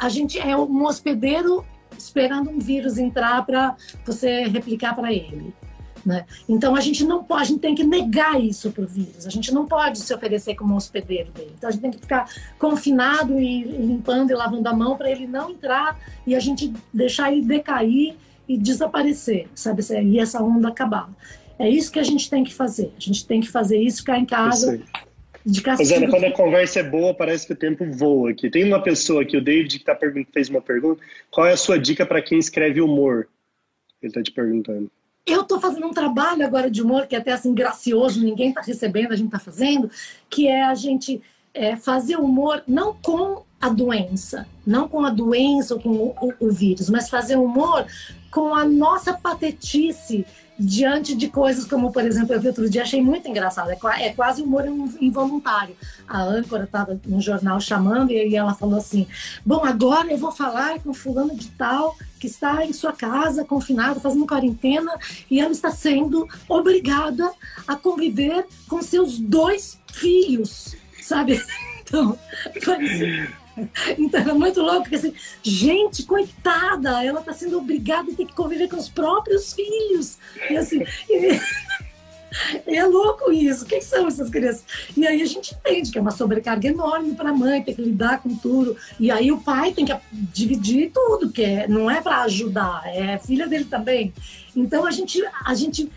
a 0.00 0.08
gente 0.08 0.38
é 0.38 0.56
um 0.56 0.84
hospedeiro 0.84 1.64
esperando 1.96 2.48
um 2.48 2.58
vírus 2.58 2.96
entrar 2.96 3.44
para 3.44 3.76
você 4.04 4.44
replicar 4.44 4.96
para 4.96 5.12
ele. 5.12 5.54
Né? 6.04 6.24
Então 6.48 6.74
a 6.74 6.80
gente 6.80 7.04
não 7.04 7.22
pode, 7.22 7.42
a 7.42 7.44
gente 7.44 7.60
tem 7.60 7.74
que 7.74 7.84
negar 7.84 8.40
isso 8.40 8.70
para 8.70 8.84
o 8.84 8.86
vírus. 8.86 9.26
A 9.26 9.30
gente 9.30 9.52
não 9.52 9.66
pode 9.66 9.98
se 9.98 10.14
oferecer 10.14 10.54
como 10.54 10.74
hospedeiro 10.74 11.30
dele. 11.32 11.52
Então 11.54 11.68
a 11.68 11.72
gente 11.72 11.82
tem 11.82 11.90
que 11.90 11.98
ficar 11.98 12.30
confinado 12.58 13.38
e 13.38 13.64
limpando 13.64 14.30
e 14.30 14.34
lavando 14.34 14.66
a 14.66 14.72
mão 14.72 14.96
para 14.96 15.10
ele 15.10 15.26
não 15.26 15.50
entrar 15.50 15.98
e 16.26 16.34
a 16.34 16.40
gente 16.40 16.72
deixar 16.94 17.30
ele 17.30 17.44
decair 17.44 18.16
e 18.48 18.56
desaparecer, 18.56 19.48
sabe? 19.54 19.82
E 20.02 20.18
essa 20.18 20.42
onda 20.42 20.68
acabar. 20.68 21.10
É 21.58 21.68
isso 21.68 21.92
que 21.92 21.98
a 21.98 22.02
gente 22.02 22.30
tem 22.30 22.42
que 22.42 22.54
fazer. 22.54 22.94
A 22.96 23.00
gente 23.00 23.26
tem 23.26 23.42
que 23.42 23.48
fazer 23.48 23.78
isso, 23.78 23.98
ficar 23.98 24.18
em 24.18 24.24
casa 24.24 24.80
de 25.44 25.60
Rosana, 25.62 26.08
quando 26.08 26.24
a 26.24 26.32
conversa 26.32 26.80
é 26.80 26.82
boa, 26.82 27.14
parece 27.14 27.46
que 27.46 27.52
o 27.52 27.56
tempo 27.56 27.84
voa 27.90 28.30
aqui. 28.30 28.50
Tem 28.50 28.64
uma 28.64 28.82
pessoa 28.82 29.22
aqui, 29.22 29.36
o 29.36 29.42
David, 29.42 29.78
que 29.78 29.84
tá 29.84 29.98
fez 30.32 30.48
uma 30.48 30.60
pergunta. 30.60 31.02
Qual 31.30 31.46
é 31.46 31.52
a 31.52 31.56
sua 31.56 31.78
dica 31.78 32.04
para 32.04 32.20
quem 32.20 32.38
escreve 32.38 32.80
humor? 32.80 33.26
Ele 34.02 34.10
está 34.10 34.22
te 34.22 34.30
perguntando. 34.30 34.90
Eu 35.26 35.42
estou 35.42 35.60
fazendo 35.60 35.86
um 35.86 35.92
trabalho 35.92 36.44
agora 36.44 36.70
de 36.70 36.82
humor 36.82 37.06
que 37.06 37.14
é 37.14 37.18
até 37.18 37.32
assim 37.32 37.54
gracioso, 37.54 38.24
ninguém 38.24 38.50
está 38.50 38.62
recebendo, 38.62 39.12
a 39.12 39.16
gente 39.16 39.26
está 39.26 39.38
fazendo, 39.38 39.90
que 40.28 40.48
é 40.48 40.62
a 40.62 40.74
gente 40.74 41.20
é, 41.54 41.76
fazer 41.76 42.16
humor 42.16 42.62
não 42.66 42.94
com 42.94 43.42
a 43.60 43.68
doença, 43.68 44.46
não 44.66 44.88
com 44.88 45.04
a 45.04 45.10
doença 45.10 45.74
ou 45.74 45.80
com 45.80 45.90
o, 45.90 46.14
o, 46.20 46.46
o 46.48 46.50
vírus, 46.50 46.88
mas 46.88 47.10
fazer 47.10 47.36
humor 47.36 47.86
com 48.30 48.54
a 48.54 48.64
nossa 48.64 49.12
patetice 49.12 50.24
diante 50.60 51.14
de 51.14 51.28
coisas 51.28 51.64
como, 51.64 51.90
por 51.90 52.04
exemplo, 52.04 52.34
eu 52.34 52.40
vi 52.40 52.48
outro 52.48 52.68
dia, 52.68 52.82
achei 52.82 53.00
muito 53.00 53.26
engraçado, 53.26 53.70
é, 53.70 53.78
é 54.02 54.12
quase 54.12 54.42
humor 54.42 54.64
involuntário. 55.00 55.74
A 56.06 56.22
âncora 56.22 56.64
estava 56.64 57.00
no 57.06 57.20
jornal 57.20 57.58
chamando 57.60 58.10
e 58.12 58.36
ela 58.36 58.54
falou 58.54 58.78
assim: 58.78 59.06
Bom, 59.44 59.64
agora 59.64 60.12
eu 60.12 60.18
vou 60.18 60.30
falar 60.30 60.78
com 60.80 60.92
fulano 60.92 61.34
de 61.34 61.48
tal 61.48 61.96
que 62.18 62.26
está 62.26 62.64
em 62.64 62.72
sua 62.72 62.92
casa, 62.92 63.44
confinado, 63.44 63.98
fazendo 63.98 64.26
quarentena, 64.26 64.92
e 65.30 65.40
ela 65.40 65.52
está 65.52 65.70
sendo 65.70 66.28
obrigada 66.46 67.32
a 67.66 67.74
conviver 67.74 68.46
com 68.68 68.82
seus 68.82 69.18
dois 69.18 69.78
filhos, 69.92 70.76
sabe? 71.00 71.42
Então, 71.90 72.16
foi 72.62 72.76
Então 73.98 74.20
é 74.20 74.32
muito 74.32 74.60
louco, 74.60 74.82
porque 74.82 74.96
assim, 74.96 75.14
gente, 75.42 76.04
coitada, 76.04 77.04
ela 77.04 77.20
está 77.20 77.32
sendo 77.32 77.58
obrigada 77.58 78.10
a 78.10 78.14
ter 78.14 78.26
que 78.26 78.34
conviver 78.34 78.68
com 78.68 78.76
os 78.76 78.88
próprios 78.88 79.52
filhos. 79.52 80.18
E 80.48 80.56
assim, 80.56 80.84
e, 81.08 81.40
é 82.66 82.84
louco 82.84 83.32
isso. 83.32 83.66
Quem 83.66 83.80
são 83.80 84.06
essas 84.06 84.30
crianças? 84.30 84.64
E 84.96 85.06
aí 85.06 85.22
a 85.22 85.26
gente 85.26 85.54
entende 85.54 85.90
que 85.90 85.98
é 85.98 86.00
uma 86.00 86.10
sobrecarga 86.10 86.68
enorme 86.68 87.14
para 87.14 87.30
a 87.30 87.34
mãe, 87.34 87.62
ter 87.62 87.74
que 87.74 87.82
lidar 87.82 88.22
com 88.22 88.34
tudo. 88.36 88.76
E 88.98 89.10
aí 89.10 89.30
o 89.32 89.40
pai 89.40 89.72
tem 89.72 89.84
que 89.84 89.96
dividir 90.12 90.90
tudo, 90.92 91.30
que 91.30 91.42
é, 91.42 91.68
não 91.68 91.90
é 91.90 92.00
para 92.00 92.22
ajudar, 92.22 92.82
é 92.86 93.18
filha 93.18 93.46
dele 93.46 93.64
também. 93.64 94.12
Então 94.54 94.86
a 94.86 94.90
gente, 94.90 95.22
a 95.44 95.54
gente 95.54 95.90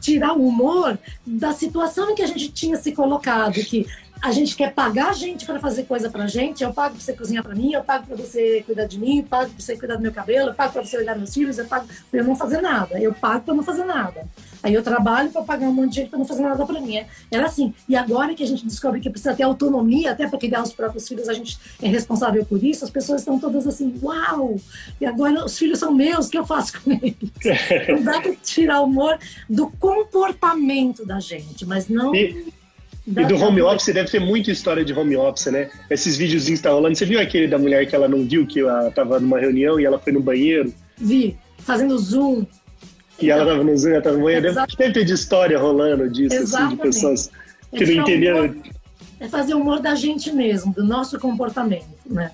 tirar 0.00 0.32
o 0.32 0.46
humor 0.46 0.98
da 1.26 1.52
situação 1.52 2.10
em 2.10 2.14
que 2.14 2.22
a 2.22 2.26
gente 2.26 2.50
tinha 2.50 2.76
se 2.76 2.92
colocado, 2.92 3.54
que 3.64 3.86
a 4.22 4.32
gente 4.32 4.54
quer 4.54 4.74
pagar 4.74 5.10
a 5.10 5.12
gente 5.12 5.46
para 5.46 5.58
fazer 5.58 5.84
coisa 5.84 6.10
pra 6.10 6.26
gente, 6.26 6.62
eu 6.62 6.72
pago 6.72 6.94
para 6.94 7.02
você 7.02 7.12
cozinhar 7.14 7.42
para 7.42 7.54
mim, 7.54 7.72
eu 7.72 7.82
pago 7.82 8.06
para 8.06 8.16
você 8.16 8.62
cuidar 8.66 8.84
de 8.84 8.98
mim, 8.98 9.18
eu 9.18 9.24
pago 9.24 9.50
para 9.50 9.60
você 9.60 9.76
cuidar 9.76 9.96
do 9.96 10.02
meu 10.02 10.12
cabelo, 10.12 10.50
eu 10.50 10.54
pago 10.54 10.72
para 10.72 10.84
você 10.84 10.98
olhar 10.98 11.16
meus 11.16 11.32
filhos, 11.32 11.56
eu 11.58 11.66
pago 11.66 11.86
para 12.10 12.20
eu 12.20 12.24
não 12.24 12.36
fazer 12.36 12.60
nada, 12.60 13.00
eu 13.00 13.14
pago 13.14 13.44
para 13.44 13.54
não 13.54 13.62
fazer 13.62 13.84
nada. 13.84 14.26
Aí 14.62 14.74
eu 14.74 14.82
trabalho 14.82 15.30
para 15.30 15.42
pagar 15.42 15.68
um 15.68 15.72
monte 15.72 15.90
de 15.90 15.96
gente 15.96 16.10
para 16.10 16.18
não 16.18 16.26
fazer 16.26 16.42
nada 16.42 16.66
para 16.66 16.80
mim. 16.80 17.02
Era 17.30 17.46
assim. 17.46 17.72
E 17.88 17.96
agora 17.96 18.34
que 18.34 18.42
a 18.42 18.46
gente 18.46 18.66
descobre 18.66 19.00
que 19.00 19.08
precisa 19.08 19.34
ter 19.34 19.42
autonomia, 19.42 20.12
até 20.12 20.28
para 20.28 20.38
criar 20.38 20.62
os 20.62 20.72
próprios 20.72 21.08
filhos, 21.08 21.28
a 21.28 21.32
gente 21.32 21.58
é 21.80 21.88
responsável 21.88 22.44
por 22.44 22.62
isso, 22.62 22.84
as 22.84 22.90
pessoas 22.90 23.22
estão 23.22 23.38
todas 23.38 23.66
assim, 23.66 23.98
uau! 24.02 24.56
E 25.00 25.06
agora 25.06 25.46
os 25.46 25.56
filhos 25.56 25.78
são 25.78 25.94
meus, 25.94 26.26
o 26.26 26.30
que 26.30 26.36
eu 26.36 26.46
faço 26.46 26.78
com 26.82 26.92
eles? 26.92 27.16
não 27.88 28.02
dá 28.02 28.20
para 28.20 28.34
tirar 28.36 28.82
o 28.82 28.84
humor 28.84 29.18
do 29.48 29.70
comportamento 29.70 31.06
da 31.06 31.18
gente, 31.20 31.64
mas 31.64 31.88
não. 31.88 32.14
E 32.14 32.59
e 33.16 33.24
do 33.24 33.36
home 33.36 33.60
office 33.62 33.92
deve 33.92 34.10
ter 34.10 34.20
muita 34.20 34.50
história 34.50 34.84
de 34.84 34.92
home 34.92 35.16
office, 35.16 35.46
né? 35.46 35.68
Esses 35.88 36.16
videozinhos 36.16 36.60
que 36.60 36.64
tá 36.64 36.70
rolando. 36.70 36.96
Você 36.96 37.04
viu 37.04 37.20
aquele 37.20 37.48
da 37.48 37.58
mulher 37.58 37.86
que 37.86 37.94
ela 37.94 38.08
não 38.08 38.24
viu, 38.24 38.46
que 38.46 38.60
ela 38.60 38.90
tava 38.90 39.18
numa 39.18 39.38
reunião 39.38 39.80
e 39.80 39.84
ela 39.84 39.98
foi 39.98 40.12
no 40.12 40.20
banheiro? 40.20 40.72
Vi, 40.96 41.36
fazendo 41.58 41.98
zoom. 41.98 42.46
E 43.18 43.26
então, 43.26 43.38
ela 43.38 43.50
tava 43.52 43.64
no 43.64 43.76
zoom, 43.76 43.90
ela 43.90 44.02
tava 44.02 44.16
no 44.16 44.24
banheiro. 44.24 44.54
Deve, 44.54 44.76
deve 44.76 44.92
ter 44.92 45.04
de 45.04 45.12
história 45.12 45.58
rolando 45.58 46.08
disso, 46.08 46.34
Exatamente. 46.34 46.72
assim, 46.72 46.76
de 46.76 46.82
pessoas 46.82 47.30
que 47.74 47.86
não 47.86 48.02
entenderam. 48.02 48.54
É 49.18 49.28
fazer 49.28 49.54
o 49.54 49.58
humor 49.58 49.80
da 49.80 49.94
gente 49.94 50.32
mesmo, 50.32 50.72
do 50.72 50.84
nosso 50.84 51.18
comportamento, 51.18 51.84
né? 52.06 52.30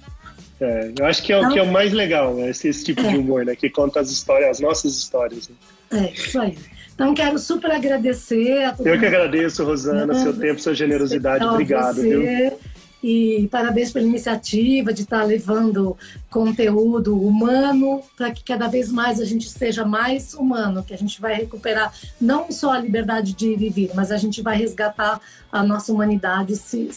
É, 0.60 0.92
eu 0.98 1.04
acho 1.04 1.22
que 1.22 1.32
é, 1.32 1.38
então, 1.38 1.50
o 1.50 1.52
que 1.52 1.58
é 1.58 1.62
o 1.62 1.70
mais 1.70 1.92
legal, 1.92 2.34
né? 2.34 2.48
esse, 2.50 2.68
esse 2.68 2.84
tipo 2.84 3.00
é. 3.02 3.08
de 3.08 3.16
humor, 3.16 3.44
né? 3.44 3.54
Que 3.54 3.68
conta 3.68 4.00
as 4.00 4.10
histórias, 4.10 4.50
as 4.50 4.60
nossas 4.60 4.96
histórias. 4.96 5.48
Né? 5.48 5.54
É, 5.90 6.12
isso 6.12 6.40
aí. 6.40 6.56
Então, 6.94 7.12
quero 7.14 7.38
super 7.38 7.70
agradecer 7.70 8.64
a 8.64 8.74
Eu 8.78 8.98
que 8.98 9.06
agradeço, 9.06 9.62
Rosana, 9.64 10.14
seu 10.14 10.34
tempo, 10.34 10.60
sua 10.60 10.74
generosidade. 10.74 11.44
Obrigado. 11.44 11.96
Você. 11.96 12.48
Viu? 12.50 12.58
E 13.02 13.46
parabéns 13.52 13.92
pela 13.92 14.06
iniciativa 14.06 14.92
de 14.92 15.02
estar 15.02 15.22
levando 15.22 15.96
conteúdo 16.30 17.16
humano 17.20 18.02
para 18.16 18.30
que 18.30 18.42
cada 18.42 18.66
vez 18.66 18.90
mais 18.90 19.20
a 19.20 19.24
gente 19.24 19.48
seja 19.48 19.84
mais 19.84 20.34
humano, 20.34 20.82
que 20.82 20.94
a 20.94 20.98
gente 20.98 21.20
vai 21.20 21.34
recuperar 21.34 21.92
não 22.20 22.50
só 22.50 22.72
a 22.72 22.78
liberdade 22.80 23.34
de 23.34 23.48
ir 23.48 23.62
e 23.62 23.68
vir, 23.68 23.90
mas 23.94 24.10
a 24.10 24.16
gente 24.16 24.40
vai 24.42 24.56
resgatar 24.56 25.20
a 25.52 25.62
nossa 25.62 25.92
humanidade 25.92 26.56
se, 26.56 26.90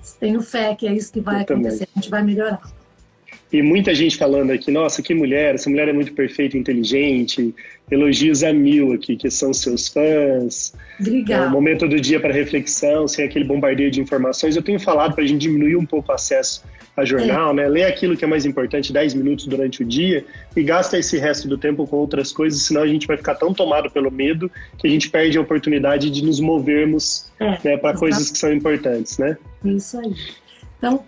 se 0.00 0.16
tenho 0.18 0.40
fé 0.40 0.74
que 0.74 0.86
é 0.86 0.94
isso 0.94 1.12
que 1.12 1.20
vai 1.20 1.38
Eu 1.38 1.40
acontecer, 1.40 1.86
também. 1.86 1.88
a 1.96 2.00
gente 2.00 2.10
vai 2.10 2.22
melhorar. 2.22 2.60
E 3.52 3.62
muita 3.62 3.94
gente 3.94 4.16
falando 4.16 4.50
aqui, 4.50 4.70
nossa, 4.70 5.00
que 5.00 5.14
mulher, 5.14 5.54
essa 5.54 5.70
mulher 5.70 5.88
é 5.88 5.92
muito 5.92 6.12
perfeita, 6.12 6.58
inteligente, 6.58 7.54
elogios 7.90 8.42
a 8.42 8.52
mil 8.52 8.92
aqui, 8.92 9.16
que 9.16 9.30
são 9.30 9.52
seus 9.52 9.88
fãs. 9.88 10.72
Obrigada. 10.98 11.46
É, 11.46 11.48
momento 11.48 11.86
do 11.86 12.00
dia 12.00 12.18
para 12.18 12.32
reflexão, 12.32 13.06
sem 13.06 13.24
aquele 13.24 13.44
bombardeio 13.44 13.90
de 13.90 14.00
informações. 14.00 14.56
Eu 14.56 14.62
tenho 14.62 14.80
falado 14.80 15.14
para 15.14 15.22
a 15.22 15.26
gente 15.26 15.42
diminuir 15.42 15.76
um 15.76 15.86
pouco 15.86 16.10
o 16.10 16.14
acesso 16.14 16.64
a 16.96 17.04
jornal, 17.04 17.50
é. 17.50 17.54
né? 17.54 17.68
Ler 17.68 17.84
aquilo 17.84 18.16
que 18.16 18.24
é 18.24 18.28
mais 18.28 18.46
importante 18.46 18.92
10 18.92 19.14
minutos 19.14 19.46
durante 19.46 19.82
o 19.82 19.84
dia 19.84 20.24
e 20.56 20.62
gasta 20.62 20.98
esse 20.98 21.18
resto 21.18 21.48
do 21.48 21.58
tempo 21.58 21.86
com 21.86 21.96
outras 21.96 22.32
coisas, 22.32 22.62
senão 22.62 22.82
a 22.82 22.86
gente 22.86 23.06
vai 23.06 23.16
ficar 23.16 23.34
tão 23.34 23.52
tomado 23.52 23.90
pelo 23.90 24.10
medo 24.10 24.50
que 24.78 24.86
a 24.86 24.90
gente 24.90 25.10
perde 25.10 25.36
a 25.36 25.40
oportunidade 25.40 26.10
de 26.10 26.24
nos 26.24 26.38
movermos 26.40 27.30
é, 27.40 27.58
né, 27.64 27.76
para 27.76 27.96
coisas 27.96 28.30
que 28.30 28.38
são 28.38 28.52
importantes, 28.52 29.18
né? 29.18 29.36
Isso 29.64 29.98
aí. 29.98 30.14
Então, 30.78 31.04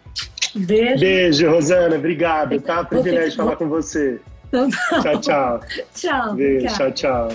beijo. 0.56 1.00
Beijo, 1.00 1.50
Rosana. 1.50 1.96
Obrigado, 1.96 2.60
tá? 2.60 2.84
Privilégio 2.84 3.36
falar 3.36 3.56
com 3.56 3.68
você. 3.68 4.20
Então, 4.48 4.68
tá 4.70 5.00
tchau, 5.00 5.20
tchau. 5.20 5.60
tchau. 5.94 6.34
Beijo, 6.34 6.74
tchau, 6.74 6.90
tchau. 6.92 7.28